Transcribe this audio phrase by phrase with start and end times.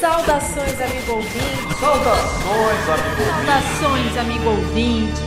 [0.00, 1.74] Saudações, amigo ouvinte.
[1.80, 3.46] Saudações, amigo ouvinte.
[3.46, 5.20] Saudações, amigo ouvinte.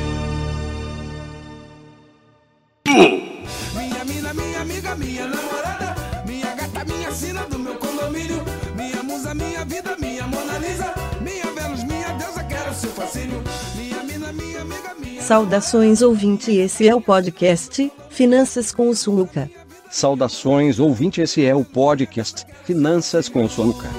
[3.75, 8.41] Minha mina, minha amiga, minha namorada, minha gata, minha sina do meu condomínio,
[8.78, 13.44] minha musa, minha vida, minha Mona Lisa, minha Vênus, minha deusa, quero seu fascínio.
[13.76, 15.21] Minha mina, minha amiga, minha.
[15.21, 19.49] Saudações ouvinte, esse é o podcast Finanças com o Sunuca.
[19.91, 23.89] Saudações ouvinte, esse é o podcast Finanças com Sunuca.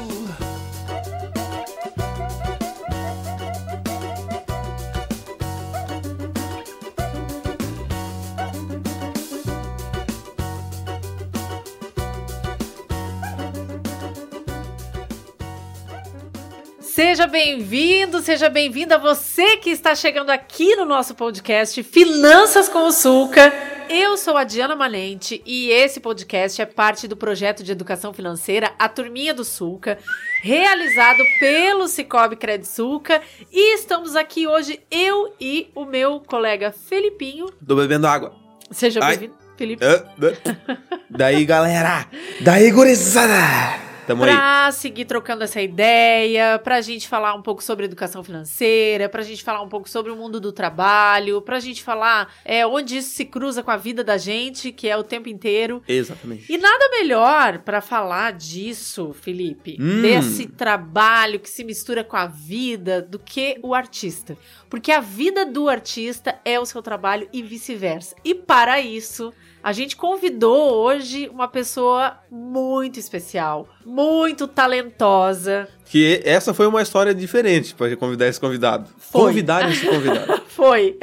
[16.81, 22.93] Seja bem-vindo, seja bem-vinda você que está chegando aqui no nosso podcast Finanças com o
[22.93, 23.72] Sulca.
[23.95, 28.73] Eu sou a Diana Malente e esse podcast é parte do projeto de educação financeira
[28.79, 29.99] A Turminha do Sulca,
[30.41, 33.21] realizado pelo Cicobi Credit Sulca.
[33.53, 37.51] E estamos aqui hoje, eu e o meu colega Felipinho.
[37.69, 38.35] Tô bebendo água.
[38.71, 39.85] Seja bem-vindo, Felipe.
[39.85, 40.07] Ah,
[40.71, 40.79] ah.
[41.11, 42.07] Daí, galera.
[42.41, 43.92] Daí, gurizada.
[44.07, 44.31] Tamo aí.
[44.31, 49.45] Pra seguir trocando essa ideia, pra gente falar um pouco sobre educação financeira, pra gente
[49.45, 53.25] falar um pouco sobre o mundo do trabalho, pra gente falar é, onde isso se
[53.25, 55.83] cruza com a vida da gente, que é o tempo inteiro.
[55.87, 56.53] Exatamente.
[56.53, 60.03] E nada melhor pra falar disso, Felipe, Hum.
[60.03, 64.37] desse trabalho que se mistura com a vida, do que o artista.
[64.69, 68.17] Porque a vida do artista é o seu trabalho e vice-versa.
[68.25, 69.33] E para isso,
[69.63, 75.69] a gente convidou hoje uma pessoa muito especial, muito talentosa.
[75.93, 78.89] Que essa foi uma história diferente pra convidar esse convidado.
[78.97, 79.21] Foi.
[79.21, 80.41] Convidar esse convidado.
[80.49, 80.99] Foi.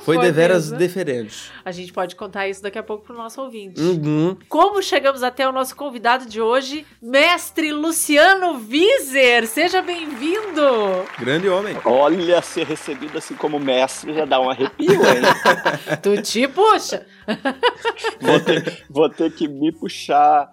[0.00, 0.78] Foi, deveras mesmo.
[0.78, 1.52] diferente.
[1.64, 3.80] A gente pode contar isso daqui a pouco pro nosso ouvinte.
[3.80, 4.36] Uhum.
[4.48, 9.46] Como chegamos até o nosso convidado de hoje, mestre Luciano Vizer.
[9.46, 11.06] Seja bem-vindo!
[11.20, 11.76] Grande homem.
[11.84, 15.22] Olha, ser recebido assim como mestre já dá um arrepio, hein?
[16.02, 17.06] Tu te puxa!
[18.20, 20.50] vou, ter, vou ter que me puxar.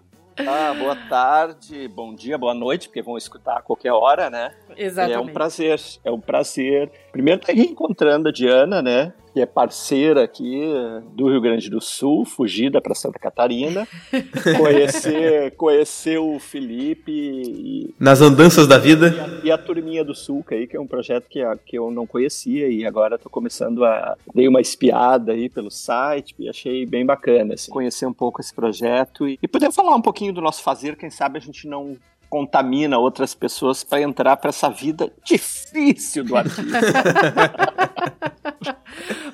[0.47, 4.53] Ah, boa tarde, bom dia, boa noite, porque vão escutar a qualquer hora, né?
[4.77, 5.17] Exatamente.
[5.17, 6.89] É um prazer, é um prazer.
[7.11, 9.13] Primeiro, estar reencontrando a Diana, né?
[9.33, 13.87] Que é parceira aqui eh, do Rio Grande do Sul, fugida para Santa Catarina.
[14.57, 19.41] conhecer, conhecer o Felipe e, Nas andanças da vida.
[19.43, 22.67] e a Turminha do Sulca aí, que é um projeto que, que eu não conhecia
[22.67, 24.17] e agora estou começando a...
[24.33, 28.53] Dei uma espiada aí pelo site e achei bem bacana, assim, conhecer um pouco esse
[28.53, 31.97] projeto e, e poder falar um pouquinho do nosso fazer, quem sabe a gente não
[32.29, 36.63] contamina outras pessoas para entrar para essa vida difícil do artista.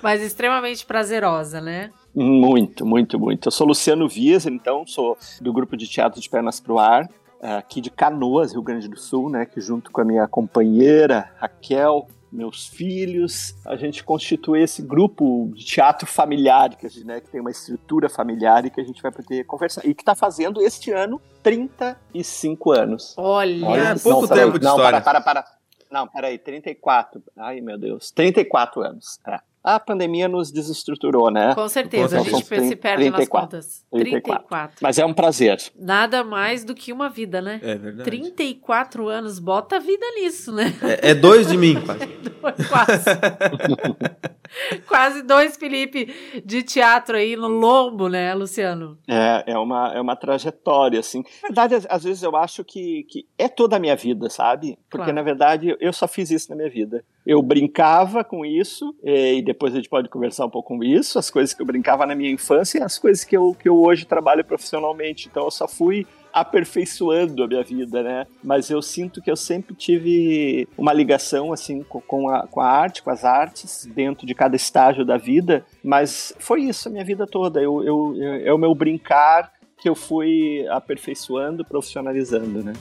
[0.01, 1.91] Mas extremamente prazerosa, né?
[2.15, 3.47] muito, muito, muito.
[3.47, 7.09] Eu sou Luciano Vias, então, sou do grupo de teatro de Pernas pro Ar,
[7.41, 12.07] aqui de Canoas, Rio Grande do Sul, né, que junto com a minha companheira Raquel,
[12.31, 17.29] meus filhos, a gente constitui esse grupo de teatro familiar, que, a gente, né, que
[17.29, 19.85] tem uma estrutura familiar e que a gente vai poder conversar.
[19.85, 23.13] E que está fazendo este ano 35 anos.
[23.17, 25.01] Olha, Olha, Não, pouco peraí, tempo de não, história.
[25.01, 25.55] Para, para, para.
[25.91, 27.23] Não, peraí, 34.
[27.37, 28.11] Ai, meu Deus.
[28.11, 29.19] 34 anos.
[29.27, 29.39] É.
[29.67, 31.55] A pandemia nos desestruturou, né?
[31.55, 33.41] com certeza, a Então, gente são se perde nas 34.
[33.41, 33.85] contas.
[33.91, 34.21] 34.
[34.47, 34.77] 34.
[34.81, 35.57] Mas é um prazer.
[35.75, 37.59] Nada mais do que uma vida, né?
[37.63, 38.03] É verdade.
[38.03, 40.71] 34 anos, bota a vida nisso, né?
[41.01, 42.05] É, é dois de mim, quase.
[42.69, 43.05] Quase.
[44.87, 46.13] Quase dois Felipe
[46.45, 48.97] de teatro aí no lombo, né, Luciano?
[49.07, 51.23] É, é, uma, é uma trajetória, assim.
[51.41, 54.77] Na verdade, às, às vezes eu acho que, que é toda a minha vida, sabe?
[54.89, 55.13] Porque, Claro.
[55.13, 57.03] na verdade, eu só fiz isso na minha vida.
[57.25, 61.29] Eu brincava com isso, e depois a gente pode conversar um pouco com isso, as
[61.29, 64.05] coisas que eu brincava na minha infância e as coisas que eu, que eu hoje
[64.05, 65.27] trabalho profissionalmente.
[65.29, 68.27] Então, eu só fui aperfeiçoando a minha vida, né?
[68.43, 72.67] Mas eu sinto que eu sempre tive uma ligação, assim, co- com a, com a
[72.67, 75.65] arte, com as artes, dentro de cada estágio da vida.
[75.83, 77.61] Mas foi isso a minha vida toda.
[77.61, 82.73] Eu, eu, eu- é o meu brincar que eu fui aperfeiçoando, profissionalizando, né?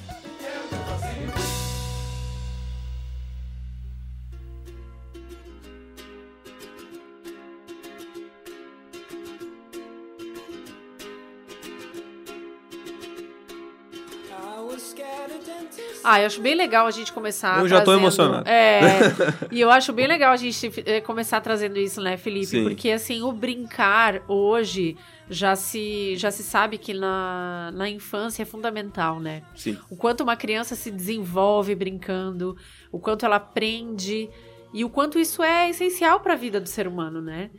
[16.05, 17.59] Ah, eu acho bem legal a gente começar.
[17.61, 18.49] Eu já tô trazendo- emocionado.
[18.49, 18.81] É.
[19.51, 22.47] e eu acho bem legal a gente eh, começar trazendo isso, né, Felipe?
[22.47, 22.63] Sim.
[22.65, 24.97] Porque assim, o brincar hoje
[25.29, 29.43] já se, já se sabe que na, na infância é fundamental, né?
[29.55, 29.79] Sim.
[29.91, 32.57] O quanto uma criança se desenvolve brincando,
[32.93, 34.29] o quanto ela aprende
[34.73, 37.51] e o quanto isso é essencial para a vida do ser humano, né?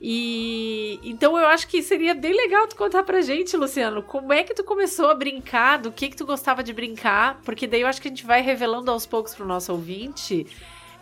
[0.00, 4.44] E então eu acho que seria bem legal tu contar pra gente, Luciano, como é
[4.44, 7.88] que tu começou a brincar, do que que tu gostava de brincar, porque daí eu
[7.88, 10.46] acho que a gente vai revelando aos poucos pro nosso ouvinte,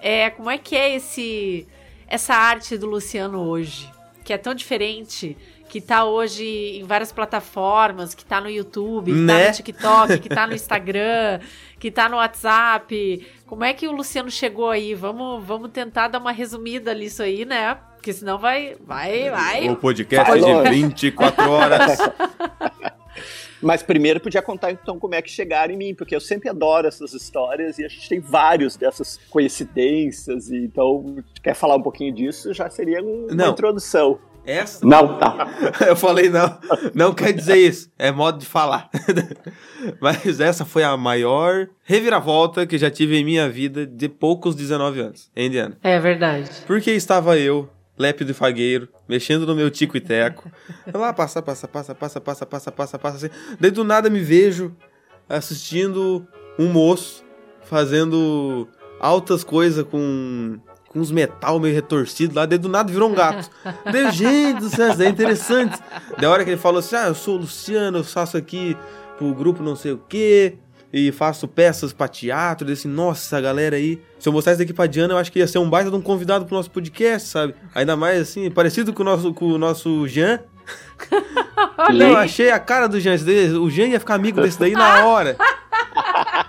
[0.00, 1.66] é, como é que é esse
[2.08, 3.90] essa arte do Luciano hoje,
[4.25, 5.37] que é tão diferente,
[5.69, 9.48] que tá hoje em várias plataformas, que tá no YouTube, que tá Né?
[9.48, 11.40] no TikTok, que tá no Instagram,
[11.78, 13.26] que tá no WhatsApp.
[13.46, 14.93] Como é que o Luciano chegou aí?
[14.94, 17.76] Vamos, vamos tentar dar uma resumida nisso aí, né?
[17.94, 19.69] Porque senão vai, vai, vai.
[19.69, 20.70] O podcast Vai de longe.
[20.70, 21.98] 24 horas.
[23.62, 26.87] Mas primeiro podia contar então como é que chegaram em mim, porque eu sempre adoro
[26.87, 32.12] essas histórias e a gente tem vários dessas coincidências, e então quer falar um pouquinho
[32.12, 33.52] disso, já seria um- uma Não.
[33.52, 34.19] introdução.
[34.46, 34.87] Essa...
[34.87, 35.48] Não, tá.
[35.87, 36.58] Eu falei, não,
[36.94, 37.90] não quer dizer isso.
[37.98, 38.88] É modo de falar.
[40.00, 45.00] Mas essa foi a maior reviravolta que já tive em minha vida de poucos 19
[45.00, 45.76] anos, hein, Diana?
[45.82, 46.50] É verdade.
[46.66, 50.50] Porque estava eu, lépido e fagueiro, mexendo no meu tico e teco.
[50.94, 53.16] Lá passa, passa, passa, passa, passa, passa, passa, passa.
[53.26, 53.56] Assim.
[53.58, 54.76] Daí do nada me vejo
[55.28, 56.26] assistindo
[56.58, 57.25] um moço
[57.62, 58.69] fazendo
[59.00, 60.58] altas coisas com
[60.96, 62.46] com uns metal meio retorcido lá.
[62.46, 63.50] Daí do nada virou um gato.
[63.84, 65.78] Daí, eu, gente do céu, isso é interessante.
[66.19, 68.76] Da hora que ele falou assim, ah, eu sou o Luciano, eu faço aqui
[69.19, 70.56] pro grupo não sei o quê.
[70.93, 74.00] E faço peças pra teatro, assim, nossa, galera aí.
[74.19, 75.96] Se eu mostrar isso daqui pra Diana, eu acho que ia ser um baita de
[75.96, 77.54] um convidado pro nosso podcast, sabe?
[77.75, 80.40] Ainda mais assim, parecido com o nosso, com o nosso Jean.
[81.93, 83.16] Não, eu achei a cara do Jean.
[83.60, 85.37] O Jean ia ficar amigo desse daí na hora.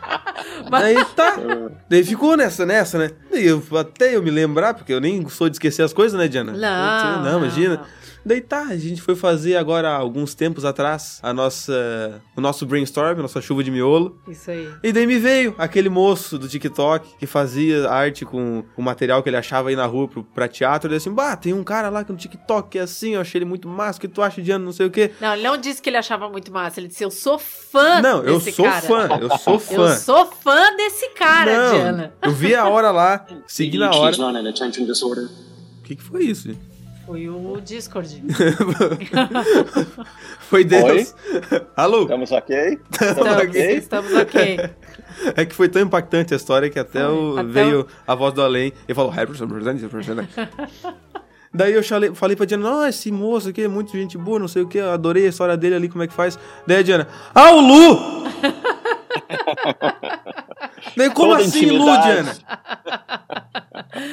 [0.69, 1.37] Daí tá.
[1.89, 3.11] Daí ficou nessa, nessa, né?
[3.31, 6.27] Daí eu, até eu me lembrar, porque eu nem sou de esquecer as coisas, né,
[6.27, 6.51] Diana?
[6.53, 7.75] Não, Não, imagina.
[7.77, 8.06] não.
[8.25, 13.19] Daí tá, a gente foi fazer agora, alguns tempos atrás, a nossa, o nosso brainstorm,
[13.19, 14.19] a nossa chuva de miolo.
[14.27, 14.69] Isso aí.
[14.83, 19.29] E daí me veio aquele moço do TikTok que fazia arte com o material que
[19.29, 20.89] ele achava aí na rua pro, pra teatro.
[20.89, 23.39] Ele assim, bah, tem um cara lá que no TikTok que é assim, eu achei
[23.39, 25.11] ele muito massa, o que tu acha de ano, não sei o quê.
[25.21, 26.79] Não, ele não disse que ele achava muito massa.
[26.79, 28.81] Ele disse: Eu sou fã Não, eu desse sou cara.
[28.81, 29.95] fã, eu sou Eu fã.
[29.95, 32.13] sou fã desse cara, não, Diana.
[32.21, 34.15] eu vi a hora lá, segui na hora.
[35.79, 36.49] O que, que foi isso?
[36.49, 36.76] gente?
[37.07, 38.21] Foi o Discord.
[40.49, 41.15] Foi Deus.
[41.75, 42.01] Alô?
[42.01, 42.79] Estamos ok?
[42.91, 43.77] Estamos, ok?
[43.77, 44.69] estamos ok.
[45.35, 48.41] É que foi tão impactante a história que até, o- Até veio a voz do
[48.41, 49.13] além e falou.
[51.53, 54.49] Daí eu falei, falei pra Diana, não, esse moço aqui é muito gente boa, não
[54.49, 56.37] sei o que, eu adorei a história dele ali, como é que faz.
[56.67, 58.27] Daí a Diana, ah, o Lu!
[60.95, 62.03] Daí, como Toda assim, Lu, intimidade.
[62.03, 62.35] Diana?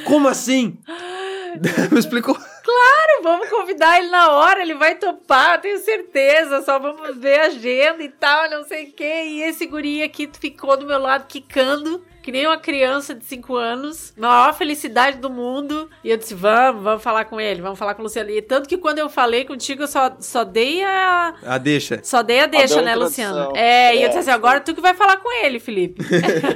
[0.05, 0.79] Como assim?
[1.91, 2.37] Me explicou.
[2.75, 6.61] Claro, vamos convidar ele na hora, ele vai topar, tenho certeza.
[6.63, 9.23] Só vamos ver a agenda e tal, não sei o quê.
[9.27, 12.05] E esse guri aqui ficou do meu lado quicando.
[12.25, 15.91] Que nem uma criança de 5 anos, maior felicidade do mundo.
[16.03, 18.31] E eu disse: vamos, vamos falar com ele, vamos falar com o Luciano.
[18.31, 21.35] E tanto que quando eu falei contigo, eu só, só dei a.
[21.43, 22.01] Ah, deixa.
[22.03, 23.29] Só dei a deixa, deu né, introdução.
[23.29, 23.53] Luciano?
[23.55, 26.03] É, e eu É, disse assim: agora tu que vai falar com ele, Felipe.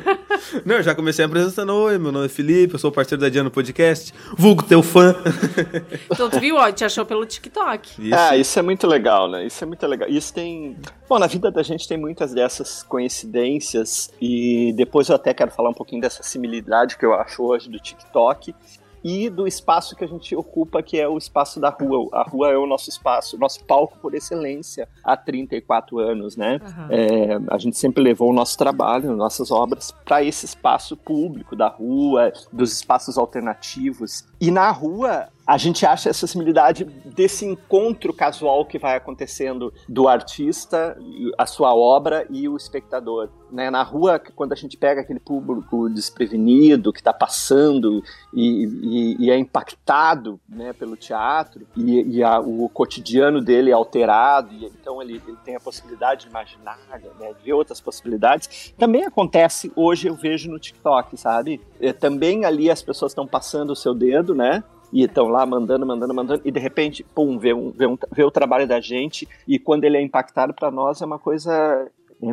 [0.65, 1.75] Não, eu já comecei apresentando.
[1.75, 4.15] Oi, meu nome é Felipe, eu sou parceiro da Diana no podcast.
[4.39, 5.15] Vulgo teu fã.
[6.11, 8.07] então tu viu, ó, te achou pelo TikTok.
[8.07, 8.15] Isso.
[8.19, 9.45] Ah, isso é muito legal, né?
[9.45, 10.09] Isso é muito legal.
[10.09, 10.79] Isso tem.
[11.07, 15.71] Bom, na vida da gente tem muitas dessas coincidências, e depois eu até quero falar
[15.71, 18.55] um pouquinho dessa similitude que eu acho hoje do TikTok
[19.03, 22.09] e do espaço que a gente ocupa, que é o espaço da rua.
[22.13, 26.61] A rua é o nosso espaço, o nosso palco por excelência há 34 anos, né?
[26.63, 26.89] Aham.
[26.91, 31.69] É, a gente sempre levou o nosso trabalho, nossas obras, para esse espaço público da
[31.69, 34.25] rua, dos espaços alternativos.
[34.41, 40.07] E na rua, a gente acha essa similitude desse encontro casual que vai acontecendo do
[40.07, 40.97] artista,
[41.37, 43.31] a sua obra e o espectador.
[43.51, 43.71] Né?
[43.71, 48.05] Na rua, quando a gente pega aquele público desprevenido, que está passando
[48.35, 53.73] e, e- e é impactado né, pelo teatro, e, e a- o cotidiano dele é
[53.73, 56.79] alterado, e então ele, ele tem a possibilidade de imaginar,
[57.19, 61.59] né, de ver outras possibilidades, também acontece hoje, eu vejo no TikTok, sabe?
[61.81, 64.63] É, também ali as pessoas estão passando o seu dedo, né?
[64.91, 68.25] E estão lá mandando, mandando, mandando, e de repente, pum, vê, um, vê, um, vê
[68.25, 71.87] o trabalho da gente, e quando ele é impactado para nós é uma coisa.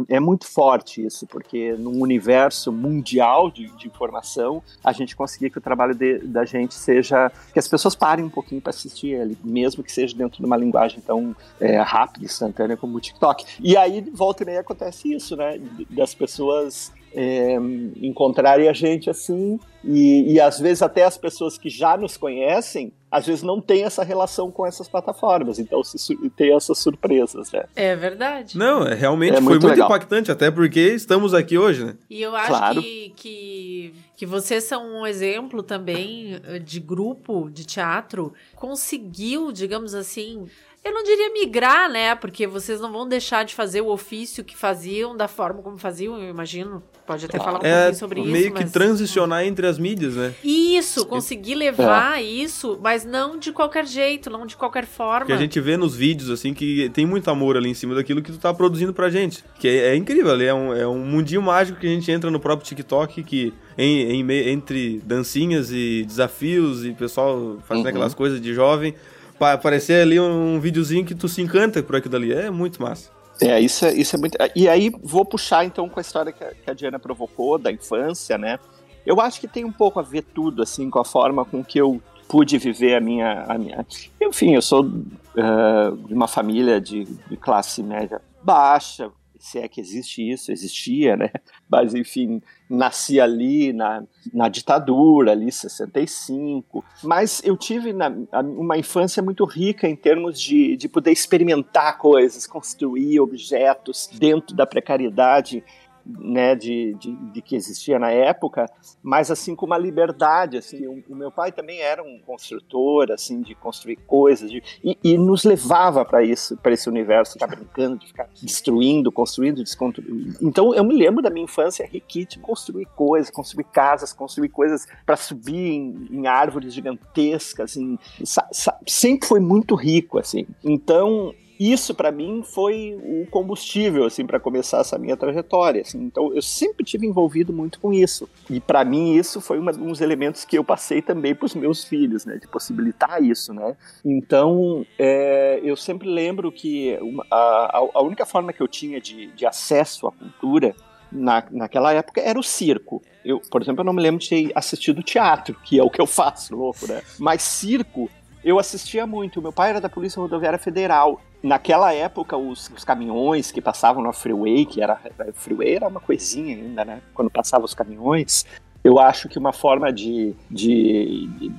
[0.09, 5.51] É, é muito forte isso, porque num universo mundial de, de informação, a gente conseguir
[5.51, 7.31] que o trabalho de- da gente seja.
[7.53, 10.57] que as pessoas parem um pouquinho para assistir ele, mesmo que seja dentro de uma
[10.57, 13.45] linguagem tão é, rápida, instantânea como o TikTok.
[13.59, 15.59] E aí, volta e meia, acontece isso, né?
[15.91, 17.55] Das pessoas é,
[18.01, 22.91] encontrarem a gente assim, e, e às vezes até as pessoas que já nos conhecem
[23.10, 25.98] às vezes não tem essa relação com essas plataformas, então se
[26.36, 27.63] tem essas surpresas, né?
[27.74, 28.57] É verdade.
[28.57, 31.95] Não, é, realmente É foi muito impactante, até porque estamos aqui hoje, né?
[32.10, 32.81] E eu acho Claro.
[32.81, 38.34] que, que, que vocês são um exemplo também eh, de grupo de teatro.
[38.53, 40.45] Conseguiu, digamos assim.
[40.85, 42.13] Eu não diria migrar, né?
[42.13, 46.15] Porque vocês não vão deixar de fazer o ofício que faziam da forma como faziam,
[46.21, 46.83] eu imagino.
[47.07, 48.51] Pode até falar um É pouquinho sobre meio isso.
[48.53, 48.71] que mas...
[48.71, 50.33] transicionar entre as mídias, né?
[50.43, 51.55] Isso, conseguir É.
[51.55, 55.21] levar isso, mas não de qualquer jeito, não de qualquer forma.
[55.21, 58.21] Porque a gente vê nos vídeos, assim, que tem muito amor ali em cima daquilo
[58.21, 59.43] que tu tá produzindo pra gente.
[59.59, 62.29] Que é, é incrível, ali é um, é um mundinho mágico que a gente entra
[62.29, 67.89] no próprio TikTok, que em, em entre dancinhas e desafios e pessoal fazendo Uhum.
[67.89, 68.95] aquelas coisas de jovem,
[69.39, 72.33] pa- aparecer ali um, videozinho que tu se encanta por aquilo ali.
[72.33, 73.09] É muito massa.
[73.41, 74.37] É, isso é, isso é muito.
[74.55, 77.71] E aí vou puxar então com a história que a, que a Diana provocou da
[77.71, 78.57] infância, né?
[79.05, 81.79] Eu acho que tem um pouco a ver tudo, assim, com a forma com que
[81.79, 83.43] eu pude viver a minha.
[83.43, 83.85] A minha...
[84.21, 84.89] Enfim, eu sou
[85.37, 91.17] ah, de uma família de, de classe média baixa, se é que existe isso, existia,
[91.17, 91.29] né?
[91.69, 94.03] Mas enfim, nasci ali na,
[94.34, 96.84] na ditadura, ali 65.
[97.03, 102.48] Mas eu tive na- uma infância muito rica em termos de, de poder experimentar coisas,
[102.48, 105.63] construir objetos dentro da precariedade
[106.05, 108.69] né, de, de, de que existia na época,
[109.01, 113.41] mas assim com uma liberdade, assim, o, o meu pai também era um construtor, assim,
[113.41, 117.97] de construir coisas, de- e, e nos levava para isso, para esse universo, ficar brincando,
[117.97, 120.38] de ficar destruindo, construindo, desconstruindo.
[120.41, 125.15] Então eu me lembro da minha infância riquíssima, construir coisas, construir casas, construir coisas para
[125.15, 127.75] subir em, em árvores gigantescas,
[128.24, 128.47] sa-
[128.88, 130.45] sempre foi muito rico, assim.
[130.63, 136.00] Então isso para mim foi o combustível assim para começar essa minha trajetória assim.
[136.03, 140.01] então eu sempre tive envolvido muito com isso e para mim isso foi um dos
[140.01, 144.85] elementos que eu passei também para os meus filhos né de possibilitar isso né então
[145.00, 146.97] é, eu sempre lembro que
[147.31, 150.75] a- a única forma que eu tinha de, de acesso à cultura
[151.12, 153.01] na, naquela época era o circo.
[153.24, 156.01] Eu, por exemplo, eu não me lembro de ter assistido teatro, que é o que
[156.01, 157.01] eu faço, louco, né?
[157.17, 158.09] Mas circo
[158.45, 159.41] eu assistia muito.
[159.41, 161.19] Meu pai era da Polícia Rodoviária Federal.
[161.43, 164.93] Naquela época, os, os caminhões que passavam na freeway, que era.
[164.93, 167.01] A freeway era uma coisinha ainda, né?
[167.13, 168.45] Quando passavam os caminhões,
[168.83, 170.33] eu acho que uma forma de.
[170.49, 171.51] de, de-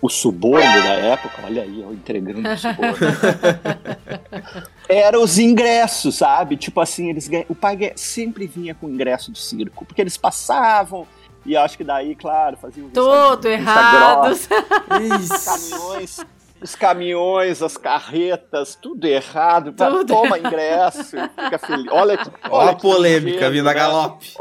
[0.00, 2.94] o suborno da época, olha aí, eu entregando o suborno.
[4.88, 6.56] Era os ingressos, sabe?
[6.56, 11.04] Tipo assim, eles ganha- o pai sempre vinha com ingresso de circo, porque eles passavam
[11.48, 14.26] e acho que daí, claro, faziam Todo vista errado.
[14.26, 14.54] grossa,
[15.22, 16.26] os caminhões,
[16.60, 19.72] os caminhões, as carretas, tudo errado.
[19.72, 21.86] Tudo Toma ingresso, fica feliz.
[21.90, 23.78] Olha que, Ó olha a polêmica vindo a né?
[23.78, 24.32] galope.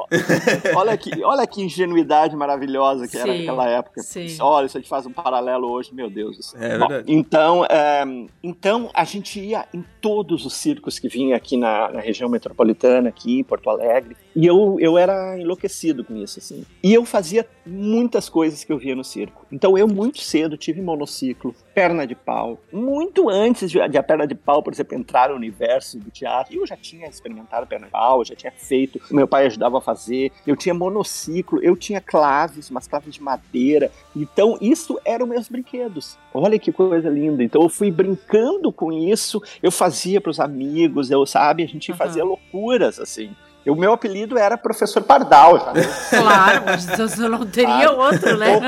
[0.75, 4.01] Olha que, olha que ingenuidade maravilhosa que era Sim, naquela época.
[4.01, 4.37] sim.
[4.39, 6.61] Olha, se a gente faz um paralelo hoje, meu Deus do céu.
[6.61, 7.13] É Bom, verdade.
[7.13, 8.03] então, é,
[8.41, 13.09] então, a gente ia em todos os circos que vinha aqui na, na região metropolitana,
[13.09, 16.65] aqui em Porto Alegre, e eu, eu era enlouquecido com isso, assim.
[16.83, 19.45] E eu fazia muitas coisas que eu via no circo.
[19.51, 22.59] Então, eu muito cedo tive monociclo, perna de pau.
[22.71, 26.55] Muito antes de, de a perna de pau, por exemplo, entrar no universo do teatro,
[26.55, 30.31] eu já tinha experimentado perna de pau, já tinha feito, meu pai ajudava a fazer,
[30.45, 33.91] eu tinha monociclo, eu tinha claves, umas claves de madeira.
[34.15, 36.17] Então, isso eram meus brinquedos.
[36.33, 37.43] Olha que coisa linda.
[37.43, 41.91] Então, eu fui brincando com isso, eu fazia para os amigos, eu, sabe, a gente
[41.91, 41.97] Aham.
[41.97, 43.35] fazia loucuras, assim.
[43.69, 45.81] O meu apelido era Professor Pardal, sabe?
[46.09, 48.59] Claro, mas eu não teria outro, né?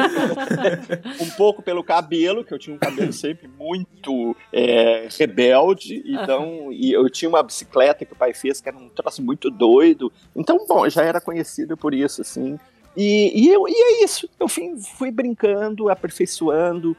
[1.21, 6.91] um pouco pelo cabelo, que eu tinha um cabelo sempre muito é, rebelde, então, e
[6.91, 10.11] eu tinha uma bicicleta que o pai fez, que era um troço muito doido.
[10.35, 12.57] Então, bom, já era conhecido por isso, assim.
[12.95, 16.95] E, e, eu, e é isso, eu fui, fui brincando, aperfeiçoando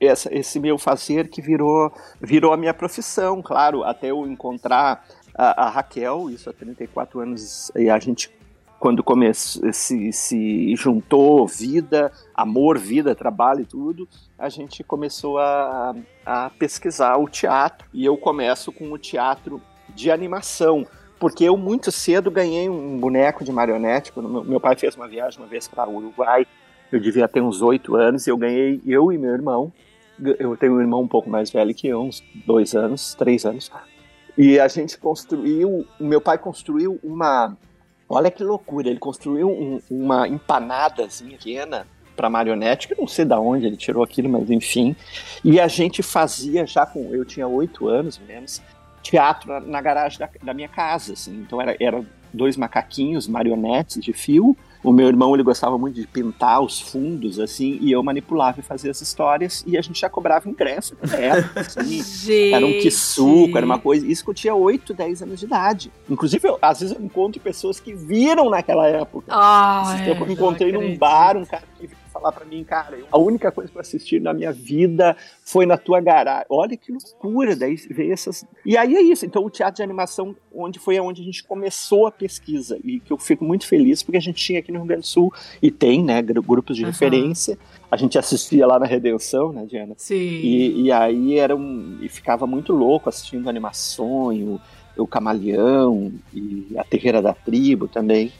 [0.00, 5.66] essa, esse meu fazer que virou, virou a minha profissão, claro, até eu encontrar a,
[5.66, 8.30] a Raquel, isso há 34 anos, e a gente
[8.82, 15.94] quando começou, se, se juntou vida, amor, vida, trabalho e tudo, a gente começou a,
[16.26, 17.86] a pesquisar o teatro.
[17.94, 19.62] E eu começo com o teatro
[19.94, 20.84] de animação,
[21.20, 24.12] porque eu muito cedo ganhei um boneco de marionete.
[24.16, 26.44] Meu pai fez uma viagem uma vez para o Uruguai,
[26.90, 29.72] eu devia ter uns oito anos, e eu ganhei, eu e meu irmão.
[30.40, 33.70] Eu tenho um irmão um pouco mais velho que eu, uns dois anos, três anos.
[34.36, 37.56] E a gente construiu, o meu pai construiu uma
[38.14, 43.24] Olha que loucura, ele construiu um, uma empanadazinha pequena para marionete, que eu não sei
[43.24, 44.94] de onde ele tirou aquilo, mas enfim.
[45.42, 48.60] E a gente fazia já com, eu tinha oito anos menos,
[49.02, 51.40] teatro na, na garagem da, da, minha casa, assim.
[51.40, 54.54] Então era, era dois macaquinhos, marionetes de fio.
[54.82, 58.62] O meu irmão ele gostava muito de pintar os fundos assim e eu manipulava e
[58.62, 62.02] fazia as histórias e a gente já cobrava ingresso na época, assim.
[62.02, 62.54] Gente.
[62.54, 64.06] Era um quisuco, era uma coisa.
[64.06, 65.92] Isso que eu tinha 8, 10 anos de idade.
[66.10, 69.26] Inclusive, eu, às vezes eu encontro pessoas que viram naquela época.
[69.28, 71.88] Ah, Esse é, tempo eu encontrei num bar um cara que
[72.22, 75.76] falar pra mim, cara, a única coisa que eu assisti na minha vida foi na
[75.76, 76.46] tua garagem.
[76.48, 78.44] Olha que loucura, daí veio essas.
[78.64, 79.26] E aí é isso.
[79.26, 83.12] Então o teatro de animação, onde foi onde a gente começou a pesquisa e que
[83.12, 85.70] eu fico muito feliz porque a gente tinha aqui no Rio Grande do Sul e
[85.70, 86.90] tem, né, gru- grupos de Aham.
[86.92, 87.58] referência.
[87.90, 89.94] A gente assistia lá na Redenção, né, Diana?
[89.98, 90.14] Sim.
[90.16, 91.98] E, e aí era um.
[92.00, 94.60] E ficava muito louco assistindo animações, o,
[94.96, 98.32] o Camaleão e a Terreira da Tribo também.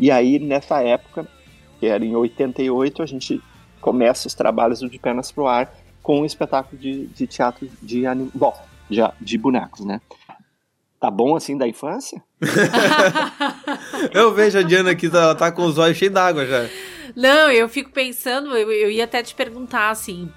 [0.00, 1.28] E aí, nessa época,
[1.78, 3.40] que era em 88, a gente
[3.80, 8.06] começa os trabalhos do De Pernas pro Ar com um espetáculo de, de teatro de
[8.06, 8.30] anim...
[8.34, 8.54] Bom,
[8.88, 10.00] de, de bonecos, né?
[11.00, 12.22] Tá bom assim da infância?
[14.12, 16.68] Eu vejo a Diana aqui, ela tá com os olhos cheios d'água já.
[17.14, 20.30] Não, eu fico pensando, eu, eu ia até te perguntar assim.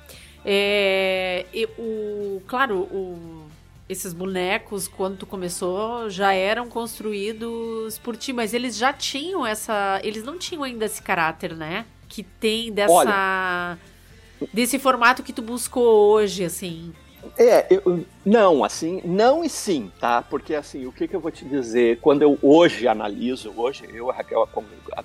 [0.46, 3.41] É, e o, claro, o,
[3.92, 10.00] esses bonecos, quando tu começou, já eram construídos por ti, mas eles já tinham essa.
[10.02, 11.86] Eles não tinham ainda esse caráter, né?
[12.08, 13.78] Que tem dessa.
[14.54, 16.94] desse formato que tu buscou hoje, assim.
[17.38, 20.22] É, eu, não, assim, não e sim, tá?
[20.22, 22.00] Porque, assim, o que, que eu vou te dizer?
[22.00, 24.48] Quando eu hoje analiso, hoje, eu a Raquel,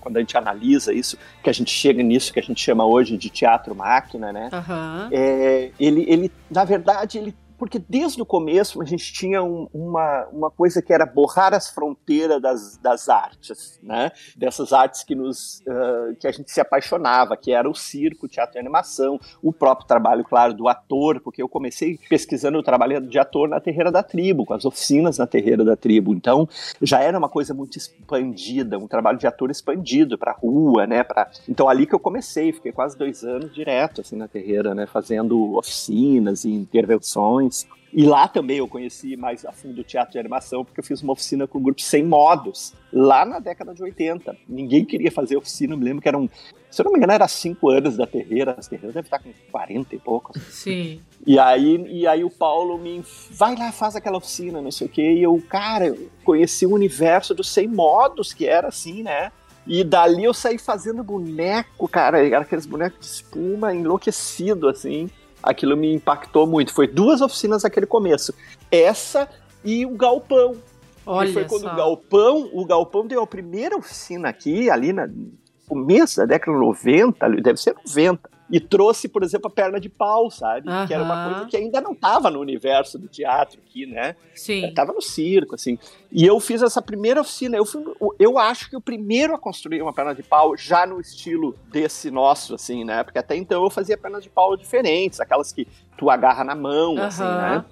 [0.01, 3.17] quando a gente analisa isso, que a gente chega nisso que a gente chama hoje
[3.19, 4.49] de teatro máquina, né?
[4.53, 5.09] Aham.
[5.13, 7.35] É, ele, ele, na verdade, ele.
[7.59, 11.69] Porque desde o começo a gente tinha um- uma, uma coisa que era borrar as
[11.71, 14.11] fronteiras das, das artes, né?
[14.37, 18.29] Dessas artes que nos ah, que a gente se apaixonava, que era o circo, o
[18.29, 23.01] teatro e animação, o próprio trabalho, claro, do ator, porque eu comecei pesquisando o trabalho
[23.01, 26.13] de ator na Terreira da Tribo, com as oficinas na Terreira da Tribo.
[26.15, 26.49] Então,
[26.83, 31.03] já era uma coisa muito expandida, um trabalho de ator expandido para rua, né?
[31.05, 31.31] Pra...
[31.49, 34.87] Então, ali que eu comecei, fiquei quase dois anos direto assim na Terreira, né?
[34.87, 37.46] Fazendo oficinas e intervenções.
[37.93, 41.01] E lá também eu conheci mais a fundo o teatro de animação, porque eu fiz
[41.03, 44.37] uma oficina com o grupo Sem Modos, lá na década de 80.
[44.49, 46.29] Ninguém queria fazer oficina, eu me lembro que eram,
[46.71, 49.33] se eu não me engano, era cinco anos da Terreira, as Terreiras devem estar com
[49.51, 50.43] 40 e poucos.
[50.43, 51.01] Sim.
[51.27, 54.91] E aí, e aí o Paulo me vai lá, faz aquela oficina, não sei o
[54.91, 55.15] quê.
[55.15, 59.33] E eu, cara, eu conheci o universo dos 100 modos, que era assim, né?
[59.67, 62.25] E dali eu saí fazendo boneco, cara.
[62.25, 65.09] Era aqueles bonecos de espuma enlouquecido, assim.
[65.43, 66.73] Aquilo me impactou muito.
[66.73, 68.35] Foi duas oficinas naquele começo.
[68.71, 69.29] Essa
[69.65, 70.57] e o Galpão.
[71.05, 71.73] Olha e foi quando só.
[71.73, 75.33] o Galpão, o Galpão deu a primeira oficina aqui, ali na no
[75.69, 78.31] começo da década de 90, ali, deve ser 90.
[78.49, 80.69] E trouxe, por exemplo, a perna de pau, sabe?
[80.87, 84.15] Que era uma coisa que ainda não estava no universo do teatro aqui, né?
[84.35, 84.73] Sim.
[84.73, 85.79] Tava no circo, assim.
[86.13, 87.57] E eu fiz essa primeira oficina.
[87.57, 87.83] Eu, fui,
[88.19, 92.11] eu acho que o primeiro a construir uma perna de pau já no estilo desse
[92.11, 93.03] nosso, assim, né?
[93.03, 96.99] Porque até então eu fazia pernas de pau diferentes, aquelas que tu agarra na mão,
[97.03, 97.65] assim, né?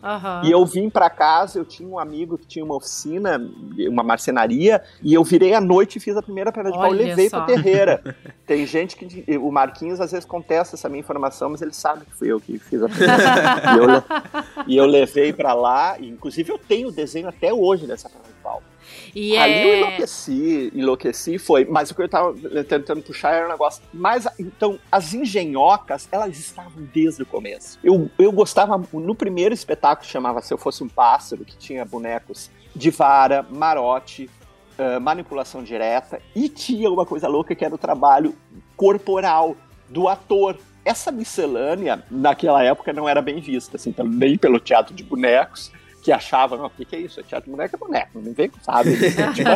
[0.43, 3.41] E eu vim pra casa, eu tinha um amigo que tinha uma oficina,
[3.89, 6.91] uma marcenaria, e eu virei à noite e fiz a primeira perna de pau e
[6.91, 7.39] Olha levei só.
[7.39, 8.17] pra terreira.
[8.47, 9.37] Tem gente que.
[9.39, 12.59] O Marquinhos às vezes contesta essa minha informação, mas ele sabe que fui eu que
[12.59, 13.63] fiz a perna.
[13.75, 17.87] e, eu, e eu levei pra lá, e, inclusive eu tenho o desenho até hoje
[17.87, 18.63] dessa perna de pau.
[19.15, 19.79] E Ali eu é...
[19.79, 21.65] enlouqueci, enlouqueci foi.
[21.65, 23.83] Mas o que eu tava tentando puxar era um negócio.
[23.93, 27.79] Mas então, as engenhocas, elas estavam desde o começo.
[27.83, 28.83] Eu, eu gostava.
[28.93, 34.29] No primeiro espetáculo chamava Se Eu Fosse um Pássaro, que tinha bonecos de vara, marote,
[34.79, 36.21] ah, manipulação direta.
[36.35, 38.35] E tinha uma coisa louca que era o trabalho
[38.77, 39.57] corporal
[39.89, 40.59] do ator.
[40.85, 45.73] Essa miscelânea, naquela época, não era bem vista, assim, também pelo teatro de bonecos
[46.05, 47.19] que achava, não, o que, que é isso?
[47.19, 48.91] É teatro de boneco é boneco, não vem, sabe?
[49.35, 49.49] Tipo,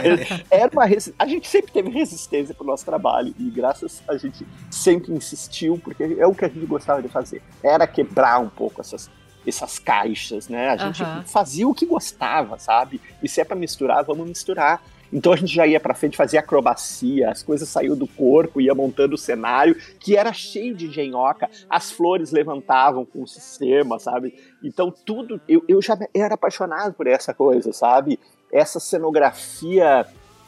[0.51, 0.85] era uma
[1.19, 6.17] a gente sempre teve resistência pro nosso trabalho e graças a gente sempre insistiu, porque
[6.19, 7.43] é o que a gente gostava de fazer.
[7.63, 9.11] Era quebrar um pouco essas,
[9.47, 10.71] essas caixas, né?
[10.71, 11.23] A gente Aham.
[11.27, 12.99] fazia o que gostava, sabe?
[13.23, 14.83] E se é pra misturar, vamos misturar.
[15.12, 18.75] Então a gente já ia pra frente, fazia acrobacia, as coisas saíam do corpo, ia
[18.75, 24.35] montando o cenário, que era cheio de engenhoca, as flores levantavam com o sistema, sabe?
[24.62, 28.18] Então tudo, eu, eu já era apaixonado por essa coisa, sabe?
[28.53, 30.07] Essa cenografia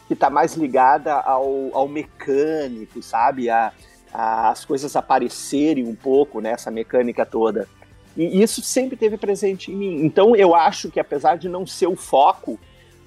[0.09, 3.49] que tá mais ligada ao, ao mecânico, sabe?
[3.49, 3.73] A,
[4.13, 7.69] a- as coisas aparecerem um pouco nessa mecânica toda.
[8.17, 10.05] E isso sempre teve presente em mim.
[10.05, 12.59] Então eu acho que apesar de não ser o foco,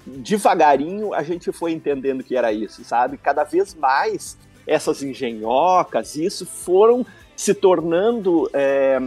[0.06, 3.16] devagarinho a gente foi entendendo que era isso, sabe?
[3.16, 4.36] Cada vez mais
[4.66, 7.04] essas engenhocas, isso foram
[7.36, 8.98] se tornando é,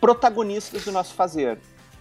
[0.00, 1.58] protagonistas do nosso fazer.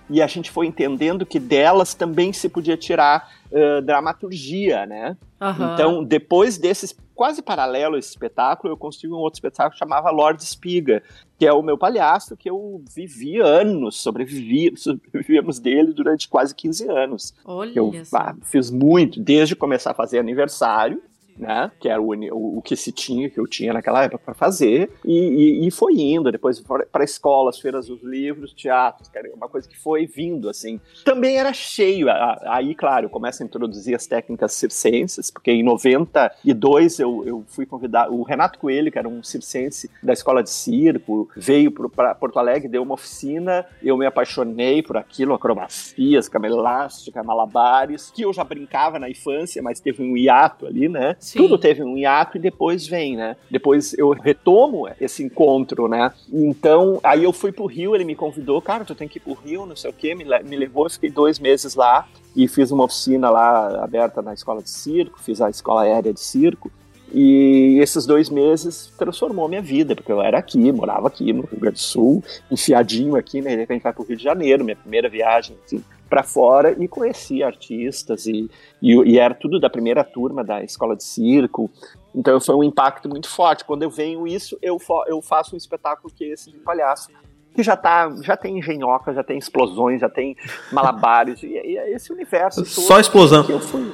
[0.10, 5.18] e a gente foi entendendo que delas também se podia tirar uh, dramaturgia, né?
[5.42, 5.74] Aham.
[5.74, 10.12] Então, depois desses quase paralelo a esse espetáculo, eu construí um outro espetáculo que chamava
[10.12, 11.02] Lord Espiga,
[11.40, 16.90] que é o meu palhaço que eu vivi anos, sobrevivi, sobrevivíamos dele durante quase 15
[16.90, 17.34] anos.
[17.46, 21.02] Olha Eu ah, fiz muito, desde começar a fazer aniversário,
[21.38, 21.72] né?
[21.80, 24.90] Que era o, o, o que se tinha, que eu tinha naquela época para fazer,
[25.04, 29.68] e, e, e foi indo, depois para escolas, feiras dos livros, teatros, cara, uma coisa
[29.68, 30.80] que foi vindo, assim.
[31.04, 32.08] Também era cheio,
[32.44, 37.66] aí, claro, eu começo a introduzir as técnicas circenses, porque em 92 eu, eu fui
[37.66, 42.40] convidado, o Renato Coelho, que era um circense da escola de circo, veio para Porto
[42.40, 48.34] Alegre, deu uma oficina, eu me apaixonei por aquilo, acrobacias, cama elástica, malabares, que eu
[48.34, 51.16] já brincava na infância, mas teve um hiato ali, né?
[51.26, 51.40] Sim.
[51.40, 53.36] Tudo teve um hiato e depois vem, né?
[53.50, 56.14] Depois eu retomo esse encontro, né?
[56.32, 59.34] Então, aí eu fui pro Rio, ele me convidou, cara, tu tem que ir pro
[59.34, 62.84] Rio, não sei o quê, me, me levou, fiquei dois meses lá e fiz uma
[62.84, 66.72] oficina lá aberta na escola de circo, fiz a escola aérea de circo.
[67.12, 71.60] E esses dois meses transformou minha vida, porque eu era aqui, morava aqui no Rio
[71.60, 73.52] Grande do Sul, enfiadinho aqui, né?
[73.52, 75.84] De repente vai pro Rio de Janeiro, minha primeira viagem, assim,
[76.16, 78.50] para fora, e conheci artistas, e,
[78.82, 81.70] e, e era tudo da primeira turma da escola de circo.
[82.16, 83.66] Então foi um impacto muito forte.
[83.66, 87.10] Quando eu venho isso, eu, eu faço um espetáculo que é esse de palhaço.
[87.54, 90.38] Que já tá, já tem engenhoca, já tem explosões, já tem
[90.72, 93.44] malabares, e, e é esse universo Só explosão.
[93.44, 93.92] que eu fui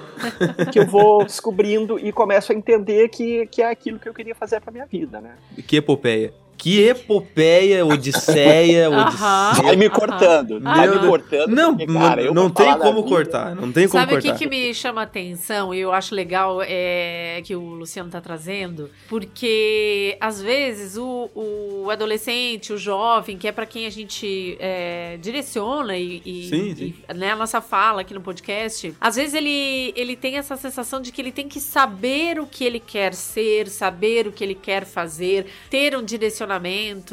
[0.71, 4.35] que eu vou descobrindo e começo a entender que, que é aquilo que eu queria
[4.35, 5.37] fazer pra minha vida, né?
[5.67, 6.33] Que epopeia.
[6.61, 9.63] Que epopeia, odisseia, odisseia.
[9.63, 11.09] Vai me cortando, vai Meu me Deus.
[11.09, 11.47] cortando.
[11.49, 13.55] Não, porque, cara, eu não vou tem como cortar.
[13.55, 14.37] Não tem como Sabe o que, cortar.
[14.37, 18.91] que me chama atenção e eu acho legal é, que o Luciano tá trazendo?
[19.09, 25.17] Porque às vezes o, o adolescente, o jovem, que é pra quem a gente é,
[25.19, 26.93] direciona e, e- Sim, sim.
[27.09, 31.01] e, né, a nossa fala aqui no podcast, às vezes ele, ele tem essa sensação
[31.01, 34.53] de que ele tem que saber o que ele quer ser, saber o que ele
[34.55, 36.50] quer fazer, ter um direcionamento,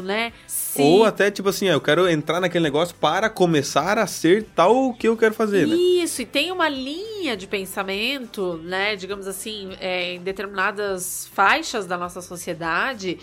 [0.03, 0.33] né?
[0.47, 4.45] Se- Ou até tipo assim, ah, eu quero entrar naquele negócio para começar a ser
[4.55, 5.75] tal que eu quero fazer, né?
[5.77, 11.97] Isso, e tem uma linha de pensamento, né, digamos assim, é, em determinadas faixas da
[11.99, 13.19] nossa sociedade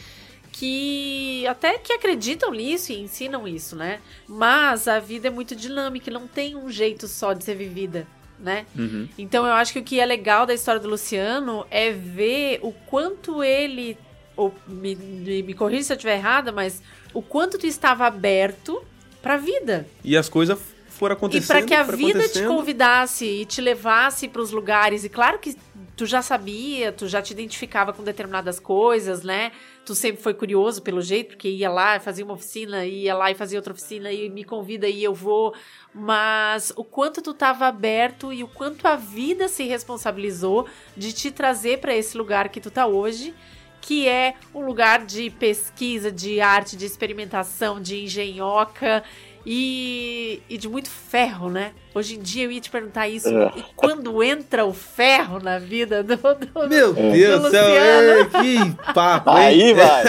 [0.51, 3.99] que até que acreditam nisso e ensinam isso, né?
[4.28, 8.08] Mas a vida é muito dinâmica e não tem um jeito só de ser vivida,
[8.39, 8.65] né?
[8.78, 9.08] Uhum.
[9.17, 12.71] Então eu acho que o que é legal da história do Luciano é ver o
[12.71, 13.97] quanto ele.
[14.36, 16.82] Ou me, me, me corrija se eu estiver errada, mas
[17.13, 18.84] o quanto tu estava aberto
[19.21, 19.88] pra vida.
[20.04, 21.48] E as coisas foram E acontecendo.
[21.48, 25.04] pra que a vida te convidasse e te levasse pros lugares.
[25.04, 25.56] E claro que
[25.95, 29.52] tu já sabia, tu já te identificava com determinadas coisas, né?
[29.86, 33.36] Tu sempre foi curioso pelo jeito, porque ia lá, fazia uma oficina, ia lá e
[33.36, 35.54] fazia outra oficina e me convida e eu vou.
[35.93, 40.67] Mas o quanto tu tava aberto e o quanto a vida se responsabilizou
[40.98, 43.34] de te trazer pra esse lugar que tu tá hoje.
[43.86, 49.04] Que é um lugar de pesquisa, de arte, de experimentação, de engenhoca
[49.45, 51.71] e, e de muito ferro, né?
[51.93, 53.30] Hoje em dia eu ia te perguntar isso.
[53.30, 53.54] É.
[53.56, 56.15] E quando entra o ferro na vida do.
[56.15, 58.12] do- Meu do Deus do céu, Luciano?
[58.21, 59.38] é, que papo, hein?
[59.38, 60.04] Aí vai.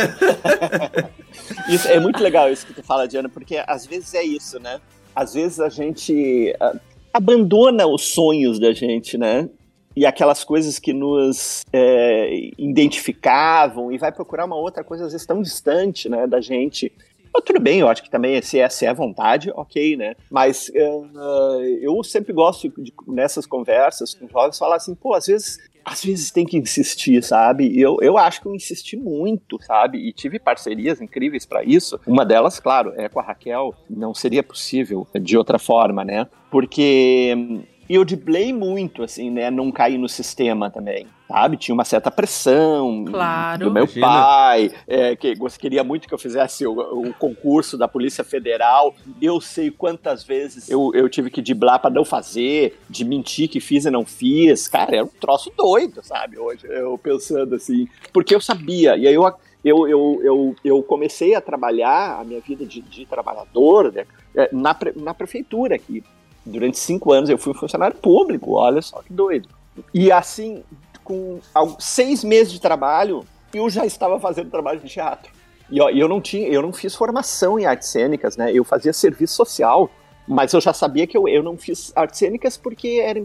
[1.68, 4.80] isso, é muito legal isso que tu fala, Diana, porque às vezes é isso, né?
[5.14, 6.74] Às vezes a gente ah,
[7.12, 9.48] abandona os sonhos da gente, né?
[9.96, 15.26] E aquelas coisas que nos é, identificavam e vai procurar uma outra coisa, às vezes,
[15.26, 16.92] tão distante né, da gente.
[17.32, 20.14] Mas tudo bem, eu acho que também se essa é a vontade, ok, né?
[20.30, 25.58] Mas eh, eu sempre gosto de, nessas conversas com jovens, falar assim, pô, às vezes
[25.86, 27.80] às vezes tem que insistir, sabe?
[27.80, 29.98] Eu, eu acho que eu insisti muito, sabe?
[29.98, 32.00] E tive parcerias incríveis para isso.
[32.04, 33.72] Uma delas, claro, é com a Raquel.
[33.88, 36.26] Não seria possível de outra forma, né?
[36.50, 39.50] Porque hum, eu driblei muito, assim, né?
[39.50, 41.56] Não cair no sistema também, sabe?
[41.56, 43.64] Tinha uma certa pressão Claro.
[43.66, 44.06] do meu Imagina.
[44.06, 46.72] pai, é, que queria muito que eu fizesse o,
[47.08, 48.94] o concurso da Polícia Federal.
[49.20, 53.60] Eu sei quantas vezes eu, eu tive que driblar para não fazer, de mentir que
[53.60, 54.68] fiz e não fiz.
[54.68, 56.38] Cara, era um troço doido, sabe?
[56.38, 57.88] Hoje, eu pensando assim.
[58.12, 59.24] Porque eu sabia, e aí eu,
[59.64, 64.48] eu, eu, eu, eu comecei a trabalhar a minha vida de, de trabalhador né, é,
[64.52, 66.02] na, pre- na prefeitura aqui.
[66.46, 69.48] Durante cinco anos eu fui funcionário público, olha só que doido.
[69.92, 70.62] E assim,
[71.02, 71.40] com
[71.78, 75.30] seis meses de trabalho, eu já estava fazendo trabalho de teatro.
[75.70, 78.52] E ó, eu não tinha, eu não fiz formação em artes cênicas, né?
[78.52, 79.90] Eu fazia serviço social.
[80.26, 83.22] Mas eu já sabia que eu, eu não fiz artes cênicas porque era,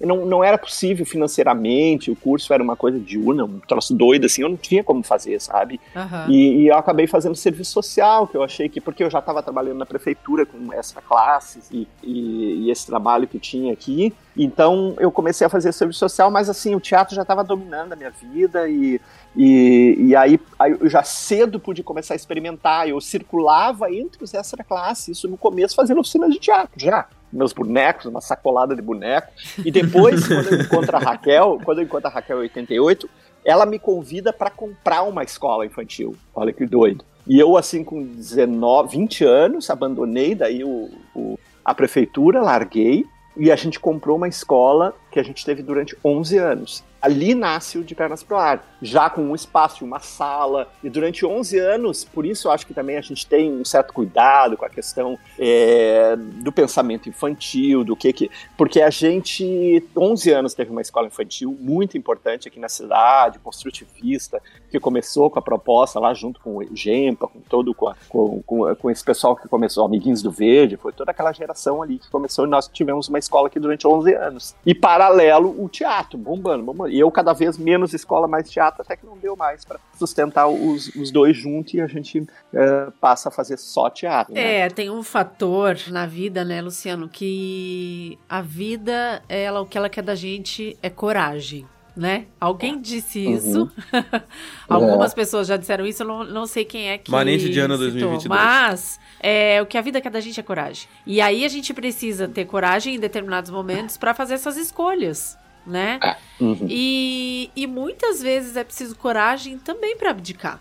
[0.00, 4.26] não, não era possível financeiramente, o curso era uma coisa de una, um troço doido,
[4.26, 5.80] assim, eu não tinha como fazer, sabe?
[5.94, 6.26] Aham.
[6.28, 9.42] E, e eu acabei fazendo serviço social, que eu achei que, porque eu já estava
[9.42, 14.94] trabalhando na prefeitura com extra classes e, e, e esse trabalho que tinha aqui, então
[14.98, 18.10] eu comecei a fazer serviço social, mas assim, o teatro já estava dominando a minha
[18.10, 19.00] vida e,
[19.36, 24.32] e, e aí, aí eu já cedo pude começar a experimentar, eu circulava entre os
[24.34, 28.80] extra classes, isso no começo fazendo oficinas de teatro, já meus bonecos, uma sacolada de
[28.80, 29.28] boneco.
[29.62, 33.10] E depois, quando eu encontro a Raquel, quando eu encontro a Raquel em 88,
[33.44, 36.16] ela me convida para comprar uma escola infantil.
[36.34, 37.04] Olha que doido.
[37.26, 43.04] E eu, assim, com 19, 20 anos, abandonei daí o, o- a prefeitura, larguei,
[43.36, 46.84] e a gente comprou uma escola que a gente teve durante 11 anos.
[47.00, 51.24] Ali nasce o De Pernas pro Ar, já com um espaço, uma sala, e durante
[51.24, 54.64] 11 anos, por isso eu acho que também a gente tem um certo cuidado com
[54.64, 58.30] a questão é, do pensamento infantil, do que que...
[58.58, 64.42] Porque a gente, 11 anos, teve uma escola infantil muito importante aqui na cidade, construtivista,
[64.70, 68.42] que começou com a proposta lá junto com o Gempa, com todo com, a- com,
[68.42, 72.10] com, com esse pessoal que começou, Amiguinhos do Verde, foi toda aquela geração ali que
[72.10, 74.56] começou e nós tivemos uma escola aqui durante 11 anos.
[74.66, 74.74] E
[75.06, 76.90] paralelo o teatro, bombando, bombando.
[76.90, 80.48] E eu cada vez menos escola, mais teatro, até que não deu mais para sustentar
[80.48, 84.34] os, os dois juntos e a gente eh, passa a fazer só teatro.
[84.34, 84.60] né?
[84.60, 89.88] É, tem um fator na vida, né, Luciano, que a vida, ela, o que ela
[89.88, 91.66] quer da gente é coragem.
[91.96, 92.26] Né?
[92.38, 93.34] Alguém disse Uhum.
[93.34, 93.72] isso.
[94.68, 97.10] Algumas pessoas já disseram isso, eu não, não sei quem é que.
[97.10, 98.26] Manente de ano citou, 2022.
[98.28, 100.86] Mas é, o que a vida quer da gente é coragem.
[101.06, 105.98] E aí a gente precisa ter coragem em determinados momentos para fazer essas escolhas, né?
[106.38, 106.66] Uhum.
[106.68, 110.60] E, e muitas vezes é preciso coragem também para abdicar,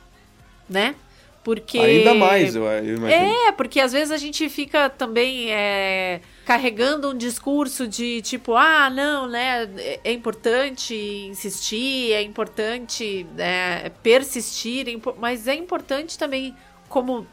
[0.69, 0.95] né?
[1.45, 3.31] Porque Ainda mais, eu, eu imagino.
[3.47, 8.89] é, porque às vezes a gente fica também é, carregando um discurso de tipo, ah,
[8.89, 9.69] não, né?
[10.03, 10.95] É, importante
[11.29, 16.55] insistir, é importante é, persistir, é impo- mas é importante também,
[16.89, 17.27] como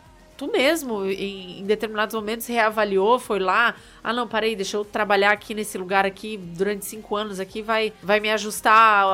[0.47, 5.31] tu mesmo, em, em determinados momentos, reavaliou, foi lá, ah, não, parei, deixa eu trabalhar
[5.31, 8.73] aqui nesse lugar aqui durante cinco anos aqui, vai, vai me ajustar
[9.05, 9.07] a-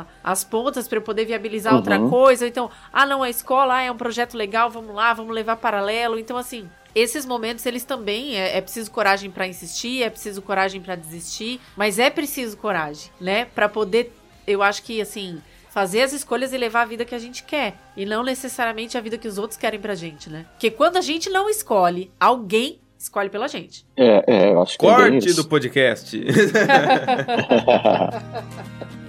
[0.00, 2.08] a- as pontas para eu poder viabilizar outra Uhum.
[2.08, 2.46] coisa.
[2.46, 6.18] Então, ah, não, a escola ah, é um projeto legal, vamos lá, vamos levar paralelo.
[6.18, 10.80] Então, assim, esses momentos, eles também é, é preciso coragem para insistir, é preciso coragem
[10.80, 13.44] para desistir, mas é preciso coragem, né?
[13.44, 14.12] Para poder,
[14.46, 15.40] eu acho que assim,
[15.70, 19.00] fazer as escolhas e levar a vida que a gente quer e não necessariamente a
[19.00, 20.44] vida que os outros querem pra gente, né?
[20.52, 23.86] Porque quando a gente não escolhe, alguém escolhe pela gente.
[23.96, 25.42] É, é, eu acho que é bem Corte isso.
[25.42, 26.20] do podcast.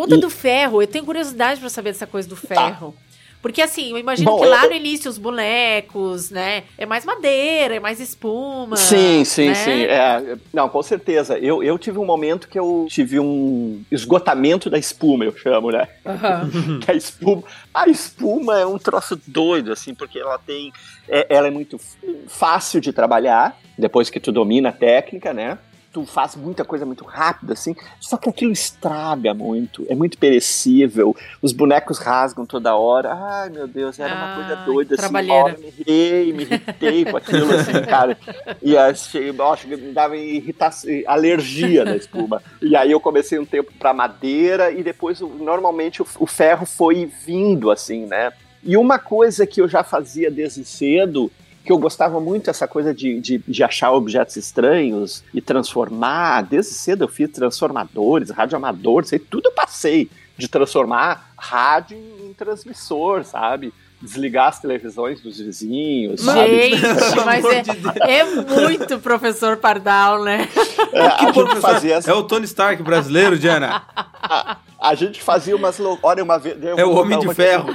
[0.00, 2.94] Conta E- do ferro, eu tenho curiosidade pra saber dessa coisa do ferro.
[3.42, 6.64] Porque assim, eu imagino Bom, que lá eu- no início os bonecos, né?
[6.78, 8.76] É mais madeira, é mais espuma.
[8.76, 9.54] Sim, sim, né?
[9.54, 9.82] sim.
[9.84, 11.38] É, não, com certeza.
[11.38, 15.86] Eu, eu tive um momento que eu tive um esgotamento da espuma, eu chamo, né?
[16.84, 20.70] Que a espuma, a espuma é um troço doido, assim, porque ela tem.
[21.08, 21.78] é- ela é muito
[22.26, 25.58] fácil de trabalhar, depois que tu domina a técnica, né?
[25.92, 31.16] Tu faz muita coisa muito rápida, assim, só que aquilo estraga muito, é muito perecível,
[31.42, 33.12] os bonecos rasgam toda hora.
[33.12, 37.04] Ai, meu Deus, era uma Ah, coisa doida, assim, uma hora me irritei, me irritei
[37.04, 38.16] com aquilo, assim, cara.
[38.62, 42.40] E achei, nossa, me dava irritação, alergia da espuma.
[42.62, 47.10] E aí eu comecei um tempo pra madeira e depois, normalmente, o, o ferro foi
[47.26, 48.32] vindo, assim, né?
[48.62, 51.32] E uma coisa que eu já fazia desde cedo,
[51.64, 56.42] que eu gostava muito essa coisa de, de, de achar objetos estranhos e transformar.
[56.42, 63.24] Desde cedo eu fiz transformadores, radioamadores, aí tudo eu passei de transformar rádio em transmissor,
[63.24, 63.72] sabe?
[64.00, 66.70] Desligar as televisões dos vizinhos, sabe?
[66.70, 66.80] Gente,
[67.24, 70.48] mas é, de é muito professor Pardal, né?
[70.92, 73.82] É, a gente fazia as É o Tony Stark brasileiro, Diana.
[74.80, 76.00] A gente fazia umas loucuras.
[76.02, 76.56] Olha, uma vez.
[76.62, 77.68] É o Homem de Ferro.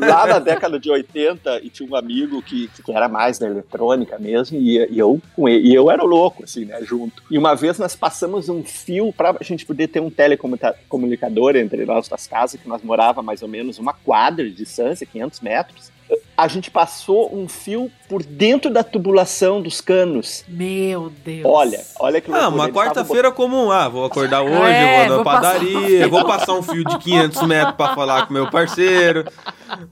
[0.00, 4.18] Lá na década de 80, e tinha um amigo que, que era mais da eletrônica
[4.18, 7.22] mesmo, e, e eu com ele, e eu era o louco, assim, né, junto.
[7.30, 12.08] E uma vez nós passamos um fio pra gente poder ter um telecomunicador entre nós
[12.08, 15.92] das casas, que nós morava mais ou menos uma quadra de distância, 500 metros.
[16.36, 20.44] a gente passou um fio por dentro da tubulação dos canos.
[20.48, 21.44] Meu Deus.
[21.46, 22.48] Olha, olha que Ah, loucura.
[22.54, 23.70] uma Eles estavam quarta-feira comum.
[23.70, 25.70] Ah, vou acordar hoje, É, vou na vou passar padaria,
[26.00, 26.10] fio.
[26.10, 29.24] vou passar um fio de 500 metros pra falar com meu parceiro,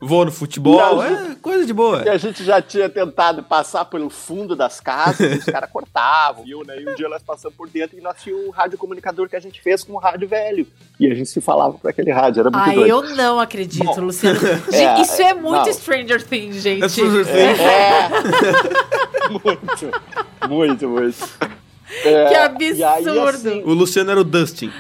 [0.01, 2.03] vou no futebol, Não, é coisa de boa.
[2.05, 6.45] E a gente já tinha tentado passar pelo fundo das casas, e os caras cortavam,
[6.45, 6.81] viu, né?
[6.81, 9.41] E um dia nós passamos por dentro e nós tínhamos um rádio comunicador que a
[9.41, 10.67] gente fez com um rádio velho.
[10.99, 12.89] E a gente se falava por aquele rádio, era muito Ai, doido.
[12.91, 14.39] eu não acredito, Bom, Luciano.
[14.71, 15.73] Gente, é, isso é muito não.
[15.73, 16.85] Stranger Things, gente.
[16.85, 17.61] É Stranger Things.
[17.61, 18.09] É.
[19.31, 21.29] muito, muito, muito.
[22.05, 22.35] É, Que
[22.75, 23.49] e aí, absurdo.
[23.49, 24.71] assim, O Luciano era o Dustin.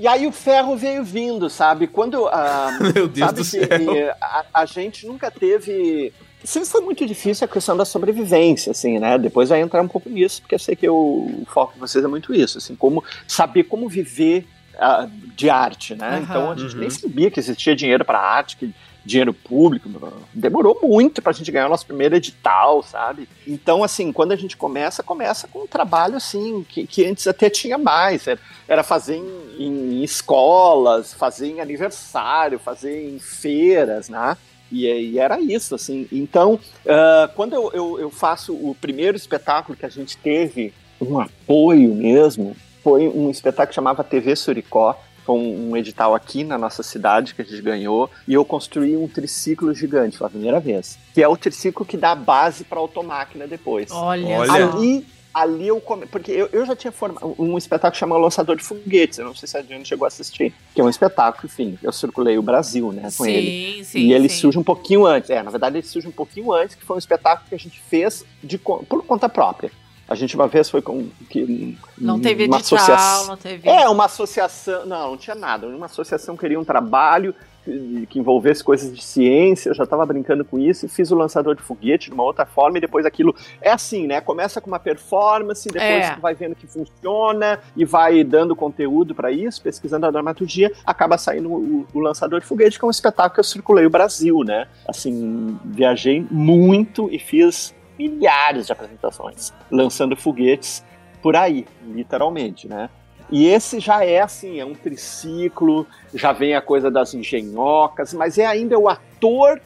[0.00, 1.86] E aí o ferro veio vindo, sabe?
[1.86, 2.78] Quando a.
[2.94, 4.14] Meu Deus sabe do que, céu.
[4.20, 6.10] A, a gente nunca teve.
[6.42, 9.18] Sempre foi muito difícil a questão da sobrevivência, assim, né?
[9.18, 12.02] Depois vai entrar um pouco nisso, porque eu sei que eu- o foco de vocês
[12.02, 14.46] é muito isso, assim, como saber como viver
[14.78, 16.08] ah, de arte, né?
[16.08, 16.22] Aham.
[16.22, 16.80] Então a gente Uhum.
[16.80, 18.72] nem sabia que existia dinheiro para arte, que
[19.04, 19.88] dinheiro público.
[20.32, 23.28] Demorou muito pra gente ganhar o nosso primeiro edital, sabe?
[23.46, 27.48] Então, assim, quando a gente começa, começa com um trabalho, assim, que, que antes até
[27.50, 28.26] tinha mais.
[28.26, 34.36] Era, era fazer em, em escolas, fazer em aniversário, fazer em feiras, né?
[34.70, 36.06] E, e era isso, assim.
[36.12, 41.18] Então, ah, quando eu, eu, eu faço o primeiro espetáculo que a gente teve um
[41.18, 46.58] apoio mesmo, foi um espetáculo que chamava TV Suricó, foi um, um edital aqui na
[46.58, 50.98] nossa cidade que a gente ganhou, e eu construí um triciclo gigante pela primeira vez,
[51.14, 53.90] que é o triciclo que dá base para a automáquina depois.
[53.92, 54.46] Olha, Olha.
[54.46, 54.76] só.
[54.76, 56.06] Ali, ali eu come...
[56.06, 59.48] porque eu, eu já tinha formado um espetáculo chamado Lançador de Foguetes, eu não sei
[59.48, 62.90] se a Diana chegou a assistir, que é um espetáculo, enfim, eu circulei o Brasil,
[62.90, 63.84] né, com sim, ele.
[63.84, 63.98] sim.
[64.00, 64.40] E ele sim.
[64.40, 65.30] surge um pouquinho antes.
[65.30, 67.80] É, na verdade, ele surge um pouquinho antes, que foi um espetáculo que a gente
[67.80, 69.70] fez de, por conta própria.
[70.10, 73.26] A gente uma vez foi com que, Não teve uma edital, associação.
[73.28, 73.68] não teve.
[73.68, 74.84] É, uma associação.
[74.84, 75.68] Não, não tinha nada.
[75.68, 77.32] Uma associação queria um trabalho
[77.64, 79.68] que, que envolvesse coisas de ciência.
[79.70, 82.44] Eu já estava brincando com isso e fiz o lançador de foguete de uma outra
[82.44, 82.78] forma.
[82.78, 83.32] E depois aquilo.
[83.62, 84.20] É assim, né?
[84.20, 86.14] Começa com uma performance, depois É.
[86.16, 90.72] tu vai vendo que funciona e vai dando conteúdo para isso, pesquisando a dramaturgia.
[90.84, 93.90] Acaba saindo o, o lançador de foguete, que é um espetáculo que eu circulei o
[93.90, 94.66] Brasil, né?
[94.88, 97.72] Assim, viajei muito e fiz
[98.08, 100.82] milhares de apresentações lançando foguetes
[101.22, 102.88] por aí, literalmente, né?
[103.30, 108.38] E esse já é assim, é um triciclo, já vem a coisa das engenhocas, mas
[108.38, 109.60] é ainda o ator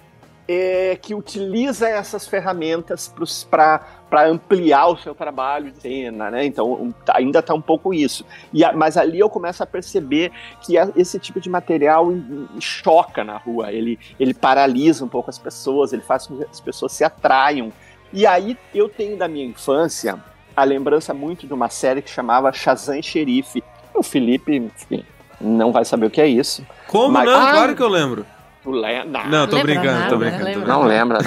[0.46, 3.08] é, que utiliza essas ferramentas
[3.50, 6.44] para ampliar o seu trabalho de cena, né?
[6.44, 8.26] Então um, ainda está um pouco isso.
[8.62, 12.08] A- mas ali eu começo a perceber que a- esse tipo de material
[12.60, 16.60] choca na rua, ele, ele paralisa um pouco as pessoas, ele faz com que as
[16.60, 17.72] pessoas se atraiam.
[18.14, 20.18] E aí eu tenho da minha infância
[20.56, 23.62] a lembrança muito de uma série que chamava Shazam Xerife.
[23.92, 25.04] O Felipe, enfim,
[25.40, 26.64] não vai saber o que é isso.
[26.86, 27.34] Como Mas- não?
[27.40, 27.50] Ah!
[27.50, 28.24] Claro que eu lembro.
[28.62, 30.44] Tu le- não, Não, tô Lembra brincando, nada, tô brincando.
[30.44, 30.66] lembra.
[30.66, 31.18] não lembra.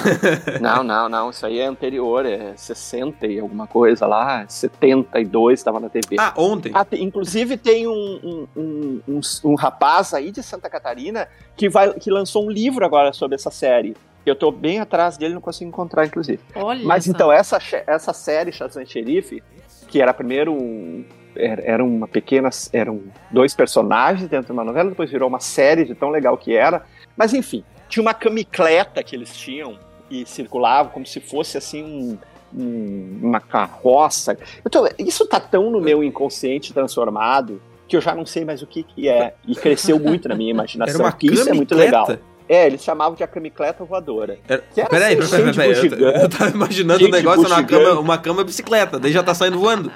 [0.60, 0.76] Não.
[0.76, 1.30] não, não, não.
[1.30, 4.44] Isso aí é anterior, é 60 e alguma coisa lá.
[4.48, 6.16] 72 estava na TV.
[6.18, 6.72] Ah, ontem.
[6.74, 7.92] Ah, tem- inclusive tem um,
[8.24, 12.84] um, um, um, um rapaz aí de Santa Catarina que, vai, que lançou um livro
[12.84, 13.96] agora sobre essa série.
[14.28, 16.40] Eu tô bem atrás dele, não consigo encontrar, inclusive.
[16.54, 17.10] Olha Mas só.
[17.10, 19.42] então, essa, essa série, Shazam Xerife,
[19.88, 21.04] que era primeiro um.
[21.36, 22.50] Era, era uma pequena.
[22.72, 26.54] Eram dois personagens dentro de uma novela, depois virou uma série de tão legal que
[26.56, 26.84] era.
[27.16, 29.78] Mas enfim, tinha uma camicleta que eles tinham
[30.10, 32.18] e circulavam como se fosse assim um.
[32.54, 34.36] um- uma carroça.
[34.64, 38.62] Eu tô- isso tá tão no meu inconsciente transformado que eu já não sei mais
[38.62, 39.34] o que, que é.
[39.46, 41.00] E cresceu muito na minha Era imaginação.
[41.00, 42.06] uma porque isso é muito legal.
[42.48, 44.38] É, eles chamavam de a camicleta voadora.
[44.48, 46.02] Era- Que era Peraí, assim, peraí, peraí, peraí.
[46.02, 47.84] Eu, eu tava imaginando um negócio na bugiganga.
[47.90, 49.90] cama, uma cama bicicleta, daí já tá saindo voando.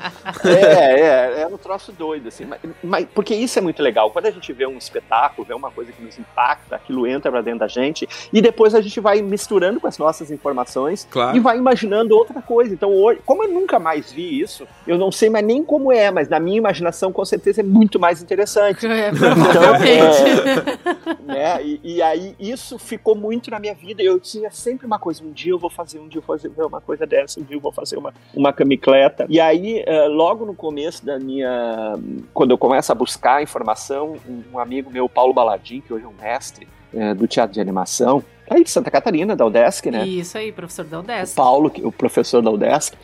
[0.44, 2.44] É, é, é um troço doido, assim.
[2.44, 4.10] Mas, mas- porque isso é muito legal.
[4.10, 7.40] Quando a gente vê um espetáculo, vê uma coisa que nos impacta, aquilo entra pra
[7.40, 11.36] dentro da gente, e depois a gente vai misturando com as nossas informações Claro.
[11.36, 12.72] e vai imaginando outra coisa.
[12.74, 16.10] Então, hoje, como eu nunca mais vi isso, eu não sei mais nem como é,
[16.10, 18.86] mas na minha imaginação, com certeza, é muito mais interessante.
[18.92, 21.22] É, Então, provavelmente.
[21.24, 21.62] né?
[21.64, 24.02] E, e aí isso ficou muito na minha vida.
[24.02, 26.50] Eu tinha sempre uma coisa: um dia eu vou fazer, um dia eu vou fazer
[26.62, 29.26] uma coisa dessa, um dia eu vou fazer uma, uma camicleta.
[29.28, 31.94] E aí, eh, logo no começo da minha.
[32.34, 34.16] Quando eu começo a buscar informação,
[34.52, 38.24] um, amigo meu, Paulo Baladim, que hoje é um mestre eh, do teatro de animação,
[38.52, 40.06] aí de Santa Catarina, da UDESC, né?
[40.06, 41.34] Isso aí, professor O Daldes.
[41.34, 42.94] Paulo, que- o professor da UDESC,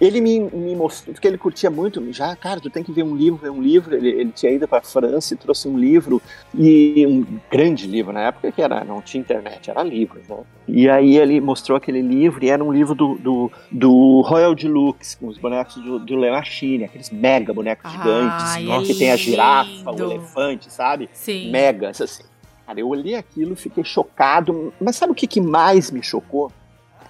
[0.00, 3.14] ele me, me mostrou, porque ele curtia muito, já, cara, tu tem que ver um
[3.16, 6.20] livro, ver um livro, ele, ele tinha ido para França e trouxe um livro,
[6.54, 10.36] e um grande livro, na época que era, não tinha internet, era livro, né?
[10.68, 15.16] E aí ele mostrou aquele livro, e era um livro do, do, do Royal Deluxe,
[15.16, 19.10] com os bonecos do, do Le Machine, aqueles mega bonecos gigantes, Ai, é que tem
[19.12, 21.08] a girafa, o elefante, sabe?
[21.12, 21.50] Sim.
[21.50, 22.24] Megas, assim.
[22.66, 26.50] Cara, eu olhei aquilo, fiquei chocado, mas sabe o que, que mais me chocou?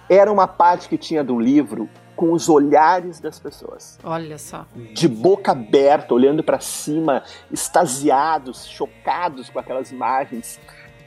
[0.07, 3.99] Era uma parte que tinha do livro com os olhares das pessoas.
[4.03, 4.65] Olha só.
[4.93, 10.59] De boca aberta, olhando para cima, extasiados, chocados com aquelas imagens.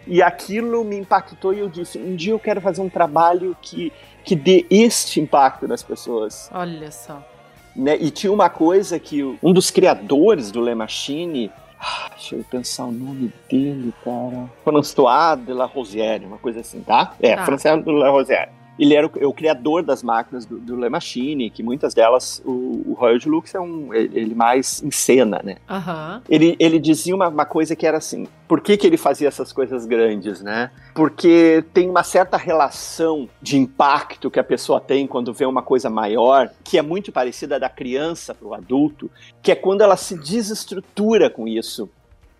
[0.06, 3.92] E aquilo me impactou e eu disse: um dia eu quero fazer um trabalho que,
[4.24, 6.50] que dê este impacto nas pessoas.
[6.52, 7.24] Olha só.
[7.74, 7.96] Né?
[8.00, 11.52] E tinha uma coisa que um dos criadores do Le Machine,
[12.10, 14.50] deixa eu pensar o nome dele, cara.
[14.64, 17.14] François de la Rosière, uma coisa assim, tá?
[17.20, 17.44] É, Tá.
[17.46, 18.50] François de la Rosière.
[18.78, 22.40] Ele era o, é o criador das máquinas do, do Le Machine, que muitas delas
[22.44, 25.56] o, o Royal Deluxe é um ele ele mais encena, né?
[25.68, 26.22] Aham.
[26.28, 29.52] Ele, ele dizia uma, uma coisa que era assim: por que, que ele fazia essas
[29.52, 30.70] coisas grandes, né?
[30.94, 35.90] Porque tem uma certa relação de impacto que a pessoa tem quando vê uma coisa
[35.90, 39.10] maior, que é muito parecida da criança para o adulto,
[39.42, 41.88] que é quando ela se desestrutura com isso.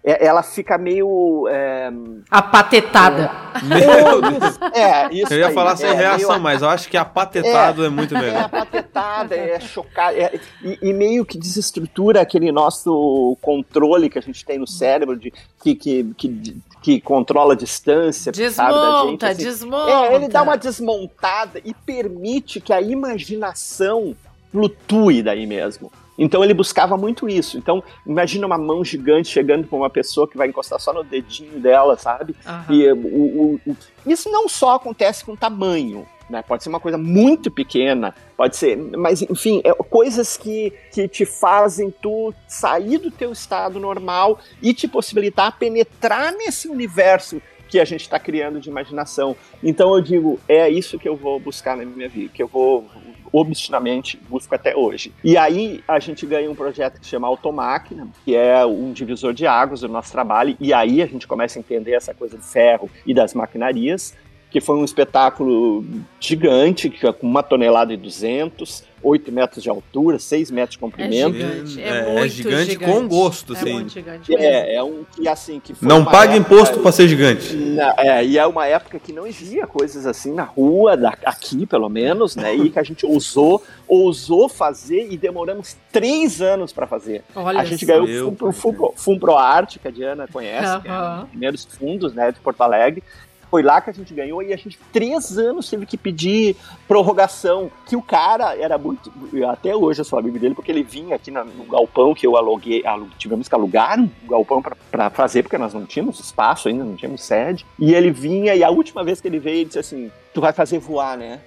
[0.03, 1.47] É- ela fica meio.
[1.51, 1.91] É,
[2.31, 3.31] A patetada.
[3.63, 4.59] Meu Deus.
[4.73, 7.85] é, isso Eu ia aí, falar sem é, reação, meio- mas eu acho que apatetado
[7.85, 8.45] é, muito é melhor.
[8.45, 14.43] apatetada, é chocada, é- e, e meio que desestrutura aquele nosso controle que a gente
[14.45, 15.33] tem no cérebro, de,
[15.63, 19.19] que, que, que, que controla a distância, sabe, da gente.
[19.19, 19.45] Desmonta, assim.
[19.45, 19.91] desmonta.
[19.91, 24.17] É, ele dá uma desmontada e permite que a imaginação
[24.51, 25.91] flutue daí mesmo.
[26.19, 27.57] Então ele buscava muito isso.
[27.57, 31.59] Então, imagina uma mão gigante chegando para uma pessoa que vai encostar só no dedinho
[31.59, 32.37] dela, sabe?
[32.47, 32.67] Aham.
[32.75, 33.77] E o, o- o-
[34.07, 36.43] isso não só acontece com tamanho, né?
[36.43, 41.25] Pode ser uma coisa muito pequena, pode ser, mas enfim, é coisas que, que te
[41.25, 47.41] fazem tu sair do teu estado normal e te possibilitar penetrar nesse universo
[47.71, 49.37] que a gente está criando de imaginação.
[49.63, 52.85] Então eu digo, é isso que eu vou buscar na minha vida, que eu vou
[53.33, 55.13] obstinamente busco até hoje.
[55.23, 59.33] E aí a gente ganha um projeto que se chama Automáquina, que é um divisor
[59.33, 62.43] de águas do nosso trabalho, e aí a gente começa a entender essa coisa do
[62.43, 64.17] ferro e das maquinarias,
[64.51, 65.85] que foi um espetáculo
[66.19, 71.33] gigante, com uma tonelada e 200, 8 metros de altura, 6 metros de É comprimento.
[71.37, 71.81] gigante.
[71.83, 73.73] É, É, é gigante gigante com gosto, É assim.
[73.73, 74.45] muito gigante mesmo.
[74.45, 77.55] É, é um que assim que foi Não paga época- imposto pra ser gigante.
[77.55, 81.67] Na- é, e é uma época que não existia coisas assim na rua, da- aqui
[81.67, 82.55] pelo menos, né?
[82.55, 87.23] E que a gente ousou, ousou fazer e demoramos três anos para fazer.
[87.35, 90.93] Olha a gente ganhou o Fum- Fum- Fumpro Arte, que a Diana conhece, que é
[90.93, 93.03] um dos primeiros fundos né, de Porto Alegre.
[93.51, 96.55] Foi lá que a gente ganhou e a gente, três anos, teve que pedir
[96.87, 97.71] prorrogação.
[97.87, 99.13] Que o cara era muito.
[99.51, 102.37] Até hoje eu sou amigo dele, porque ele vinha aqui na- no galpão que eu
[102.37, 102.87] aluguei.
[102.87, 106.95] alu- tivemos que alugar um galpão pra fazer, porque nós não tínhamos espaço ainda, não
[106.97, 107.67] tínhamos sede.
[107.79, 110.53] E ele vinha, e a última vez que ele veio, ele disse assim: Tu vai
[110.53, 111.41] fazer voar, né?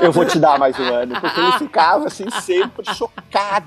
[0.00, 1.20] eu vou te dar mais um ano.
[1.20, 3.66] Porque ele ficava assim, sempre chocado.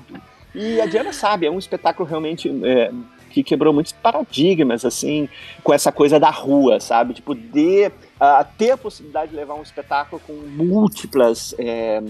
[0.54, 2.90] E a Diana sabe, é um espetáculo realmente é,
[3.32, 5.28] que quebrou muitos paradigmas, assim,
[5.64, 7.14] com essa coisa da rua, sabe?
[7.14, 12.02] Tipo, de ah, ter a possibilidade de levar um espetáculo com múltiplas é,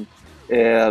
[0.48, 0.90] é,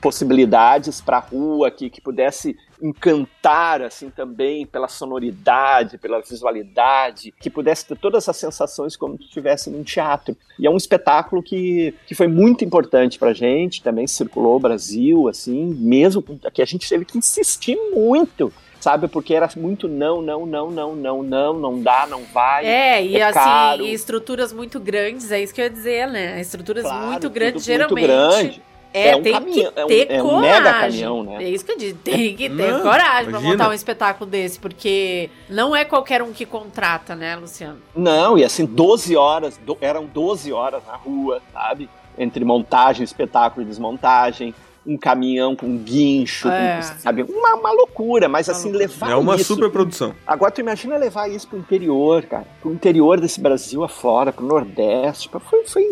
[0.00, 7.48] possibilidades para a rua, que, que pudesse encantar, assim, também pela sonoridade, pela visualidade, que
[7.48, 10.36] pudesse ter todas as sensações como se estivesse num teatro.
[10.58, 15.28] E é um espetáculo que, que foi muito importante pra gente, também circulou o Brasil,
[15.28, 16.22] assim, mesmo
[16.52, 18.52] que a gente teve que insistir muito,
[18.86, 19.08] sabe?
[19.08, 22.64] Porque era muito não, não, não, não, não, não, não dá, não vai.
[22.64, 23.82] É, e é assim, caro.
[23.82, 26.40] e estruturas muito grandes, é isso que eu ia dizer, né?
[26.40, 28.06] Estruturas Claro, muito grandes, muito geralmente.
[28.06, 28.62] grande.
[28.94, 30.50] É, É um tem caminhão, que é um- ter é um coragem.
[30.62, 31.44] mega caminhão, né?
[31.44, 33.50] É isso que eu disse, tem que ter Não, coragem pra imagina.
[33.52, 37.78] montar um espetáculo desse, porque não é qualquer um que contrata, né, Luciano?
[37.94, 41.90] Não, e assim, 12 horas, do- eram 12 horas na rua, sabe?
[42.16, 44.54] Entre montagem, espetáculo e desmontagem,
[44.86, 46.76] um caminhão com guincho, É.
[46.76, 47.22] com- sabe?
[47.24, 48.86] Uma, uma loucura, mas Uma assim, loucura.
[48.88, 49.54] levar É uma isso...
[49.54, 50.14] superprodução.
[50.26, 55.28] Agora tu imagina levar isso pro interior, cara, pro interior desse Brasil afora, pro Nordeste,
[55.28, 55.90] pra- foi, foi,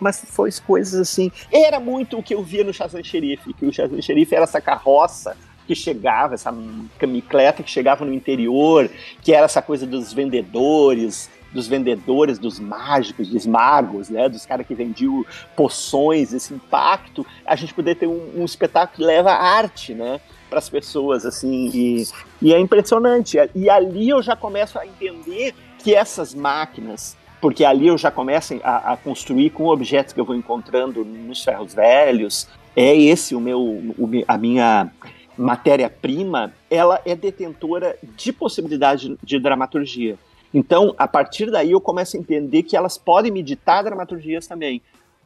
[0.00, 1.30] mas foi coisas assim.
[1.52, 4.60] Era muito o que eu via no Shazam Xerife, que o Shazam Xerife era essa
[4.60, 5.36] carroça
[5.66, 6.54] que chegava, essa
[6.98, 8.88] camicleta que chegava no interior,
[9.22, 14.66] que era essa coisa dos vendedores, dos vendedores, dos mágicos, dos magos, né, dos caras
[14.66, 15.24] que vendiam
[15.56, 20.58] poções, esse impacto, a gente poder ter um, um espetáculo que leva arte, né, para
[20.58, 22.06] as pessoas, assim, e,
[22.40, 23.38] e é impressionante.
[23.54, 28.58] E ali eu já começo a entender que essas máquinas, porque ali eu já começo
[28.62, 33.40] a, a construir com objetos que eu vou encontrando nos ferros velhos, é esse o
[33.40, 34.90] meu, o a minha
[35.36, 40.18] matéria-prima, ela é detentora de possibilidade de, de dramaturgia.
[40.52, 44.80] Então, a partir daí eu começo a entender que elas podem me ditar dramaturgias também,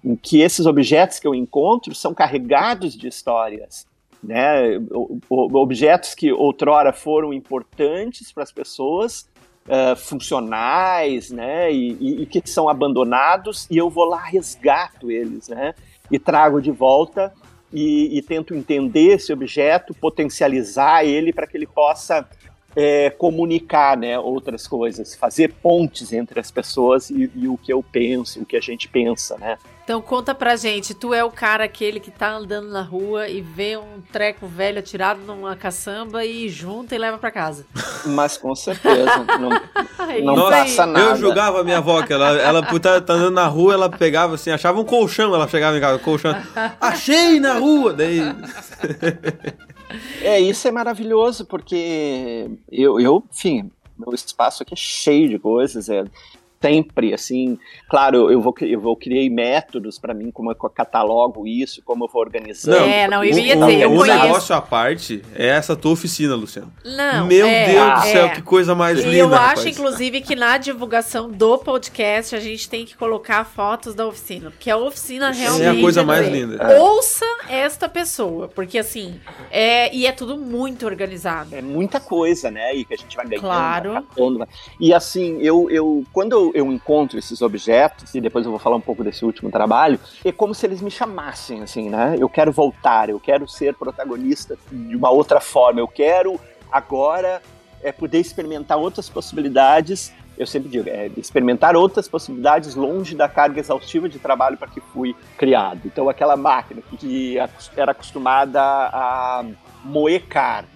[0.04, 3.86] em que esses objetos que eu encontro são carregados de histórias,
[4.22, 4.80] né?
[5.28, 9.28] Objetos que outrora foram importantes para as pessoas
[9.66, 15.48] uh, funcionais, né, e, e, e, que são abandonados, e eu vou lá, resgato eles,
[15.48, 15.74] né,
[16.10, 17.32] e trago de volta
[17.72, 22.26] e, e tento entender esse objeto, potencializar ele para que ele possa
[22.74, 27.82] é, comunicar né, outras coisas, fazer pontes entre as pessoas e, e, o que eu
[27.82, 29.58] penso, o que a gente pensa, né?
[29.84, 33.40] Então conta pra gente, tu é o cara aquele que tá andando na rua e
[33.40, 37.66] vê um treco velho atirado numa caçamba e junta e leva pra casa.
[38.06, 39.50] Mas com certeza, não,
[40.24, 41.10] não Nossa, passa nada.
[41.10, 44.36] Eu julgava a minha avó, que ela, ela estar tá andando na rua, ela pegava
[44.36, 46.34] assim, achava um colchão, ela chegava em casa, colchão,
[46.80, 48.20] achei na rua, daí...
[50.20, 55.88] É, isso é maravilhoso, porque eu, eu enfim, meu espaço aqui é cheio de coisas,
[55.88, 56.04] é
[56.62, 57.58] sempre, assim,
[57.90, 62.08] claro, eu vou, eu vou criei métodos para mim, como eu catalogo isso, como eu
[62.08, 62.78] vou organizando.
[62.80, 64.22] Não, é, não, eu ia dizer, eu O conheço.
[64.22, 66.72] negócio à parte é essa tua oficina, Luciano.
[66.84, 68.28] Não, Meu é, Deus do céu, é.
[68.30, 69.58] que coisa mais E linda, eu rapaz.
[69.60, 74.50] acho, inclusive, que na divulgação do podcast a gente tem que colocar fotos da oficina.
[74.50, 75.62] Porque a oficina realmente.
[75.64, 76.78] É a coisa quer mais linda.
[76.80, 78.48] Ouça esta pessoa.
[78.48, 81.54] Porque assim, é, e é tudo muito organizado.
[81.54, 82.74] É muita coisa, né?
[82.74, 83.42] E que a gente vai ganhando.
[83.44, 83.92] Claro.
[83.92, 84.48] vai catando, vai-
[84.78, 88.76] E assim, eu, eu quando eu, eu encontro esses objetos, e depois eu vou falar
[88.76, 92.16] um pouco desse último trabalho, é como se eles me chamassem, assim, né?
[92.18, 96.40] Eu quero voltar, eu quero ser protagonista de uma outra forma, eu quero
[96.70, 97.42] agora
[97.82, 100.12] é, poder experimentar outras possibilidades.
[100.38, 104.80] Eu sempre digo, é, experimentar outras possibilidades longe da carga exaustiva de trabalho para que
[104.80, 105.82] fui criado.
[105.84, 107.36] Então, aquela máquina que,
[107.76, 109.44] era acostumada a
[109.84, 110.68] moer carne.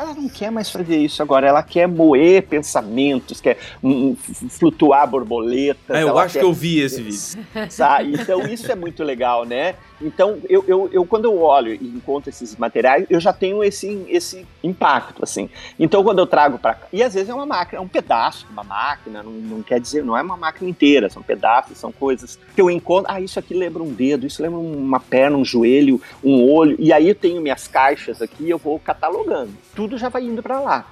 [0.00, 5.06] Ela não quer mais fazer isso agora, ela quer moer pensamentos, quer hum, f- flutuar
[5.06, 5.94] borboletas.
[5.94, 7.70] É, eu acho quer- que eu vi esse vídeo.
[7.70, 8.14] Sabe?
[8.14, 9.74] Então isso é muito legal, né?
[10.00, 14.06] Então eu, eu, eu quando eu olho e encontro esses materiais, eu já tenho esse,
[14.08, 15.48] esse impacto, assim.
[15.78, 18.46] Então quando eu trago para cá, e às vezes é uma máquina, é um pedaço
[18.46, 21.92] de uma máquina, não, não quer dizer, não é uma máquina inteira, são pedaços, são
[21.92, 25.44] coisas que eu encontro, ah, isso aqui lembra um dedo, isso lembra uma perna, um
[25.44, 29.52] joelho, um olho, e aí eu tenho minhas caixas aqui, eu vou catalogando.
[29.74, 30.86] Tudo já vai indo para lá.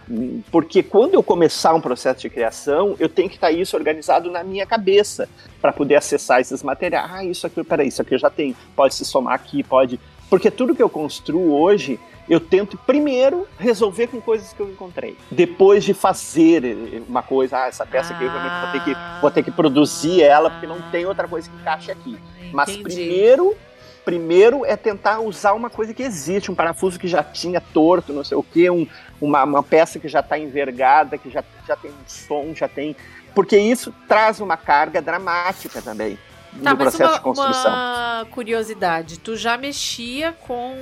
[0.50, 4.44] Porque quando eu começar um processo de criação, eu tenho que estar isso organizado na
[4.44, 5.28] minha cabeça
[5.60, 7.10] para poder acessar esses materiais.
[7.10, 8.54] Ah, isso aqui, peraí, isso aqui eu já tenho.
[8.76, 9.98] Pode se somar aqui, pode.
[10.28, 15.16] Porque tudo que eu construo hoje, eu tento primeiro resolver com coisas que eu encontrei.
[15.30, 19.30] Depois de fazer uma coisa, ah, essa peça aqui eu realmente vou ter que, vou
[19.30, 22.18] ter que produzir ela, porque não tem outra coisa que encaixe aqui.
[22.52, 22.82] Mas Entendi.
[22.84, 23.56] primeiro,
[24.04, 28.24] primeiro é tentar usar uma coisa que existe, um parafuso que já tinha torto, não
[28.24, 28.86] sei o quê, um,
[29.18, 32.94] uma, uma peça que já está envergada, que já, já tem um som, já tem.
[33.34, 36.18] Porque isso traz uma carga dramática também
[36.62, 37.70] Tá, no mas processo uma, de construção.
[37.70, 39.18] uma curiosidade.
[39.18, 40.74] Tu já mexia com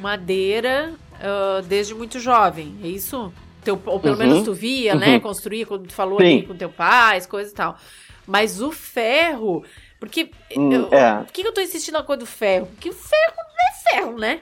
[0.00, 3.32] madeira ah, desde muito jovem, é isso?
[3.62, 4.18] Teu, ou pelo Uhum.
[4.20, 5.14] menos tu via, né?
[5.14, 5.20] Uhum.
[5.20, 6.24] Construía, quando tu falou Sim.
[6.38, 7.78] ali com teu pai, as coisas e tal.
[8.26, 9.64] Mas o ferro.
[9.98, 10.30] Porque.
[10.56, 11.14] Hum, eu- é.
[11.22, 12.66] Por que, eu tô insistindo na coisa do ferro?
[12.66, 14.40] Porque o ferro não é ferro, né?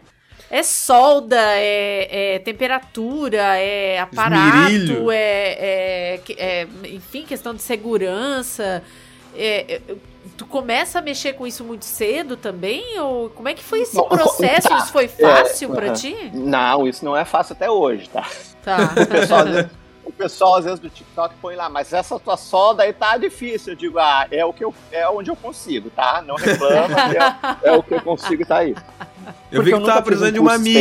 [0.51, 8.83] É solda, é, é temperatura, é aparato, é, é, é, enfim, questão de segurança.
[9.35, 9.80] É, é,
[10.37, 12.99] tu começa a mexer com isso muito cedo também?
[13.01, 14.68] Ou como é que foi esse Bom, processo?
[14.68, 14.78] tá.
[14.78, 15.95] Isso foi fácil É, pra aham.
[15.95, 16.30] ti?
[16.35, 18.26] Não, isso não é fácil até hoje, tá?
[18.64, 18.93] Tá.
[19.03, 19.70] O pessoal, às vezes-
[20.05, 23.72] o pessoal, às vezes, do TikTok põe lá, mas essa tua solda aí tá difícil.
[23.72, 26.22] Eu digo, ah, é, o que eu, é onde eu consigo, tá?
[26.26, 26.97] Não reclama,
[27.62, 28.70] é, é o que eu consigo, tá aí.
[29.51, 30.80] Eu Porque vi que tu nunca tava precisando um de uma amiga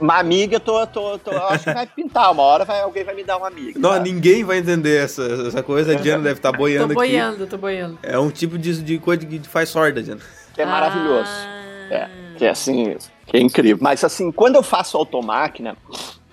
[0.00, 2.30] Uma amiga, eu tô, tô, tô, eu acho que vai pintar.
[2.32, 3.78] Uma hora vai, alguém vai me dar uma amiga.
[3.78, 3.98] Não, tá?
[3.98, 5.92] ninguém vai entender essa, essa coisa.
[5.92, 6.94] A Diana deve estar tô boiando aqui.
[6.94, 7.98] boiando, tô boiando.
[8.02, 10.20] É um tipo de, de coisa que faz sorda, Diana.
[10.56, 11.30] É maravilhoso.
[11.30, 11.58] Ah.
[11.90, 12.96] É, que é assim,
[13.26, 13.78] que é incrível.
[13.80, 15.76] Mas assim, quando eu faço automáquina,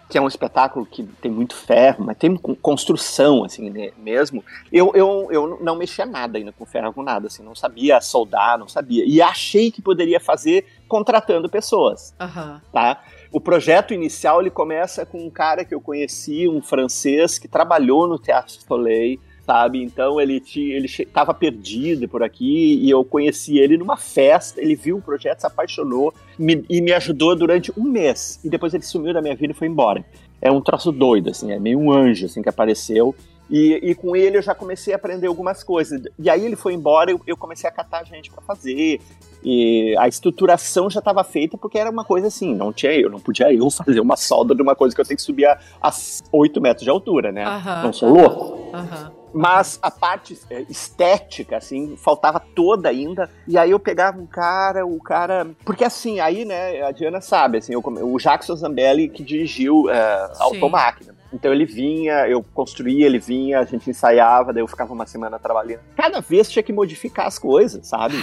[0.10, 4.44] que é um espetáculo que tem muito ferro, mas tem con- construção, assim, né, mesmo,
[4.72, 8.58] eu, eu, eu não mexia nada ainda com ferro, com nada, assim, não sabia soldar,
[8.58, 9.04] não sabia.
[9.06, 12.62] E achei que poderia fazer contratando pessoas, Aham.
[12.72, 13.02] tá?
[13.32, 18.08] O projeto inicial, ele começa com um cara que eu conheci, um francês, que trabalhou
[18.08, 19.84] no Teatro Soleil, sabe?
[19.84, 24.62] Então ele ele estava perdido por aqui e eu conheci ele numa festa.
[24.62, 28.40] Ele viu o projeto, se apaixonou me- e me ajudou durante um mês.
[28.44, 30.04] E depois ele sumiu da minha vida e foi embora.
[30.42, 33.16] É um troço doido, assim, é meio um anjo assim que apareceu.
[33.50, 36.02] E, e com ele eu já comecei a aprender algumas coisas.
[36.18, 39.00] E aí ele foi embora, eu, eu comecei a catar gente para fazer.
[39.44, 43.20] E a estruturação já estava feita porque era uma coisa assim, não tinha eu, não
[43.20, 45.92] podia eu fazer uma solda de uma coisa que eu tenho que subir a, a
[46.32, 47.46] 8 metros de altura, né?
[47.46, 48.76] Aham, não sou louco.
[48.76, 49.12] Aham.
[49.38, 53.30] Mas a parte é, estética, assim, faltava toda ainda.
[53.46, 55.46] E aí eu pegava um cara, o cara.
[55.66, 60.42] Porque assim, aí, né, a Diana sabe, assim, eu o Jackson Zambelli que dirigiu Sim.
[60.42, 61.15] Automáquina.
[61.34, 65.38] Então ele vinha, eu construía, ele vinha, a gente ensaiava, daí eu ficava uma semana
[65.40, 65.82] trabalhando.
[65.96, 68.16] Cada vez tinha que modificar as coisas, sabe?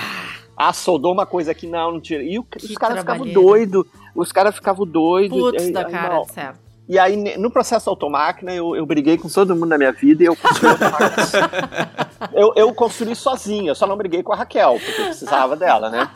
[0.57, 2.23] Ah, soldou uma coisa aqui, não, não tira.
[2.23, 3.85] E o- os caras ficavam doidos,
[4.15, 5.39] os caras ficavam doidos.
[5.39, 6.25] Putz da cara, não.
[6.27, 6.62] certo.
[6.89, 10.27] E aí, no processo automáquina, eu, eu briguei com todo mundo na minha vida e
[10.27, 10.73] eu construí
[12.35, 15.89] eu, eu construí sozinho, eu só não briguei com a Raquel, porque eu precisava dela,
[15.91, 16.11] né?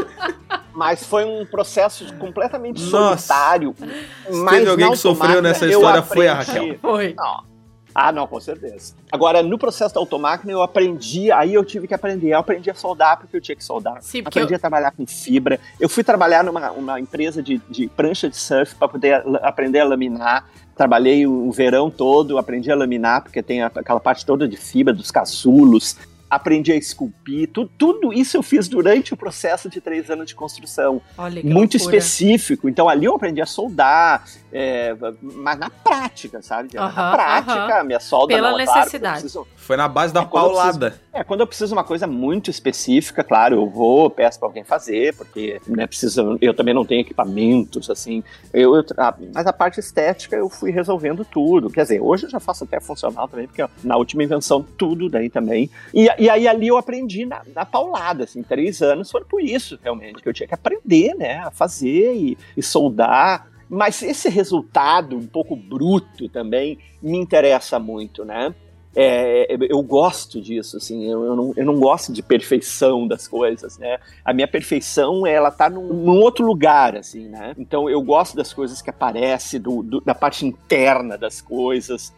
[0.74, 3.18] Mas foi um processo completamente Nossa.
[3.18, 3.74] solitário.
[3.78, 6.78] Se mas teve alguém que sofreu nessa história, foi a Raquel.
[6.80, 7.14] Foi.
[7.14, 7.51] Não.
[7.94, 8.94] Ah, não, com certeza.
[9.10, 12.30] Agora, no processo da automáquina, eu aprendi, aí eu tive que aprender.
[12.30, 13.98] Eu aprendi a soldar porque eu tinha que soldar.
[14.00, 15.60] Sim, porque aprendi eu- a trabalhar com fibra.
[15.78, 19.84] Eu fui trabalhar numa uma empresa de, de prancha de surf para poder aprender a
[19.84, 20.48] laminar.
[20.74, 25.10] Trabalhei o, verão todo, aprendi a laminar, porque tem aquela parte toda de fibra, dos
[25.10, 25.96] casulos.
[26.34, 27.50] Aprendi a esculpir.
[27.52, 31.46] Tu- tudo isso eu fiz durante o processo de três anos de construção Olha que
[31.46, 31.96] muito loucura.
[31.98, 32.68] específico.
[32.70, 36.70] Então ali eu aprendi a soldar, é, mas na prática, sabe?
[36.74, 37.84] Na prática, aham.
[37.84, 39.20] minha solda Pela não é claro, necessidade.
[39.20, 41.00] preciso- Foi na base da É, paulada.
[41.12, 44.64] é, quando eu preciso de uma coisa muito específica, claro, eu vou, peço pra alguém
[44.64, 48.24] fazer, porque né, precisa, eu também não tenho equipamentos, assim.
[48.52, 51.68] Eu, eu- a- mas a parte estética eu fui resolvendo tudo.
[51.70, 55.08] Quer dizer, hoje eu já faço até funcional também, porque ó, na última invenção tudo
[55.08, 55.70] daí também.
[55.94, 59.78] E, e aí ali eu aprendi na, na paulada, assim, três anos foram por isso,
[59.82, 63.48] realmente, que eu tinha que aprender, né, a fazer e, e soldar.
[63.68, 68.54] Mas esse resultado um pouco bruto também me interessa muito, né?
[68.94, 73.78] É, eu gosto disso, assim, eu, eu não, eu não gosto de perfeição das coisas,
[73.78, 73.96] né?
[74.22, 77.54] A minha perfeição, ela tá num, num outro lugar, assim, né?
[77.56, 82.12] Então eu gosto das coisas que aparecem, do, do- da parte interna das coisas,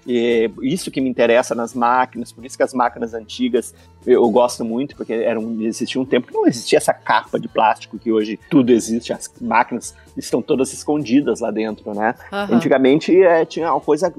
[0.62, 3.72] isso que me interessa nas máquinas, por isso que as máquinas antigas
[4.07, 7.48] eu gosto muito, porque era um, existia um tempo que não existia essa capa de
[7.48, 12.14] plástico que hoje tudo existe, as máquinas estão todas escondidas lá dentro, né?
[12.32, 12.57] Aham.
[12.57, 14.12] Antigamente é, tinha uma coisa.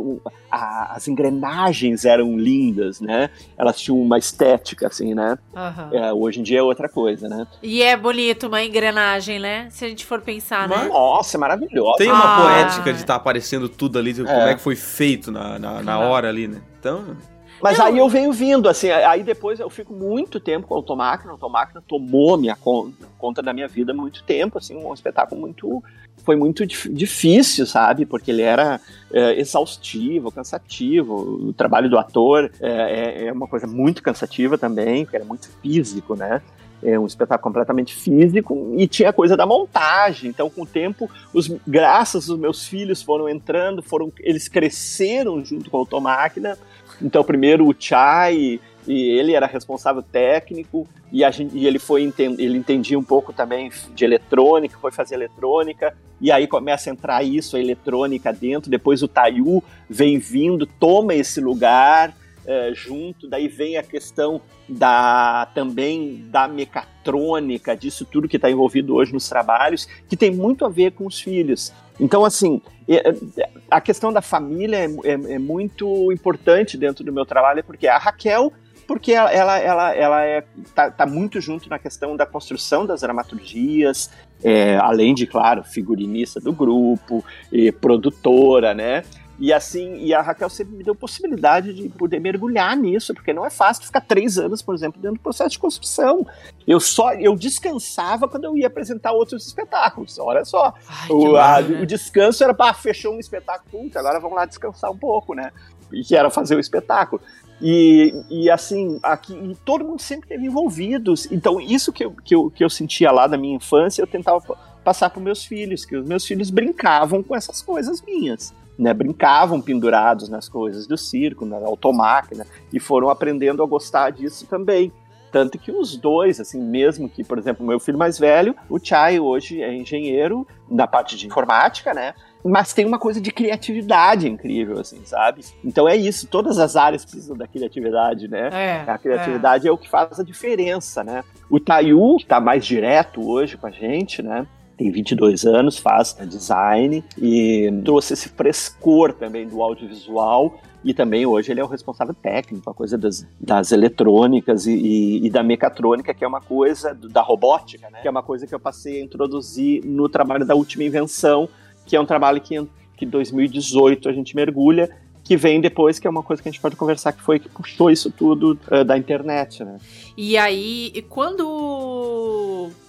[0.51, 3.29] a- as engrenagens eram lindas, né?
[3.57, 5.37] Elas tinham uma estética, assim, né?
[5.55, 5.89] Aham.
[5.91, 7.45] É, hoje em dia é outra coisa, né?
[7.61, 9.67] E é bonito uma engrenagem, né?
[9.69, 10.75] Se a gente for pensar, né?
[10.77, 11.97] Mas- Nossa, é maravilhosa.
[11.97, 12.41] Tem uma Ah.
[12.41, 14.51] poética de estar aparecendo tudo ali, como É.
[14.51, 16.61] é que foi feito na, na, na hora ali, né?
[16.79, 17.15] Então,
[17.61, 17.85] Mas Não.
[17.85, 21.33] aí eu venho vindo, assim, aí depois eu fico muito tempo com a Automáquina, a
[21.33, 25.83] Automáquina tomou minha conta, conta da minha vida há muito tempo, assim, um espetáculo muito,
[26.23, 28.79] foi muito dif- difícil, sabe, porque ele era
[29.11, 31.13] é, exaustivo, cansativo,
[31.47, 35.49] o trabalho do ator é, é- é uma coisa muito cansativa também, porque era muito
[35.61, 36.41] físico, né,
[36.83, 40.29] é um espetáculo completamente físico e tinha a coisa da montagem.
[40.29, 45.71] Então, com o tempo, os, graças aos meus filhos foram entrando, foram eles cresceram junto
[45.71, 46.57] com a Automáquina.
[47.01, 52.01] Então, primeiro o Chai, e ele era responsável técnico, e, a gente, e ele foi
[52.19, 57.23] ele entendia um pouco também de eletrônica, foi fazer eletrônica, e aí começa a entrar
[57.23, 58.69] isso, a eletrônica dentro.
[58.69, 62.13] Depois o Tayu vem vindo, toma esse lugar
[62.47, 68.95] eh, junto, daí vem a questão da também da mecatrônica, disso tudo que está envolvido
[68.95, 71.73] hoje nos trabalhos, que tem muito a ver com os filhos.
[71.99, 77.11] Então, assim, é- é- a questão da família é, é- é muito importante dentro do
[77.11, 78.51] meu trabalho, porque a Raquel,
[78.87, 80.43] porque ela, ela, ela, ela é,
[80.75, 84.11] tá, tá muito junto na questão da construção das dramaturgias,
[84.43, 89.03] é, além de, claro, figurinista do grupo, e produtora, né?
[89.37, 93.45] E assim, e a Raquel sempre me deu possibilidade de poder mergulhar nisso, porque não
[93.45, 96.25] é fácil ficar três anos, por exemplo, dentro do processo de construção.
[96.65, 100.17] Eu só eu descansava quando eu ia apresentar outros espetáculos.
[100.19, 104.45] Olha só, Ai, o, a- o descanso era para fechou um espetáculo, agora vamos lá
[104.45, 105.51] descansar um pouco, né?
[105.91, 107.21] E que era fazer o espetáculo.
[107.61, 111.29] E, e assim, aqui e todo mundo sempre teve envolvidos.
[111.31, 114.39] Então, isso que eu, que, eu, que eu sentia lá da minha infância, eu tentava
[114.41, 118.53] pa- passar para meus filhos, que os meus filhos brincavam com essas coisas minhas.
[118.77, 124.45] Né, brincavam pendurados nas coisas do circo, na automáquina, e foram aprendendo a gostar disso
[124.47, 124.91] também.
[125.35, 129.19] Tanto que os dois, assim, mesmo que, por exemplo, meu filho mais velho, o Chai
[129.19, 132.13] hoje é engenheiro na parte de informática, né?
[132.41, 135.41] Mas tem uma coisa de criatividade incrível, assim, sabe?
[135.61, 138.49] Então é isso, todas as áreas precisam da criatividade, né?
[138.53, 139.71] É, A criatividade é.
[139.71, 141.21] o que faz a diferença, né?
[141.49, 144.47] O Tayu, que tá mais direto hoje com a gente, né?
[144.77, 151.51] Tem 22 anos, faz design e trouxe esse frescor também do audiovisual e também hoje
[151.51, 156.13] ele é o responsável técnico, a coisa das, das eletrônicas e, e- e da mecatrônica,
[156.13, 157.99] que é uma coisa do- da robótica, né?
[158.01, 161.49] Que é uma coisa que eu passei a introduzir no trabalho da última invenção,
[161.85, 164.89] que é um trabalho que em que 2018 a gente mergulha,
[165.23, 167.49] que vem depois, que é uma coisa que a gente pode conversar, que foi que
[167.49, 169.79] puxou isso tudo eh, da internet, né?
[170.15, 171.43] E aí, quando.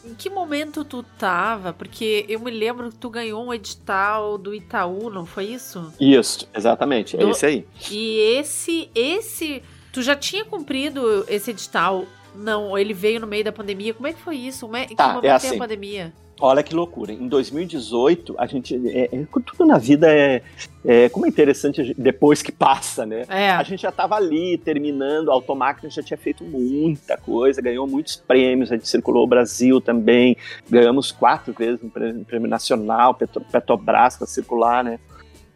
[0.06, 1.72] Em que momento tu tava?
[1.72, 5.92] Porque eu me lembro que tu ganhou um edital do Itaú, não foi isso?
[6.00, 7.66] Isso, exatamente, é Do- esse aí.
[7.90, 12.06] E esse, esse, tu já tinha cumprido esse edital?
[12.34, 13.94] Não, ele veio no meio da pandemia.
[13.94, 14.66] Como é que foi isso?
[14.66, 15.56] Como é, que Tá, momento é assim.
[15.56, 16.12] a pandemia?
[16.38, 17.12] Olha que loucura.
[17.12, 18.74] Em 2018, a gente.
[18.88, 20.42] É, é- tudo na vida é,
[20.84, 21.08] é.
[21.08, 23.24] Como é interessante depois que passa, né?
[23.28, 23.50] É.
[23.50, 28.16] A gente já estava ali terminando, a Automáquina já tinha feito muita coisa, ganhou muitos
[28.16, 30.36] prêmios, a gente circulou o Brasil também,
[30.68, 34.98] ganhamos quatro vezes um prêmio, prêmio nacional, Petro, Petrobras para circular, né?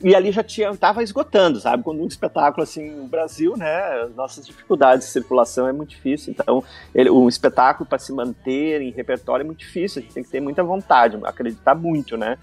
[0.03, 1.83] E ali já tinha, tava esgotando, sabe?
[1.83, 4.03] Quando um espetáculo assim, no Brasil, né?
[4.03, 8.81] As nossas dificuldades de circulação é muito difícil, então ele, um espetáculo para se manter
[8.81, 12.39] em repertório é muito difícil, a gente tem que ter muita vontade, acreditar muito, né?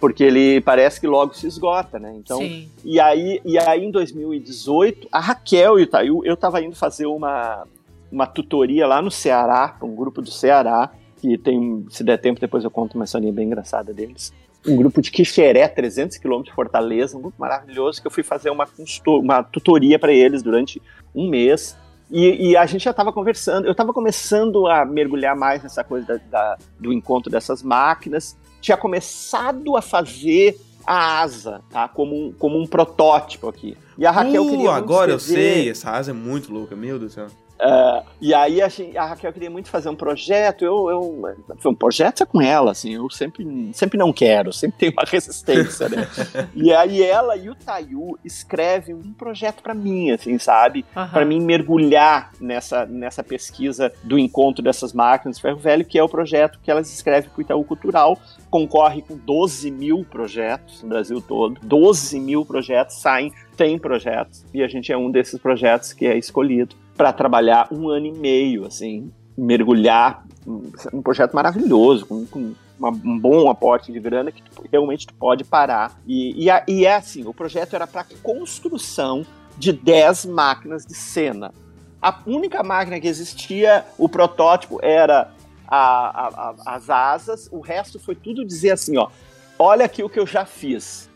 [0.00, 2.14] Porque ele parece que logo se esgota, né?
[2.16, 2.68] Então, Sim.
[2.82, 7.06] e aí, e aí, em 2018, a Raquel e o Thayu, eu tava indo fazer
[7.06, 7.66] uma,
[8.10, 12.64] uma tutoria lá no Ceará, um grupo do Ceará, que tem, se der tempo, depois
[12.64, 14.32] eu conto uma historinha bem engraçada deles.
[14.66, 18.50] Um grupo de Quixeré, 300 quilômetros de Fortaleza, um grupo maravilhoso, que eu fui fazer
[18.50, 18.68] uma,
[19.06, 20.80] uma tutoria para eles durante
[21.14, 21.76] um mês.
[22.10, 26.06] E, e a gente já estava conversando, eu estava começando a mergulhar mais nessa coisa
[26.06, 31.88] da- da- do encontro dessas máquinas, tinha começado a fazer a asa, tá?
[31.88, 33.76] Como um, como um protótipo aqui.
[33.96, 37.12] E a Raquel Uh, queria agora eu sei, essa asa é muito louca, meu Deus
[37.12, 37.26] do céu.
[37.64, 41.70] É, e aí a, gente- a Raquel queria muito fazer um projeto, eu, eu foi
[41.70, 45.88] um projeto é com ela, assim, eu sempre, sempre não quero, sempre tenho uma resistência,
[45.88, 46.08] né?
[46.56, 50.84] e aí ela e o Tayu escrevem um projeto pra mim, assim, sabe?
[50.92, 56.02] Para mim mergulhar nessa, nessa pesquisa do encontro dessas máquinas de ferro velho, que é
[56.02, 58.18] o projeto que elas escrevem para o Itaú Cultural,
[58.50, 64.62] concorre com 12 mil projetos no Brasil todo, 12 mil projetos saem, tem projetos, e
[64.64, 68.66] a gente é um desses projetos que é escolhido para trabalhar um ano e meio,
[68.66, 74.64] assim, mergulhar, um, projeto maravilhoso, com, com uma- um bom aporte de grana que tu-
[74.70, 75.98] realmente tu pode parar.
[76.06, 79.24] E, e, a- e é assim, o projeto era para construção
[79.56, 81.52] de 10 máquinas de cena.
[82.00, 85.30] A única máquina que existia, o protótipo, era
[85.68, 89.08] a- a- as asas, o resto foi tudo dizer assim, ó,
[89.58, 91.08] olha aqui o que eu já fiz.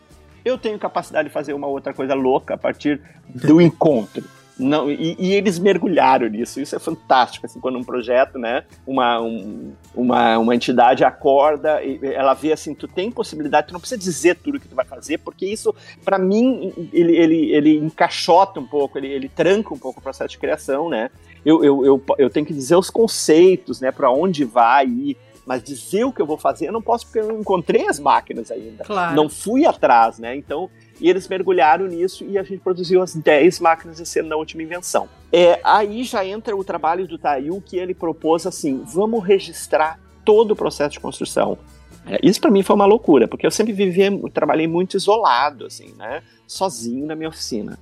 [0.45, 4.23] Eu tenho capacidade de fazer uma outra coisa louca a partir do encontro.
[4.59, 9.21] Não, e, e eles mergulharam nisso, isso é fantástico, assim, quando um projeto, né, uma,
[9.21, 13.99] um- uma, uma entidade acorda, e ela vê assim, tu tem possibilidade, tu não precisa
[13.99, 18.65] dizer tudo que tu vai fazer, porque isso, para mim, ele, ele, ele encaixota um
[18.65, 21.11] pouco, ele, ele tranca um pouco o processo de criação, né,
[21.45, 25.63] eu, eu, eu, eu tenho que dizer os conceitos, né, para onde vai ir, mas
[25.63, 28.51] dizer o que eu vou fazer, eu não posso porque eu não encontrei as máquinas
[28.51, 28.83] ainda.
[28.83, 29.15] Claro.
[29.15, 30.35] Não fui atrás, né?
[30.35, 30.69] Então,
[30.99, 34.63] e eles mergulharam nisso e a gente produziu as 10 máquinas de cena na última
[34.63, 35.07] invenção.
[35.31, 40.51] É, aí já entra o trabalho do Tayu que ele propôs assim: vamos registrar todo
[40.51, 41.57] o processo de construção.
[42.05, 45.93] É, isso para mim foi uma loucura, porque eu sempre vivi, trabalhei muito isolado, assim,
[45.97, 46.21] né?
[46.47, 47.77] Sozinho na minha oficina.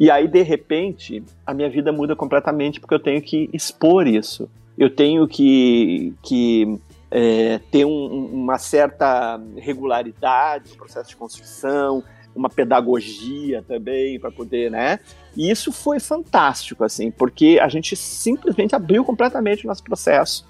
[0.00, 4.48] E aí, de repente, a minha vida muda completamente porque eu tenho que expor isso.
[4.76, 6.78] Eu tenho que, que
[7.10, 12.02] é, ter um- uma certa regularidade no processo de construção,
[12.38, 15.00] uma pedagogia também para poder, né?
[15.36, 20.46] E isso foi fantástico, assim, porque a gente simplesmente abriu completamente o nosso processo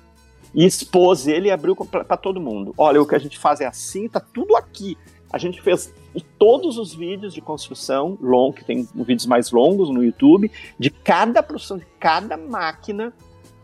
[0.54, 2.74] e expôs ele e abriu para todo mundo.
[2.76, 4.96] Olha, o que a gente faz é assim, tá tudo aqui.
[5.30, 5.92] A gente fez
[6.38, 11.42] todos os vídeos de construção long, que tem vídeos mais longos no YouTube, de cada
[11.42, 13.12] produção de cada máquina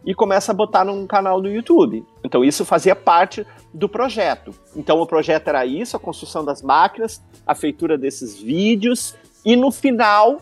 [0.07, 2.05] e começa a botar num canal do YouTube.
[2.23, 4.53] Então isso fazia parte do projeto.
[4.77, 9.71] Então o projeto era isso, a construção das máquinas, a feitura desses vídeos e no
[9.71, 10.41] final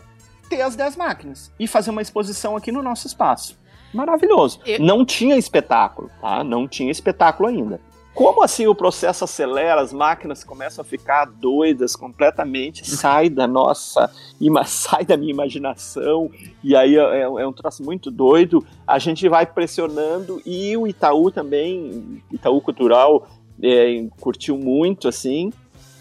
[0.49, 3.57] ter as 10 máquinas e fazer uma exposição aqui no nosso espaço.
[3.93, 4.59] Maravilhoso.
[4.65, 6.43] Eu- Não tinha espetáculo, tá?
[6.43, 7.79] Não tinha espetáculo ainda.
[8.13, 14.11] Como assim o processo acelera, as máquinas começam a ficar doidas completamente, sai da nossa,
[14.65, 16.29] sai da minha imaginação,
[16.63, 18.63] e aí é, é um troço muito doido.
[18.85, 23.27] A gente vai pressionando e o Itaú também, Itaú Cultural,
[23.61, 25.51] é, curtiu muito, assim.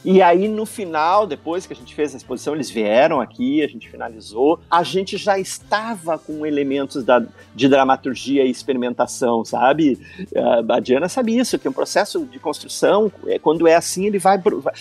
[0.04, 3.68] E aí, no final, depois que a gente fez a exposição, eles vieram aqui, a
[3.68, 4.58] gente finalizou.
[4.70, 7.22] A gente já estava com elementos da,
[7.54, 9.98] de dramaturgia e experimentação, sabe?
[10.34, 14.18] Ah, A Diana sabe isso, que um processo de construção, é, quando é assim, ele
[14.18, 14.40] vai.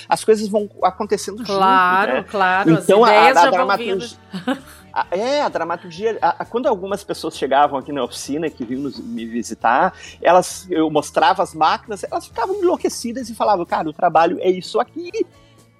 [0.09, 2.27] As coisas vão acontecendo Claro, junto, né?
[2.29, 2.71] claro.
[2.71, 4.17] Então, a, a vão dramaturgia.
[4.93, 4.97] vindo.
[4.97, 6.17] A- É, a dramaturgia.
[6.21, 10.67] a- a- quando algumas pessoas chegavam aqui na oficina que vinham nos- me visitar, elas,
[10.69, 15.09] eu mostrava as máquinas, elas ficavam enlouquecidas e falavam, cara, o trabalho é isso aqui.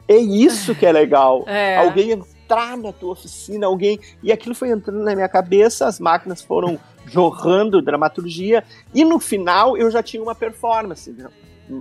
[0.08, 1.44] É isso que é legal.
[1.48, 1.78] É.
[1.78, 4.00] Alguém entrar na tua oficina alguém.
[4.22, 9.76] E aquilo foi entrando na minha cabeça, as máquinas foram jorrando dramaturgia, e no final
[9.78, 11.16] eu já tinha uma performance.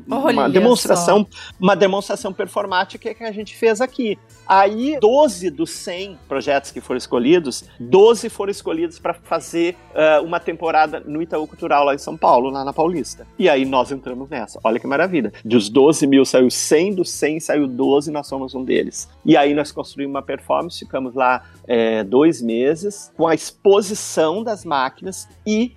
[0.07, 1.27] Uma demonstração,
[1.59, 4.19] uma demonstração performática que a gente fez aqui.
[4.47, 10.41] Aí, 12 dos 100 projetos que foram escolhidos, 12 foram escolhidos para fazer ah, uma
[10.41, 13.27] temporada no Itaú Cultural lá em São Paulo, lá na Paulista.
[13.39, 14.59] E aí nós entramos nessa.
[14.65, 15.33] Olha que maravilha.
[15.45, 19.09] Dos 12 mil saiu 100, dos 100 saiu 12, nós somos um deles.
[19.25, 24.65] E aí nós construímos uma performance, ficamos lá é, dois meses com a exposição das
[24.65, 25.73] máquinas e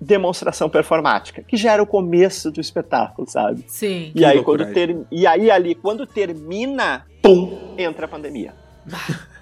[0.00, 3.64] demonstração performática, que já era o começo do espetáculo, sabe?
[3.66, 4.12] Sim.
[4.14, 4.64] E aí, loucura.
[4.64, 4.96] quando ter...
[5.10, 8.54] e aí ali, quando termina, pum, entra a pandemia.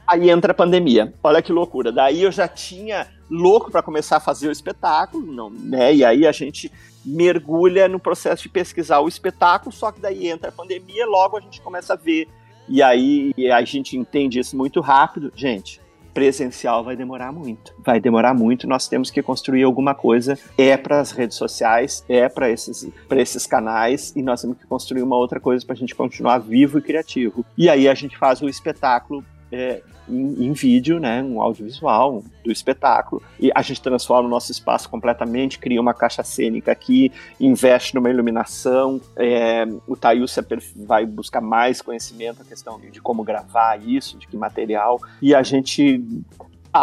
[0.06, 1.12] aí entra a pandemia.
[1.22, 1.92] Olha que loucura.
[1.92, 5.94] Daí eu já tinha louco para começar a fazer o espetáculo, não, né?
[5.94, 6.72] E aí a gente
[7.04, 11.40] mergulha no processo de pesquisar o espetáculo, só que daí entra a pandemia, logo a
[11.40, 12.28] gente começa a ver.
[12.68, 15.32] E aí a gente entende isso muito rápido.
[15.36, 15.80] Gente,
[16.16, 17.74] presencial vai demorar muito.
[17.78, 20.38] Vai demorar muito, nós temos que construir alguma coisa.
[20.56, 25.02] É para as redes sociais, é para esses, esses canais, e nós temos que construir
[25.02, 27.44] uma outra coisa para a gente continuar vivo e criativo.
[27.56, 29.22] E aí a gente faz o espetáculo.
[29.50, 34.52] É, em, em vídeo, né, um audiovisual do espetáculo, e a gente transforma o nosso
[34.52, 40.62] espaço completamente, cria uma caixa cênica aqui, investe numa iluminação, é, o Tayu se aper-
[40.76, 45.42] vai buscar mais conhecimento, a questão de como gravar isso, de que material, e a
[45.42, 46.04] gente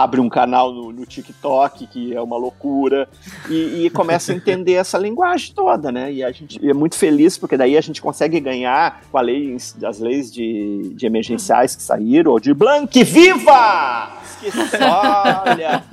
[0.02, 3.08] abre um canal no, no TikTok, que é uma loucura,
[3.50, 6.12] e, e começa a entender essa linguagem toda, né?
[6.12, 9.56] E a gente é muito feliz, porque daí a gente consegue ganhar com a lei,
[9.86, 14.12] as leis de, de emergenciais que saíram, ou de Blank Viva!
[14.24, 15.84] Esqueci, olha!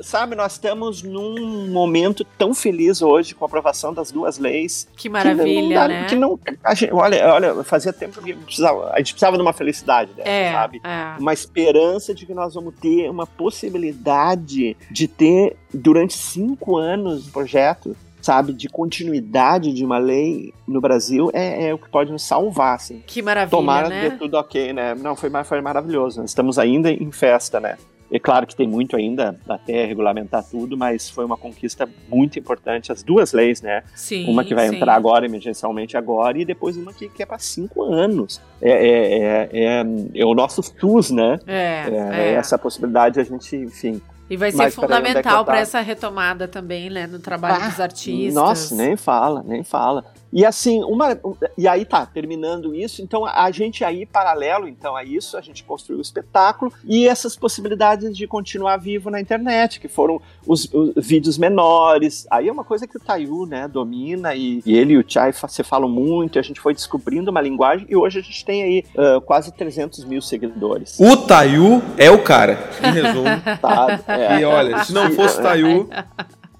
[0.00, 4.88] Sabe, nós estamos num momento tão feliz hoje com a aprovação das duas leis.
[4.96, 6.06] Que maravilha, que não, né?
[6.08, 10.12] Que não, gente- olha, olha, fazia tempo que precisava, a gente precisava de uma felicidade
[10.14, 10.80] dessa, É, sabe?
[10.84, 11.14] é.
[11.20, 17.30] uma esperança de que nós vamos ter uma possibilidade de ter durante cinco anos um
[17.30, 22.22] projeto, sabe, de continuidade de uma lei no Brasil é, é o que pode nos
[22.22, 23.02] salvar, assim.
[23.06, 24.10] Que maravilha, Tomara né?
[24.10, 24.94] tudo ok, né?
[24.94, 26.22] Não, foi, foi maravilhoso.
[26.24, 27.76] Estamos ainda em festa, né?
[28.14, 32.92] É claro que tem muito ainda até regulamentar tudo, mas foi uma conquista muito importante.
[32.92, 33.82] As duas leis, né?
[33.92, 34.76] Sim, Uma que vai sim.
[34.76, 38.40] entrar agora, emergencialmente agora, e depois uma que, que é para cinco anos.
[38.62, 39.84] É, é, é, é,
[40.14, 41.40] é o nosso SUS, né?
[41.44, 42.32] É, É, é.
[42.34, 44.00] essa possibilidade a gente, enfim.
[44.30, 48.32] E vai ser fundamental para essa retomada também, né, no trabalho Ah, dos artistas.
[48.32, 50.04] Nossa, nem fala, nem fala.
[50.34, 51.16] E assim, uma,
[51.56, 55.62] e aí tá, terminando isso, então a gente aí, paralelo então a isso, a gente
[55.62, 61.06] construiu o espetáculo e essas possibilidades de continuar vivo na internet, que foram os, os
[61.06, 62.26] vídeos menores.
[62.28, 65.32] Aí é uma coisa que o Tayu, né, domina e, e ele e o Chai
[65.32, 68.62] se falam muito, e a gente foi descobrindo uma linguagem e hoje a gente tem
[68.64, 70.98] aí ah, quase 300 mil seguidores.
[70.98, 72.70] O Tayu é o cara.
[72.82, 73.24] Em resumo.
[73.60, 74.00] Tá?
[74.08, 74.40] É.
[74.40, 75.88] E olha, se não fosse Tayu,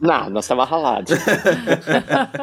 [0.00, 1.12] Não, nós tava ralados.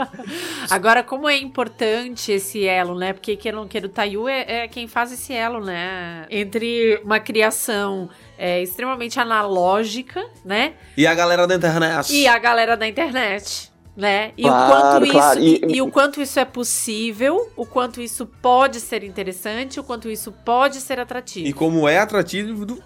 [0.70, 3.14] Agora, como é importante esse elo, né?
[3.14, 6.26] Porque que eu não quero, o Tayu é, é quem faz esse elo, né?
[6.30, 10.74] Entre uma criação é, extremamente analógica, né?
[10.97, 12.14] e a galera da internet.
[12.14, 13.70] E a galera da internet.
[13.95, 14.32] Né?
[14.38, 15.39] E, Claro, o quanto isso, claro.
[15.41, 19.84] e, E- e o quanto isso é possível, o quanto isso pode ser interessante, o
[19.84, 21.45] quanto isso pode ser atrativo.
[21.45, 22.82] E como é atrativo, do-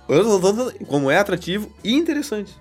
[0.88, 2.56] como é atrativo e interessante.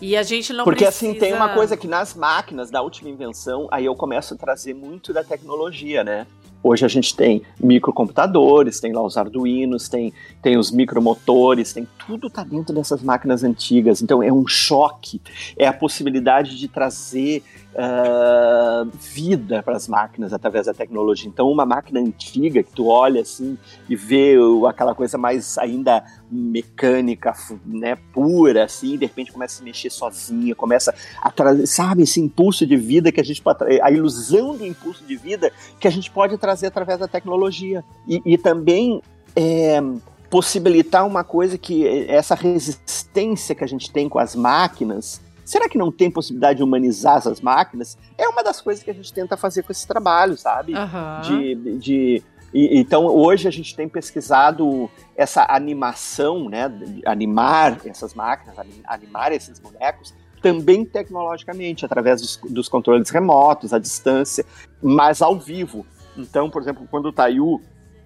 [0.00, 1.10] E a gente não Porque precisa...
[1.10, 4.74] assim, tem uma coisa que nas máquinas da última invenção, aí eu começo a trazer
[4.74, 6.26] muito da tecnologia, né?
[6.66, 12.30] Hoje a gente tem microcomputadores, tem lá os arduinos, tem, tem os micromotores, tem tudo
[12.30, 14.00] tá dentro dessas máquinas antigas.
[14.00, 15.20] Então é um choque,
[15.58, 17.42] é a possibilidade de trazer
[17.76, 21.28] ah, vida para as máquinas através da tecnologia.
[21.28, 24.34] Então uma máquina antiga que tu olha assim e vê
[24.66, 26.02] aquela coisa mais ainda
[26.34, 27.32] mecânica,
[27.64, 32.20] né, pura, assim, de repente começa a se mexer sozinha, começa a trazer, sabe, esse
[32.20, 35.90] impulso de vida que a gente pode, a ilusão do impulso de vida que a
[35.90, 37.84] gente pode trazer através da tecnologia.
[38.08, 39.00] E, e também
[39.36, 39.80] é,
[40.28, 45.20] possibilitar uma coisa que é essa resistência que a gente tem com as máquinas.
[45.44, 47.98] Será que não tem possibilidade de humanizar essas máquinas?
[48.16, 50.74] É uma das coisas que a gente tenta fazer com esse trabalho, sabe?
[50.74, 51.20] Aham.
[51.22, 52.22] de, de
[52.54, 56.70] e- então hoje a gente tem pesquisado essa animação, né,
[57.04, 63.78] animar essas máquinas, ani- animar esses bonecos também tecnologicamente através dos, dos controles remotos, à
[63.78, 64.44] distância,
[64.82, 65.86] mas ao vivo.
[66.16, 67.60] Então, por exemplo, quando o Tayu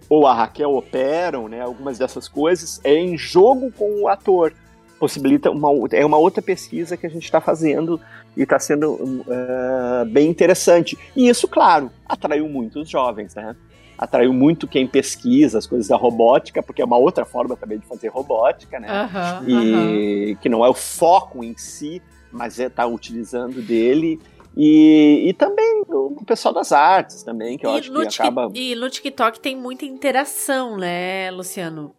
[0.08, 4.54] ou a Raquel operam, né, algumas dessas coisas é em jogo com o ator.
[4.98, 8.00] Possibilita uma é uma outra pesquisa que a gente está fazendo
[8.36, 10.98] e está sendo eh, bem interessante.
[11.14, 13.54] E isso, claro, atraiu muitos jovens, né?
[13.98, 17.86] Atraiu muito quem pesquisa as coisas da robótica, porque é uma outra forma também de
[17.86, 18.88] fazer robótica, né?
[18.88, 19.44] Aham.
[19.48, 24.20] e que não é o foco em si, mas é tá utilizando dele.
[24.56, 28.50] E, e também o pessoal das artes também, que eu E acho que acaba.
[28.54, 31.94] e no TikTok tem muita interação, né, Luciano?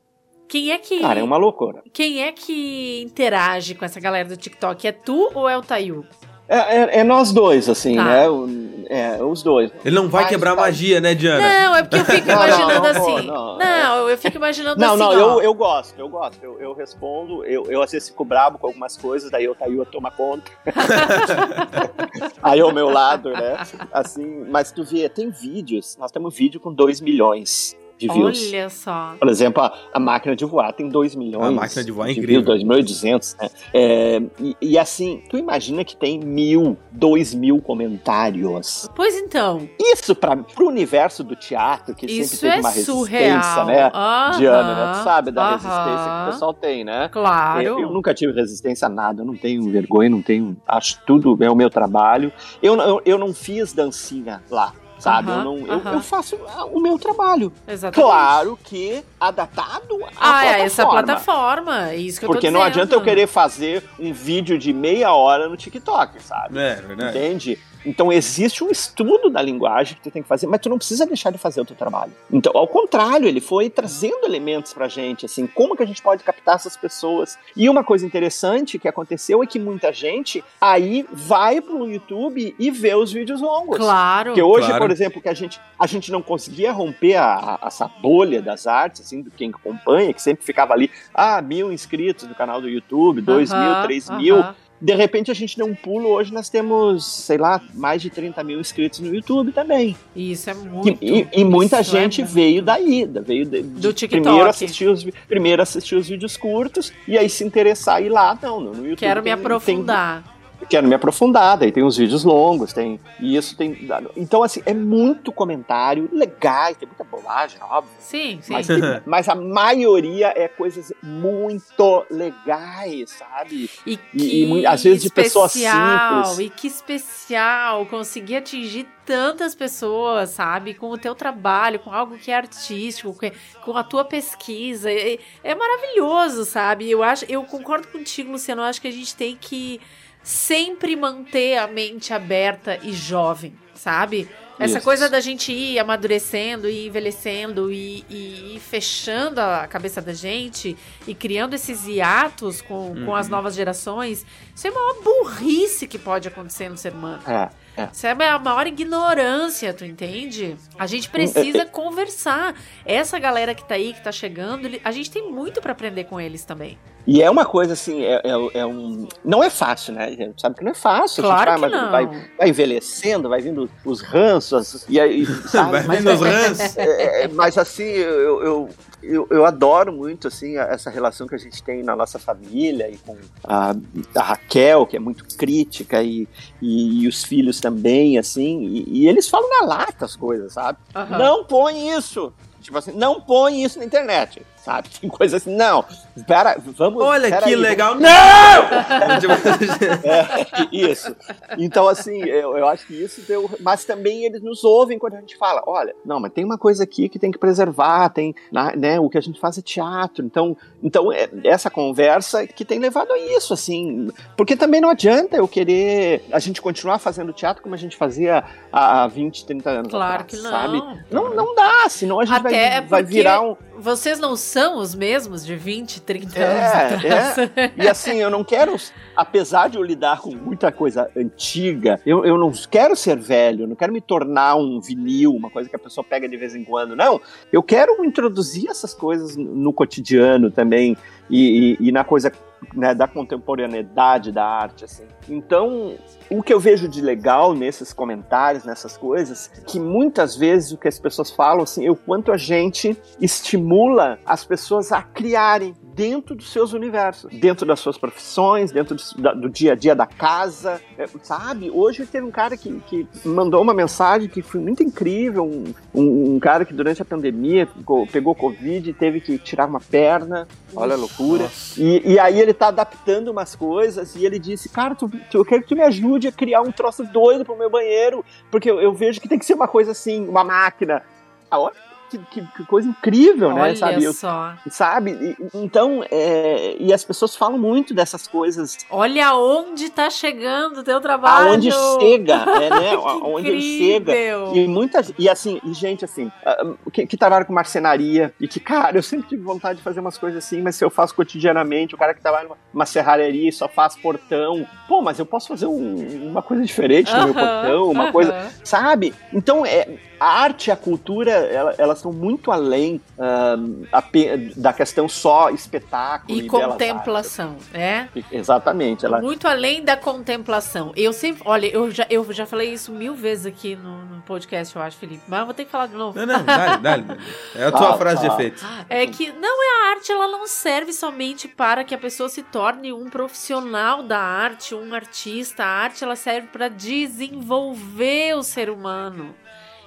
[0.47, 0.99] Quem é que.
[0.99, 1.83] Cara, é uma loucura.
[1.93, 4.87] Quem é que interage com essa galera do TikTok?
[4.87, 6.03] É tu ou é o Tayu?
[6.49, 8.03] É, é- é nós dois, assim, Tá.
[8.03, 8.29] né?
[8.29, 9.71] O- É, os dois.
[9.85, 11.47] Ele não vai Mas quebrar a tá- magia, né, Diana?
[11.47, 13.27] Não, é porque eu fico Não, não, imaginando não, assim.
[13.27, 14.97] não, Não, eu fico imaginando Não, assim.
[14.97, 15.13] não, ó.
[15.13, 16.39] eu, eu gosto, eu gosto.
[16.43, 19.85] Eu, eu respondo, eu, eu às vezes fico brabo com algumas coisas, daí eu Taio
[19.85, 20.49] toma conta.
[22.41, 23.57] Aí é o meu lado, né?
[23.91, 28.49] Assim, mas tu vê, tem vídeos, nós temos vídeo com 2 milhões de views.
[28.51, 29.13] Olha só.
[29.19, 31.45] Por exemplo, a, a máquina de voar tem 2 milhões.
[31.45, 32.43] A máquina de voar é de incrível.
[32.55, 33.49] views, 2.800, né?
[33.73, 38.89] É, e, e assim, tu imagina que tem mil, dois mil comentários.
[38.95, 42.93] Pois então, Isso para pro universo do teatro, que isso sempre teve é uma resistência,
[42.93, 43.65] surreal.
[43.65, 43.91] né?
[43.93, 44.91] Aham, Diana, né?
[44.99, 45.51] Tu sabe da aham.
[45.57, 47.09] resistência que o pessoal tem, né?
[47.09, 47.61] Claro.
[47.61, 50.55] Eu, eu nunca tive resistência a nada, eu não tenho vergonha, não tenho.
[50.67, 52.31] Acho tudo é o meu trabalho.
[52.61, 55.31] Eu, eu, eu não fiz dancinha lá, sabe?
[55.31, 55.93] Aham, eu, não, eu, aham.
[55.93, 57.51] eu faço ah, o meu trabalho.
[57.67, 58.05] Exatamente.
[58.07, 60.63] Claro que adaptado à Ah, é plataforma.
[60.65, 61.93] essa plataforma.
[61.95, 62.71] Isso que eu tô Porque não dizendo.
[62.73, 66.57] adianta eu querer fazer um vídeo de meia hora no TikTok, sabe?
[66.59, 67.17] É, verdade.
[67.17, 67.59] Entende?
[67.85, 71.05] Então existe um estudo da linguagem que tu tem que fazer, mas tu não precisa
[71.05, 72.11] deixar de fazer o teu trabalho.
[72.31, 76.23] Então, ao contrário, ele foi trazendo elementos pra gente, assim, como que a gente pode
[76.23, 77.37] captar essas pessoas.
[77.55, 82.71] E uma coisa interessante que aconteceu é que muita gente aí vai pro YouTube e
[82.71, 83.77] vê os vídeos longos.
[83.77, 84.31] Claro.
[84.31, 84.83] Porque hoje, Claro.
[84.83, 88.67] por exemplo, que a gente, a gente não conseguia romper a, a- essa bolha das
[88.67, 92.67] artes, assim, do quem acompanha, que sempre ficava ali, ah, mil inscritos no canal do
[92.69, 94.43] YouTube, dois Aham, mil, três mil.
[94.81, 98.41] De repente a gente deu um pulo, hoje nós temos, sei lá, mais de 30
[98.43, 99.95] mil inscritos no YouTube também.
[100.15, 101.03] Isso é E, muito.
[101.03, 102.33] e- e muita isso é gente muito.
[102.33, 104.21] veio daí, da- veio de, Do TikTok.
[104.21, 108.37] primeiro assistir os primeiro assistir os vídeos curtos e aí se interessar e ir lá,
[108.41, 108.95] não, no YouTube.
[108.97, 110.23] Quero me tem- aprofundar.
[110.23, 114.61] tem- quero me aprofundar, daí tem os vídeos longos, tem e isso tem, então assim,
[114.65, 117.91] é muito comentário legais, tem muita bobagem, óbvio.
[117.99, 118.53] Sim, sim.
[118.53, 118.67] Mas,
[119.05, 123.69] mas a maioria é coisas muito legais, sabe?
[123.85, 126.39] E E- que e mui- às vezes de pessoas especial, simples.
[126.39, 130.73] E que especial conseguir atingir tantas pessoas, sabe?
[130.73, 133.31] Com o teu trabalho, com algo que é artístico, com-
[133.63, 134.91] com a tua pesquisa.
[134.91, 136.89] É, é maravilhoso, sabe?
[136.89, 138.61] Eu acho, eu concordo contigo, Luciano.
[138.61, 139.79] Eu acho que a gente tem que
[140.23, 144.29] sempre manter a mente aberta e jovem, sabe?
[144.59, 144.83] Essa Isso.
[144.83, 150.75] coisa da gente ir amadurecendo e envelhecendo e, e ir fechando a cabeça da gente
[151.07, 155.97] e criando esses hiatos com, com as novas gerações, isso é a maior burrice que
[155.97, 157.23] pode acontecer no ser humano.
[157.25, 157.87] É, é.
[157.91, 160.55] Isso é a maior ignorância, tu entende?
[160.77, 162.53] A gente precisa conversar.
[162.85, 166.19] Essa galera que tá aí, que tá chegando, a gente tem muito pra aprender com
[166.19, 166.77] eles também.
[167.07, 169.07] E é uma coisa assim, é, é- é um.
[169.23, 170.05] Não é fácil, né?
[170.05, 171.23] A gente sabe que não é fácil.
[171.23, 171.91] Claro a que gente vai, não.
[172.11, 175.25] vai, vai envelhecendo, vai vindo os ranços, e aí.
[175.47, 175.71] sabe?
[175.71, 176.77] Vai Mas vindo os é- rãs.
[176.77, 178.69] é- é- mas assim, eu, eu,
[179.01, 182.97] eu, eu adoro muito assim, essa relação que a gente tem na nossa família e
[182.97, 183.75] com a,
[184.15, 186.27] a Raquel, que é muito crítica, e,
[186.61, 190.77] e, e os filhos também, assim, e, e eles falam na lata as coisas, sabe?
[190.95, 191.17] Aham.
[191.17, 192.33] Não põe isso!
[192.61, 194.89] Tipo assim, não põe isso na internet, sabe?
[194.99, 195.83] Tem coisa assim, não,
[196.27, 197.03] pera, vamos.
[197.03, 197.95] Olha pera que aí, legal.
[197.95, 199.19] Não!
[199.19, 199.33] Tipo,
[200.07, 201.15] é, isso.
[201.57, 203.49] Então, assim, eu, eu acho que isso deu.
[203.61, 206.83] Mas também eles nos ouvem quando a gente fala: olha, não, mas tem uma coisa
[206.83, 208.35] aqui que tem que preservar, tem.
[208.51, 210.25] Né, o que a gente faz é teatro.
[210.25, 214.09] Então, então é essa conversa que tem levado a isso, assim.
[214.37, 218.43] Porque também não adianta eu querer a gente continuar fazendo teatro como a gente fazia
[218.71, 220.51] há 20, 30 anos Claro atrás, que não.
[220.51, 220.83] sabe?
[221.11, 223.55] Não, não dá, senão a gente Até vai, vai porque- virar um.
[223.81, 227.49] Vocês não são os mesmos de 20, 30 É, anos atrás.
[227.77, 228.75] E assim, eu não quero,
[229.15, 233.67] apesar de eu lidar com muita coisa antiga, eu, eu não quero ser velho, eu
[233.67, 236.63] não quero me tornar um vinil, uma coisa que a pessoa pega de vez em
[236.63, 236.95] quando.
[236.95, 237.21] Não,
[237.51, 240.97] eu quero introduzir essas coisas no, no cotidiano também
[241.29, 242.31] e, e- e na coisa
[242.73, 245.03] né, da contemporaneidade da arte, assim.
[245.29, 245.95] Então,
[246.29, 250.87] o que eu vejo de legal nesses comentários, nessas coisas, que muitas vezes o que
[250.87, 256.33] as pessoas falam, assim, é o quanto a gente estimula as pessoas a criarem dentro
[256.35, 260.05] dos seus universos, dentro das suas profissões, dentro do, da- do dia a dia da
[260.05, 261.69] casa, é, sabe?
[261.69, 266.35] Hoje teve um cara que, que mandou uma mensagem que foi muito incrível, um, um-
[266.35, 270.47] um cara que durante a pandemia ficou- pegou Covid e teve que tirar uma perna,
[270.73, 271.49] olha a loucura.
[271.77, 275.45] E, e aí ele tá adaptando umas coisas e ele disse, cara, tu, tu- eu
[275.45, 278.79] quero que tu me ajude a criar um troço doido pro meu banheiro, porque eu,
[278.81, 281.03] eu vejo que tem que ser uma coisa assim, uma máquina.
[281.49, 281.75] Ah, olha,
[282.09, 283.61] que, que- que coisa incrível, né?
[283.61, 284.03] Olha Sabe?
[284.03, 284.53] Eu- só.
[284.69, 285.11] sabe?
[285.11, 290.83] E- Então, é, e as pessoas falam muito dessas coisas Olha onde tá chegando o
[290.83, 291.49] teu trabalho.
[291.49, 292.89] aonde chega, é, né?
[292.89, 294.13] Que Aonde ele chega.
[294.53, 298.59] E muitas, e assim, e gente assim, ah, que, que trabalha com marcenaria, e que,
[298.59, 301.95] cara, eu sempre tive vontade de fazer umas coisas assim, mas se eu faço cotidianamente,
[301.95, 305.47] o cara que trabalha numa uma serraria e só faz portão, pô, mas eu posso
[305.47, 308.11] fazer um- uma coisa diferente no meu portão, uma aham.
[308.11, 309.13] coisa, sabe?
[309.33, 309.87] Então, é,
[310.19, 313.55] a arte e a cultura, ela- elas estão muito além ah,
[313.91, 317.99] ape- da questão só espetáculo E belas contemplação, é?
[317.99, 318.25] artes.
[318.31, 320.91] Exatamente, ela Muito além da contemplação.
[320.95, 321.41] Eu sempre.
[321.45, 324.97] Olha, eu já, eu já falei isso mil vezes aqui no, no podcast, eu acho,
[324.97, 325.21] Felipe.
[325.27, 326.17] Mas eu vou ter que falar de novo.
[326.17, 327.03] Não, não, dale, dale.
[327.03, 327.19] dale.
[327.55, 328.33] É a tua Ah, frase de tá.
[328.33, 328.65] efeito.
[328.89, 332.43] É que não é a arte, ela não serve somente para que a pessoa se
[332.43, 335.63] torne um profissional da arte, um artista.
[335.63, 339.35] A arte ela serve para desenvolver o ser humano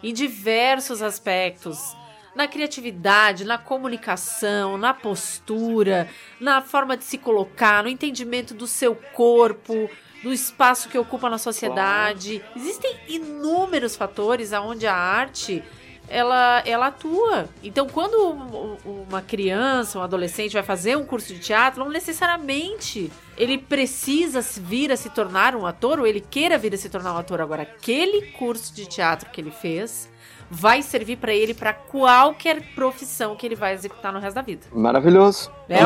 [0.03, 1.97] em diversos aspectos.
[2.35, 6.09] Na criatividade, na comunicação, na postura,
[6.41, 9.91] na forma de se colocar, no entendimento do seu corpo,
[10.23, 12.43] do espaço que ocupa na sociedade.
[12.57, 15.63] Existem inúmeros fatores aonde a arte
[16.09, 17.49] ela, ela atua.
[17.63, 21.91] Então, quando um- um- uma criança, um adolescente vai fazer um curso de teatro, não
[21.91, 23.11] necessariamente
[23.43, 26.89] ele precisa se- vir a se tornar um ator ou ele queira vir a se
[26.89, 27.41] tornar um ator.
[27.41, 30.09] Agora, aquele curso de teatro que ele fez
[30.51, 34.67] vai servir pra ele pra qualquer profissão que ele vai executar no resto da vida.
[34.73, 35.51] Maravilhoso.
[35.69, 35.85] É é?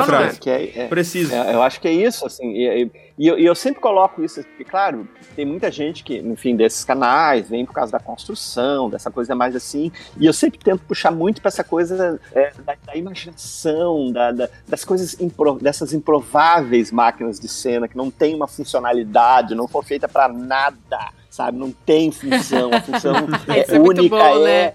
[0.50, 1.32] é- é- Preciso.
[1.34, 4.22] É, eu acho que é isso, assim, e, e- e eu, e eu sempre coloco
[4.22, 8.90] isso, porque, claro, tem muita gente que, enfim, desses canais, vem por causa da construção,
[8.90, 12.76] dessa coisa mais assim, e eu sempre tento puxar muito para essa coisa é, da,
[12.86, 18.34] da imaginação, da- da- das coisas, impro- dessas improváveis máquinas de cena, que não tem
[18.34, 20.76] uma funcionalidade, não foi feita para nada,
[21.30, 23.14] sabe, não tem função, a função
[23.48, 24.50] é é única, bom, né?
[24.50, 24.74] é, é,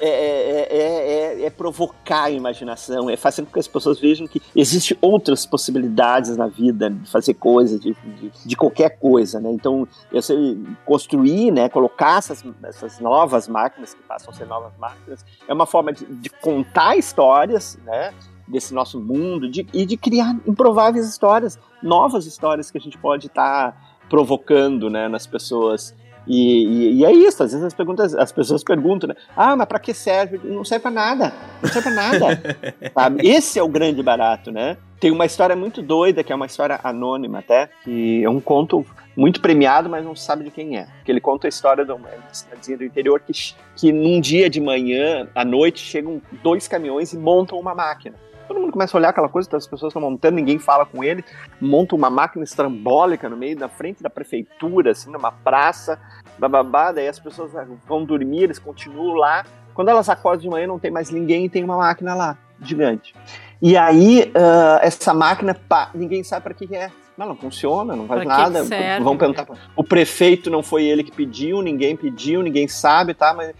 [0.00, 4.40] é, é, é- é provocar a imaginação, é fazer com que as pessoas vejam que
[4.54, 9.50] existem outras possibilidades na vida de fazer coisas, de, de, de qualquer coisa, né?
[9.50, 14.72] Então, eu sei, construir, né, colocar essas, essas novas máquinas, que passam a ser novas
[14.78, 18.12] máquinas, é uma forma de, de contar histórias, né?
[18.48, 23.26] Desse nosso mundo de- e de criar improváveis histórias, novas histórias que a gente pode
[23.26, 25.94] estar provocando, né, nas pessoas.
[26.26, 29.14] E, e- e é isso, às vezes as, perguntas, as pessoas perguntam, né?
[29.36, 30.40] Ah, mas pra que serve?
[30.44, 31.32] Não serve pra nada.
[31.62, 32.40] Não serve pra nada.
[32.94, 33.26] sabe?
[33.28, 34.76] Esse é o grande barato, né?
[34.98, 38.84] Tem uma história muito doida, que é uma história anônima até, que é um conto
[39.14, 40.88] muito premiado, mas não sabe de quem é.
[41.04, 43.32] Que ele conta a história de uma cidadezinha do interior que,
[43.76, 48.16] que num dia de manhã, à noite, chegam dois caminhões e montam uma máquina.
[48.46, 51.24] Todo mundo começa a olhar aquela coisa, as pessoas estão montando, ninguém fala com ele,
[51.60, 55.98] monta uma máquina estrambólica no meio da frente da prefeitura, assim, numa praça,
[56.38, 57.52] bababá, daí as pessoas
[57.86, 59.44] vão dormir, eles continuam lá.
[59.74, 63.14] Quando elas acordam de manhã, não tem mais ninguém e tem uma máquina lá, gigante.
[63.60, 66.90] E aí, ah, essa máquina, pá, ninguém sabe para que que é.
[67.16, 68.60] Não, não funciona, não faz Pra nada.
[68.60, 69.02] que serve?
[69.02, 69.46] Vão perguntar.
[69.74, 73.32] O prefeito não foi ele que pediu, ninguém pediu, ninguém sabe, tá?
[73.32, 73.54] Mas,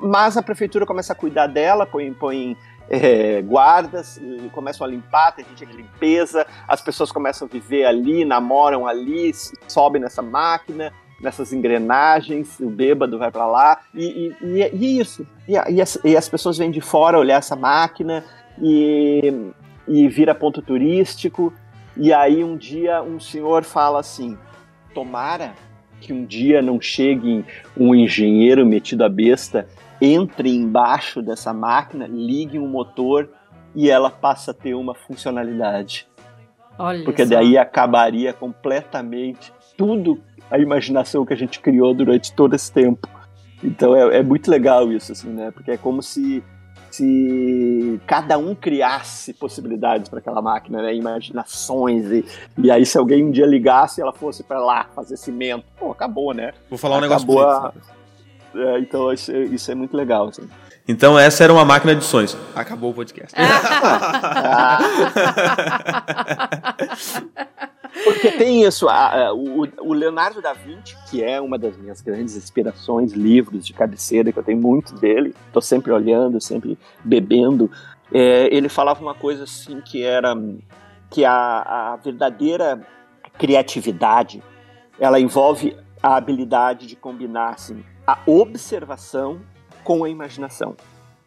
[0.00, 2.56] mas a prefeitura começa a cuidar dela, põe, põe
[3.00, 7.86] é, guardas, e começam a limpar, tem gente de limpeza, as pessoas começam a viver
[7.86, 9.32] ali, namoram ali,
[9.66, 14.84] sobem nessa máquina, nessas engrenagens, o bêbado vai pra lá, e, e, e é- e
[14.84, 15.26] é isso.
[15.80, 18.24] As, e as pessoas vêm de fora olhar essa máquina
[18.60, 19.50] e,
[19.88, 21.52] e vira ponto turístico.
[21.96, 24.36] E aí um dia um senhor fala assim:
[24.92, 25.54] tomara
[26.00, 27.44] que um dia não chegue
[27.76, 29.68] um engenheiro metido a besta,
[30.04, 33.30] entre embaixo dessa máquina, ligue um motor
[33.74, 36.08] e ela passa a ter uma funcionalidade.
[36.78, 37.34] Olha Porque só.
[37.36, 43.08] daí acabaria completamente tudo a imaginação que a gente criou durante todo esse tempo.
[43.62, 45.50] Então é, é muito legal isso, assim, né?
[45.52, 46.42] Porque é como se,
[46.90, 50.94] se cada um criasse possibilidades para aquela máquina, né?
[50.94, 52.10] Imaginações.
[52.10, 52.24] E,
[52.58, 55.92] e aí, se alguém um dia ligasse e ela fosse para lá fazer cimento, pô,
[55.92, 56.52] acabou, né?
[56.68, 58.01] Vou falar um negócio Acabou pra a- vocês.
[58.54, 60.48] É, então isso, é- isso é muito legal, assim.
[60.86, 62.36] Então essa era uma máquina de sonhos.
[62.54, 63.34] Acabou o podcast.
[68.04, 72.00] Porque tem isso, a- a- o, o Leonardo da Vinci, que é uma das minhas
[72.00, 77.70] grandes inspirações, livros de cabeceira, que eu tenho muito dele, tô sempre olhando, sempre bebendo,
[78.12, 80.34] é, ele falava uma coisa assim que era
[81.10, 82.80] que a, a verdadeira
[83.38, 84.42] criatividade,
[84.98, 89.40] ela envolve a habilidade de combinar assim, a observação
[89.84, 90.76] com a imaginação,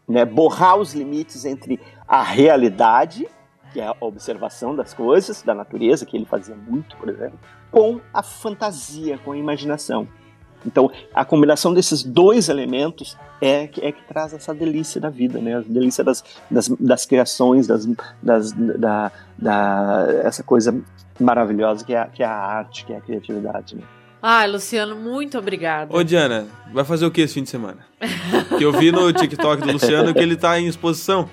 [0.07, 0.25] né?
[0.25, 3.27] Borrar os limites entre a realidade
[3.75, 7.37] que é a observação das coisas, da natureza, que ele fazia muito, por exemplo,
[7.69, 10.07] com a fantasia, com a imaginação.
[10.65, 15.39] Então, a combinação desses dois elementos é que, é que traz essa delícia da vida,
[15.39, 15.57] né?
[15.57, 17.85] A delícia das, das, das criações, das,
[18.23, 20.81] das, da, da, essa coisa
[21.19, 23.83] maravilhosa que é, que é a arte, que é a criatividade, né?
[24.27, 25.95] Ai, Luciano, muito obrigada.
[25.95, 27.85] Ô, Diana, vai fazer o que esse fim de semana?
[28.57, 31.29] que eu vi no TikTok do Luciano que ele tá em exposição.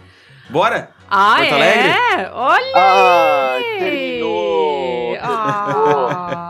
[0.51, 0.90] Bora?
[1.09, 1.55] Ah, Porto é?
[1.55, 2.31] Alegre?
[2.35, 3.78] Olha Ai, aí!
[3.78, 5.16] terminou!
[5.23, 6.43] Ah.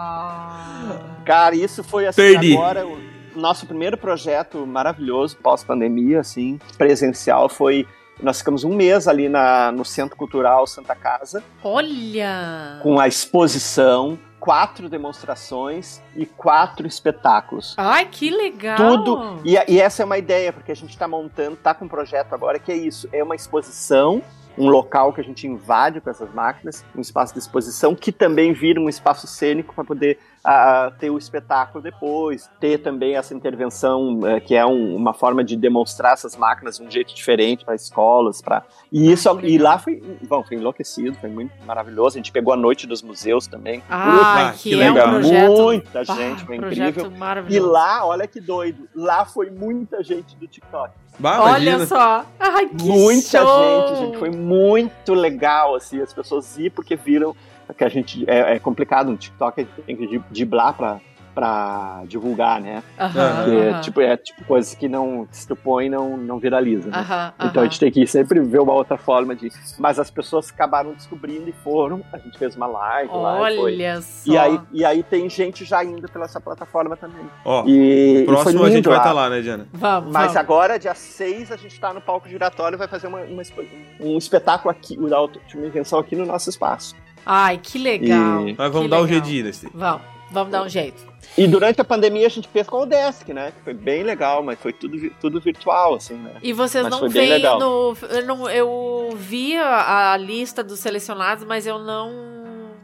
[1.24, 2.54] Cara, isso foi assim Perdi.
[2.56, 2.98] agora o
[3.36, 7.86] nosso primeiro projeto maravilhoso pós-pandemia, assim, presencial foi
[8.20, 12.80] nós ficamos um mês ali na, no Centro Cultural Santa Casa Olha!
[12.82, 17.76] com a exposição, quatro demonstrações e quatro espetáculos.
[17.78, 18.76] Ai, que legal!
[18.76, 19.40] Tudo.
[19.44, 22.34] E, e essa é uma ideia, porque a gente está montando, tá com um projeto
[22.34, 24.20] agora que é isso: é uma exposição,
[24.58, 28.52] um local que a gente invade com essas máquinas, um espaço de exposição que também
[28.52, 34.18] vira um espaço cênico para poder ah, ter o espetáculo depois, ter também essa intervenção
[34.26, 37.74] eh, que é um- uma forma de demonstrar essas máquinas de um jeito diferente para
[37.76, 42.16] escolas, para e isso e lá foi, bom, foi enlouquecido, foi muito maravilhoso.
[42.16, 43.82] A gente pegou a noite dos museus também.
[43.88, 45.08] Ah, que, que é um legal.
[45.10, 45.62] projeto.
[45.62, 47.12] Muita Pá, gente, foi incrível.
[47.48, 50.92] E lá, olha que doido, lá foi muita gente do TikTok.
[51.18, 52.24] Bah, Olha só!
[52.40, 53.86] Ai, que Muita show!
[53.88, 54.18] gente, gente.
[54.18, 57.36] Foi muito legal, assim, as pessoas ir porque viram
[57.74, 58.24] que a gente.
[58.28, 61.00] É, é complicado no TikTok, a gente tem que diblar pra,
[61.34, 62.82] pra divulgar, né?
[62.98, 63.10] Aham,
[63.44, 63.80] Porque, aham.
[63.80, 66.90] tipo, é tipo coisa que não que se tu põe não, não viraliza.
[66.90, 66.98] né?
[66.98, 69.48] Aham, Então a gente tem que sempre ver uma outra forma de.
[69.78, 72.02] Mas as pessoas acabaram descobrindo e foram.
[72.12, 73.50] A gente fez uma live lá.
[73.50, 73.58] e.
[73.58, 74.30] Olha só!
[74.32, 77.24] E aí, e aí tem gente já indo pela essa plataforma também.
[77.44, 79.66] Ó, E, e próximo a lindo gente vai estar lá, né, Diana?
[79.72, 80.36] Vamos, Mas vamos.
[80.36, 83.42] agora, dia 6, a gente tá no palco giratório e vai fazer uma, uma
[84.00, 86.94] um espetáculo aqui, o da última invenção aqui no nosso espaço.
[87.24, 88.48] Ai, que legal!
[88.48, 89.06] E- Mas vamos que dar um legal.
[89.08, 89.68] jeito de ir nesse.
[89.72, 91.12] Vamos, vamos dar um jeito.
[91.38, 93.52] E durante a pandemia a gente fez com o Desk, né?
[93.56, 96.32] Que foi bem legal, mas foi tudo, tudo virtual, assim, né?
[96.42, 97.96] E vocês Mas não veem no.
[98.10, 102.32] Eu, não, eu vi a, a lista dos selecionados, mas eu não.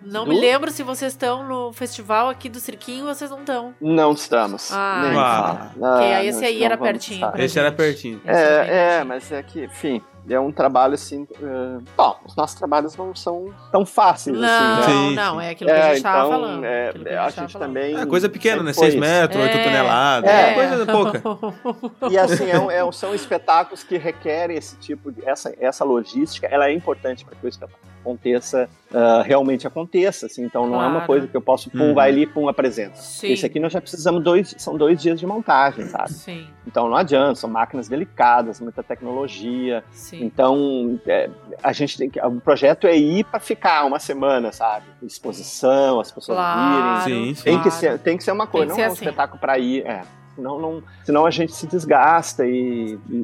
[0.00, 0.40] Não me Do?
[0.40, 3.74] lembro se vocês estão no festival aqui do Cirquinho ou vocês não estão.
[3.78, 4.70] Não estamos.
[4.72, 5.98] Ah, Ah.
[5.98, 8.18] Ah, esse aí era pertinho Esse era pertinho.
[8.24, 10.00] É, é, mas é que, enfim,
[10.34, 11.26] é um trabalho assim.
[11.40, 14.48] eh, bom, os nossos trabalhos não são tão fáceis Não,
[14.80, 15.08] assim, né?
[15.10, 16.64] Sim, não, é aquilo que a É, gente tava então, falando.
[16.64, 17.68] é, a tava gente falando.
[17.68, 17.96] também.
[18.00, 18.72] É coisa pequena, né?
[18.72, 19.00] sempre foi 6 isso.
[19.00, 19.64] metros, 8 É.
[19.64, 20.30] toneladas.
[20.30, 20.50] É.
[20.50, 20.54] É.
[20.54, 21.22] Coisa pouca.
[22.10, 25.24] E assim, é um- é um- são espetáculos que requerem esse tipo de.
[25.28, 30.26] Essa, essa logística, ela é importante para que o espetáculo aconteça, ah, realmente aconteça.
[30.26, 31.06] Assim, então não é uma Claro.
[31.06, 31.94] coisa que eu posso, pum, Uhum.
[31.94, 32.96] vai ali, pum, apresenta.
[32.96, 33.32] Sim.
[33.32, 36.12] Esse aqui nós já precisamos dois, são dois dias de montagem, sabe?
[36.12, 39.82] Sim, Então não adianta, são máquinas delicadas, muita tecnologia.
[39.90, 40.22] sim.
[40.24, 41.28] Então é,
[41.62, 42.20] a gente tem que.
[42.20, 44.86] O projeto é ir para ficar uma semana, sabe?
[45.02, 47.26] Exposição, as pessoas Claro, virem.
[47.28, 47.42] Sim, sim.
[47.44, 47.76] Tem que, claro.
[47.80, 49.04] ser, tem que ser uma coisa, Tem não é um assim.
[49.04, 49.86] espetáculo para ir.
[49.86, 50.02] É.
[50.34, 52.98] Senão, não, senão a gente se desgasta e.
[53.10, 53.22] e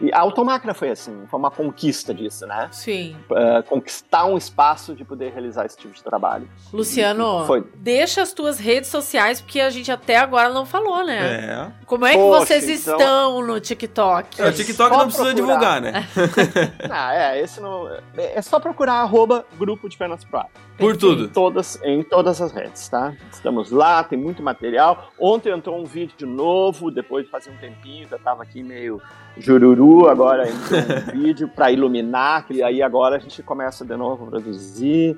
[0.00, 2.68] e a automáquina foi assim, foi uma conquista disso, né?
[2.70, 3.16] Sim.
[3.30, 6.48] Uh, conquistar um espaço de poder realizar esse tipo de trabalho.
[6.72, 7.64] Luciano, Foi.
[7.76, 11.70] deixa as tuas redes sociais, porque a gente até agora não falou, né?
[11.80, 11.84] É.
[11.86, 14.40] Como é que Poxa, vocês então- estão no TikTok?
[14.40, 15.80] É, o TikTok só não precisa procurar.
[15.80, 16.06] divulgar, né?
[16.90, 17.88] Ah, é, esse não.
[17.88, 20.48] É é só procurar arroba grupo de pernas pro ar.
[20.78, 21.24] Por tudo.
[21.24, 23.14] Em todas, em todas as redes, tá?
[23.32, 25.10] Estamos lá, tem muito material.
[25.18, 29.00] Ontem entrou um vídeo novo, depois de fazer um tempinho, já tava aqui meio
[29.38, 34.24] jururu, agora entrou um vídeo para iluminar, e aí agora a gente começa de novo
[34.24, 35.16] a produzir.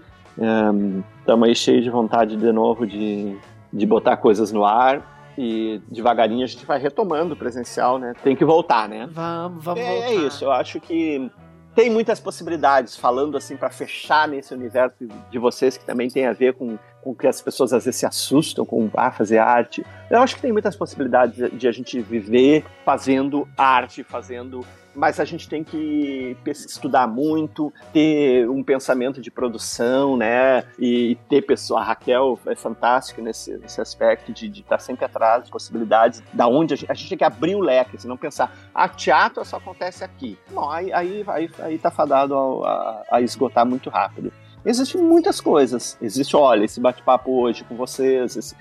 [1.20, 3.36] Estamos aí cheios de vontade de novo de,
[3.72, 5.16] de botar coisas no ar.
[5.40, 8.12] E devagarinho a gente vai retomando o presencial, né?
[8.24, 9.08] Tem que voltar, né?
[9.12, 10.08] Vamos, vamos É, voltar.
[10.08, 11.30] é isso, eu acho que
[11.74, 14.96] tem muitas possibilidades, falando assim, para fechar nesse universo
[15.30, 18.04] de vocês, que também tem a ver com com que as pessoas às vezes se
[18.04, 19.86] assustam com ah, fazer arte.
[20.10, 24.66] Eu acho que tem muitas possibilidades de- de a gente viver fazendo arte, fazendo.
[24.98, 30.64] Mas a gente tem que estudar muito, ter um pensamento de produção, né?
[30.76, 31.78] E, ter pessoa.
[31.78, 36.74] A Raquel é fantástica nesse, nesse aspecto de estar sempre atrás de possibilidades, da onde
[36.74, 39.58] a gente, a gente tem que abrir o leque, assim, não pensar, ah, teatro só
[39.58, 40.36] acontece aqui.
[40.50, 44.32] Não, aí, aí, aí, aí tá fadado ao- a, a esgotar muito rápido.
[44.64, 45.96] Existem muitas coisas.
[46.02, 48.36] Existe, olha, esse bate-papo hoje com vocês.
[48.36, 48.56] esse-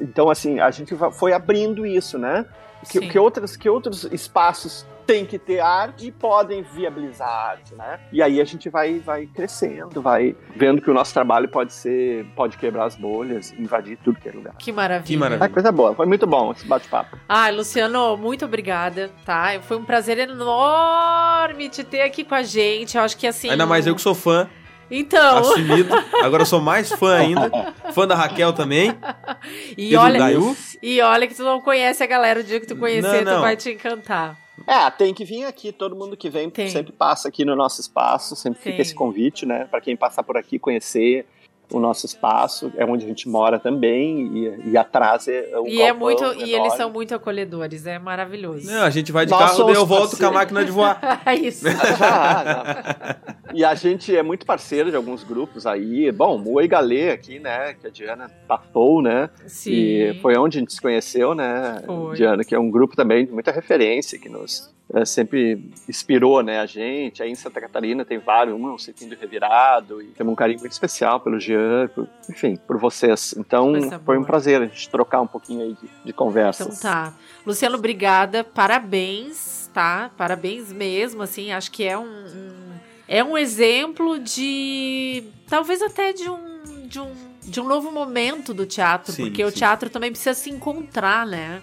[0.00, 2.44] então, assim, a gente foi abrindo isso, né?
[2.90, 3.08] Que, Sim.
[3.08, 8.00] que, outras, que outros espaços têm que ter arte e podem viabilizar a arte, né?
[8.12, 12.26] E aí a gente vai, vai crescendo, vai vendo que o nosso trabalho pode ser,
[12.34, 14.54] pode quebrar as bolhas, invadir tudo que é lugar.
[14.58, 15.06] Que maravilha.
[15.06, 15.46] Que maravilha.
[15.46, 17.18] Ah, coisa boa, foi muito bom esse bate-papo.
[17.28, 19.60] Ai, Luciano, muito obrigada, tá?
[19.62, 22.96] Foi um prazer enorme te ter aqui com a gente.
[22.96, 23.50] Eu acho que assim.
[23.50, 24.48] Ainda mais eu que sou fã.
[24.96, 25.94] Então, assumido.
[26.22, 27.74] Agora eu sou mais fã ainda.
[27.92, 28.96] Fã da Raquel também.
[29.76, 30.20] e E olha,
[30.82, 33.38] e olha que tu não conhece a galera, o dia que tu conhecer, Não, não.
[33.38, 34.36] tu vai te encantar.
[34.66, 36.68] É, tem que vir aqui, todo mundo que vem Tem.
[36.68, 38.72] sempre passa aqui no nosso espaço, sempre Tem.
[38.72, 41.26] fica esse convite, né, Pra quem passar por aqui conhecer
[41.74, 45.82] o nosso espaço, é onde a gente mora também, e, e atrás é um E
[45.82, 46.52] é muito, e enorme.
[46.52, 48.70] eles são muito acolhedores, é maravilhoso.
[48.70, 51.00] Não, a gente vai de Nós carro, daí eu volto com a máquina de voar.
[51.40, 51.66] Isso.
[52.00, 53.16] Ah.
[53.52, 56.10] E a gente é muito parceiro de alguns grupos aí.
[56.12, 57.74] Bom, o Oi Galê aqui, né?
[57.74, 59.30] Que a Diana tapou, né?
[59.46, 59.72] Sim.
[59.72, 62.16] E foi onde a gente se conheceu, né, Foi.
[62.16, 62.44] Diana?
[62.44, 66.66] Que é um grupo também de muita referência, que nos eh, sempre inspirou, né, a
[66.66, 67.22] gente.
[67.22, 70.72] Aí em Santa Catarina tem vários, um é Sentindo Revirado, e temos um carinho muito
[70.72, 73.34] especial pelo Jean, por- enfim, por vocês.
[73.38, 76.66] Então, Coisa foi um prazer a gente trocar um pouquinho aí de, de conversas.
[76.66, 77.14] Então tá.
[77.46, 78.44] Luciano, obrigada.
[78.44, 80.10] Parabéns, tá?
[80.16, 82.74] Parabéns mesmo, assim, acho que é um, um-
[83.08, 86.54] é um exemplo de talvez até de um
[86.86, 87.12] de um,
[87.44, 89.56] de um novo momento do teatro, Sim, porque o sim.
[89.58, 91.62] teatro também precisa se encontrar, né?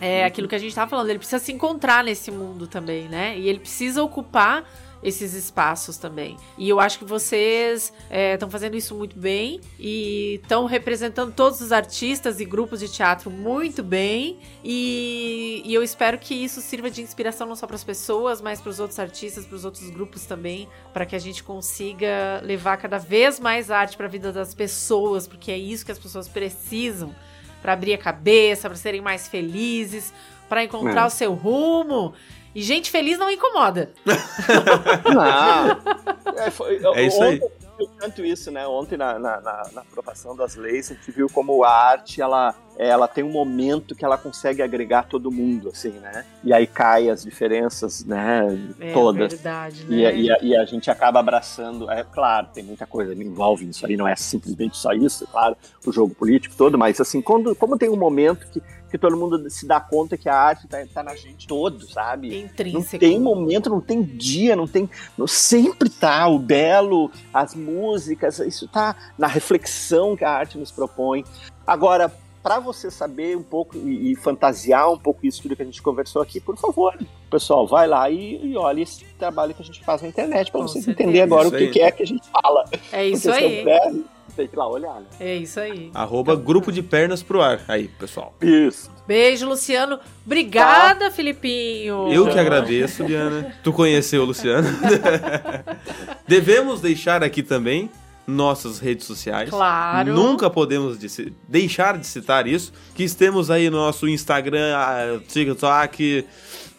[0.00, 3.38] É aquilo que a gente tava falando, ele precisa se encontrar nesse mundo também, né?
[3.38, 4.64] E ele precisa ocupar
[5.02, 6.36] esses espaços também.
[6.56, 7.92] E eu acho que vocês
[8.34, 13.30] estão fazendo isso muito bem e estão representando todos os artistas e grupos de teatro
[13.30, 14.38] muito bem.
[14.64, 18.60] E, e eu espero que isso sirva de inspiração não só para as pessoas, mas
[18.60, 22.76] para os outros artistas, para os outros grupos também, para que a gente consiga levar
[22.76, 26.26] cada vez mais arte para a vida das pessoas, porque é isso que as pessoas
[26.28, 27.14] precisam
[27.62, 30.12] para abrir a cabeça, para serem mais felizes,
[30.48, 31.06] para encontrar É.
[31.06, 32.14] o seu rumo.
[32.58, 33.92] E gente feliz não incomoda.
[35.14, 36.34] Não.
[36.36, 37.36] É, foi- É isso aí.
[37.36, 37.44] ontem
[37.78, 38.66] eu vi tanto isso, né?
[38.66, 42.52] Ontem na, na, na- na aprovação das leis, a gente viu como a arte, ela,
[42.76, 46.24] ela tem um momento que ela consegue agregar todo mundo, assim, né?
[46.42, 48.44] E aí cai as diferenças, né?
[48.80, 49.32] É Todas.
[49.32, 50.06] verdade, E, né?
[50.06, 53.68] a- e a, e a gente acaba abraçando, é claro, tem muita coisa que envolve
[53.68, 55.56] isso aí, não é simplesmente só isso, claro,
[55.86, 58.60] o jogo político todo, mas assim, quando, como tem um momento que,
[58.90, 62.30] que todo mundo se dá conta que a arte tá, tá na gente todo, sabe?
[62.30, 62.98] Não Intrínseco.
[62.98, 64.88] tem momento, não tem dia, não tem.
[65.16, 70.70] Não, sempre tá o belo, as músicas, isso tá na reflexão que a arte nos
[70.70, 71.24] propõe.
[71.66, 72.12] Agora,
[72.42, 75.82] para você saber um pouco e, e fantasiar um pouco isso tudo que a gente
[75.82, 76.98] conversou aqui, por favor,
[77.30, 80.62] pessoal, vai lá e, e olha esse trabalho que a gente faz na internet para
[80.62, 82.64] vocês entenderem agora Isso o que, que é que a gente fala.
[82.92, 84.04] É isso Porque aí.
[84.38, 85.06] Tem que ir lá olhar, né?
[85.18, 85.90] É isso aí.
[85.92, 87.60] Arroba grupo de pernas pro ar.
[87.66, 88.32] Aí, pessoal.
[88.40, 88.88] Isso.
[89.06, 89.98] Beijo, Luciano.
[90.24, 92.12] Obrigada, Filipinho.
[92.12, 93.52] Eu que agradeço, Diana.
[93.64, 94.68] Tu conheceu o Luciano.
[96.26, 97.90] Devemos deixar aqui também
[98.26, 99.50] nossas redes sociais.
[99.50, 100.12] Claro.
[100.12, 102.72] Nunca podemos de- deixar de citar isso.
[102.94, 106.26] Que estamos aí no nosso Instagram, ah, TikTok,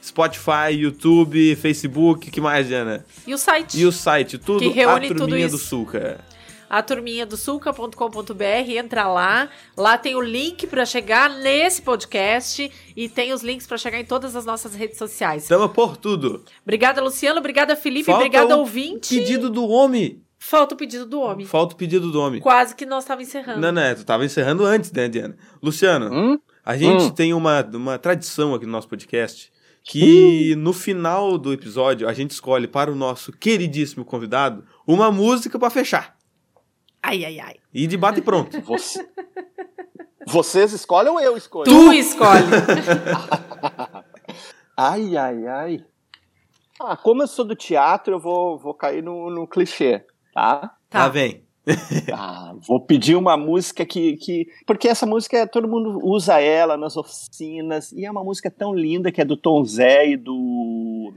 [0.01, 3.03] Spotify, YouTube, Facebook, que mais, Diana?
[3.25, 3.79] E o site?
[3.79, 5.57] E o site, tudo Que reúne a tudo turminha isso.
[5.57, 6.19] do Sulca.
[6.69, 9.49] A turminha do sulca.com.br, entra lá.
[9.75, 14.05] Lá tem o link para chegar nesse podcast e tem os links para chegar em
[14.05, 15.43] todas as nossas redes sociais.
[15.43, 16.43] Estamos por tudo.
[16.63, 17.39] Obrigada, Luciano.
[17.39, 18.05] Obrigada, Felipe.
[18.05, 19.15] Falta obrigada, o ouvinte.
[19.17, 20.21] Pedido do homem.
[20.37, 21.45] Falta o pedido do homem.
[21.45, 22.39] Falta o pedido do homem.
[22.39, 23.59] Quase que nós estávamos encerrando.
[23.59, 25.35] Não, não, tu tava encerrando antes, né, Diana?
[25.61, 26.39] Luciano, Hum?
[26.63, 27.09] a gente Hum.
[27.09, 29.51] tem uma, uma tradição aqui no nosso podcast
[29.83, 35.57] que no final do episódio a gente escolhe para o nosso queridíssimo convidado uma música
[35.57, 36.15] pra fechar.
[37.01, 37.55] Ai, ai, ai.
[37.73, 38.59] E de bate e pronto.
[38.61, 39.07] Você-
[40.27, 41.65] Vocês escolhem ou eu escolho?
[41.71, 42.43] Tu escolhe.
[44.77, 45.85] Ai, ai, ai.
[46.79, 50.59] Ah, como eu sou do teatro, eu vou, vou cair no, no clichê, tá?
[50.89, 51.09] Tá, Tá.
[51.09, 51.43] vem.
[52.13, 54.47] Ah, vou pedir uma música que, que.
[54.65, 59.11] Porque essa música, todo mundo usa ela nas oficinas, e é uma música tão linda
[59.11, 61.13] que é do Tom Zé e do.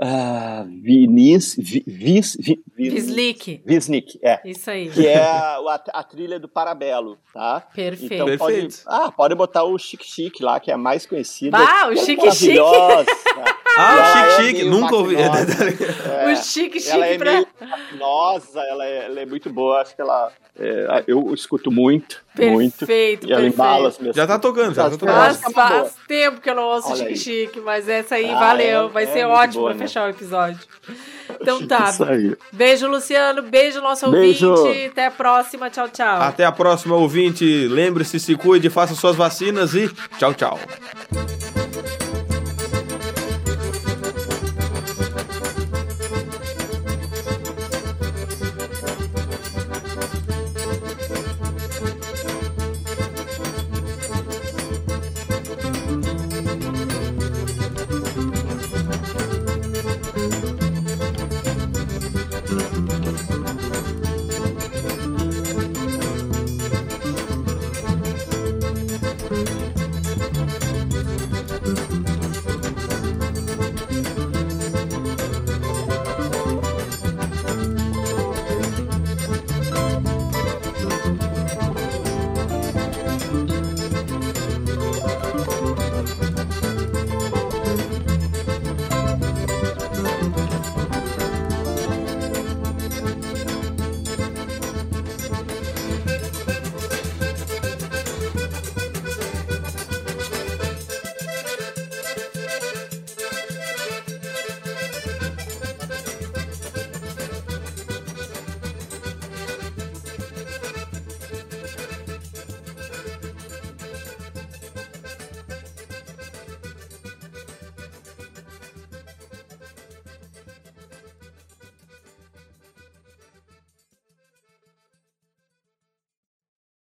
[0.00, 1.56] Ah, Vinis.
[1.58, 3.60] Vi, Vis, Vi- Slick.
[3.66, 4.40] Visnik, é.
[4.44, 4.88] Isso aí.
[4.90, 5.58] Que é a,
[5.92, 7.60] a, trilha do Parabelo, tá?
[7.74, 8.14] Perfeito.
[8.14, 8.82] Então pode, Perfeito.
[8.86, 11.58] ah, pode botar o Chique Chique lá, que é a mais conhecida.
[11.58, 12.58] Bah, o é Chique Chique.
[12.58, 13.06] maravilhosa.
[13.80, 15.16] Ah, o Chique é Chique, meio nunca ouvi.
[15.16, 15.68] maquinosa.
[16.18, 17.44] É, o chique, chique ela é pra...
[17.96, 22.78] nossa, ela é, ela é muito boa, acho que ela é, eu escuto muito, muito.
[22.78, 23.88] Perfeito, E ela embala perfeito.
[23.94, 25.14] as minhas Já tá tocando, já tá Faz- tocando.
[25.14, 27.16] Faz, é faz tempo que eu não ouço Olha Chique aí.
[27.16, 28.86] Chique, mas essa aí Ah, valeu.
[28.86, 29.86] é- Vai é ser ótimo boa, pra né?
[29.86, 30.58] fechar o episódio.
[31.40, 31.90] Então tá.
[31.90, 32.36] Isso aí.
[32.52, 33.42] Beijo, Luciano.
[33.42, 34.50] Beijo, nosso Beijo.
[34.50, 34.86] ouvinte.
[34.86, 35.70] Até a próxima.
[35.70, 36.20] Tchau, tchau.
[36.22, 37.44] Até a próxima, ouvinte.
[37.68, 39.88] Lembre-se, se cuide, faça suas vacinas e
[40.18, 40.58] tchau, tchau.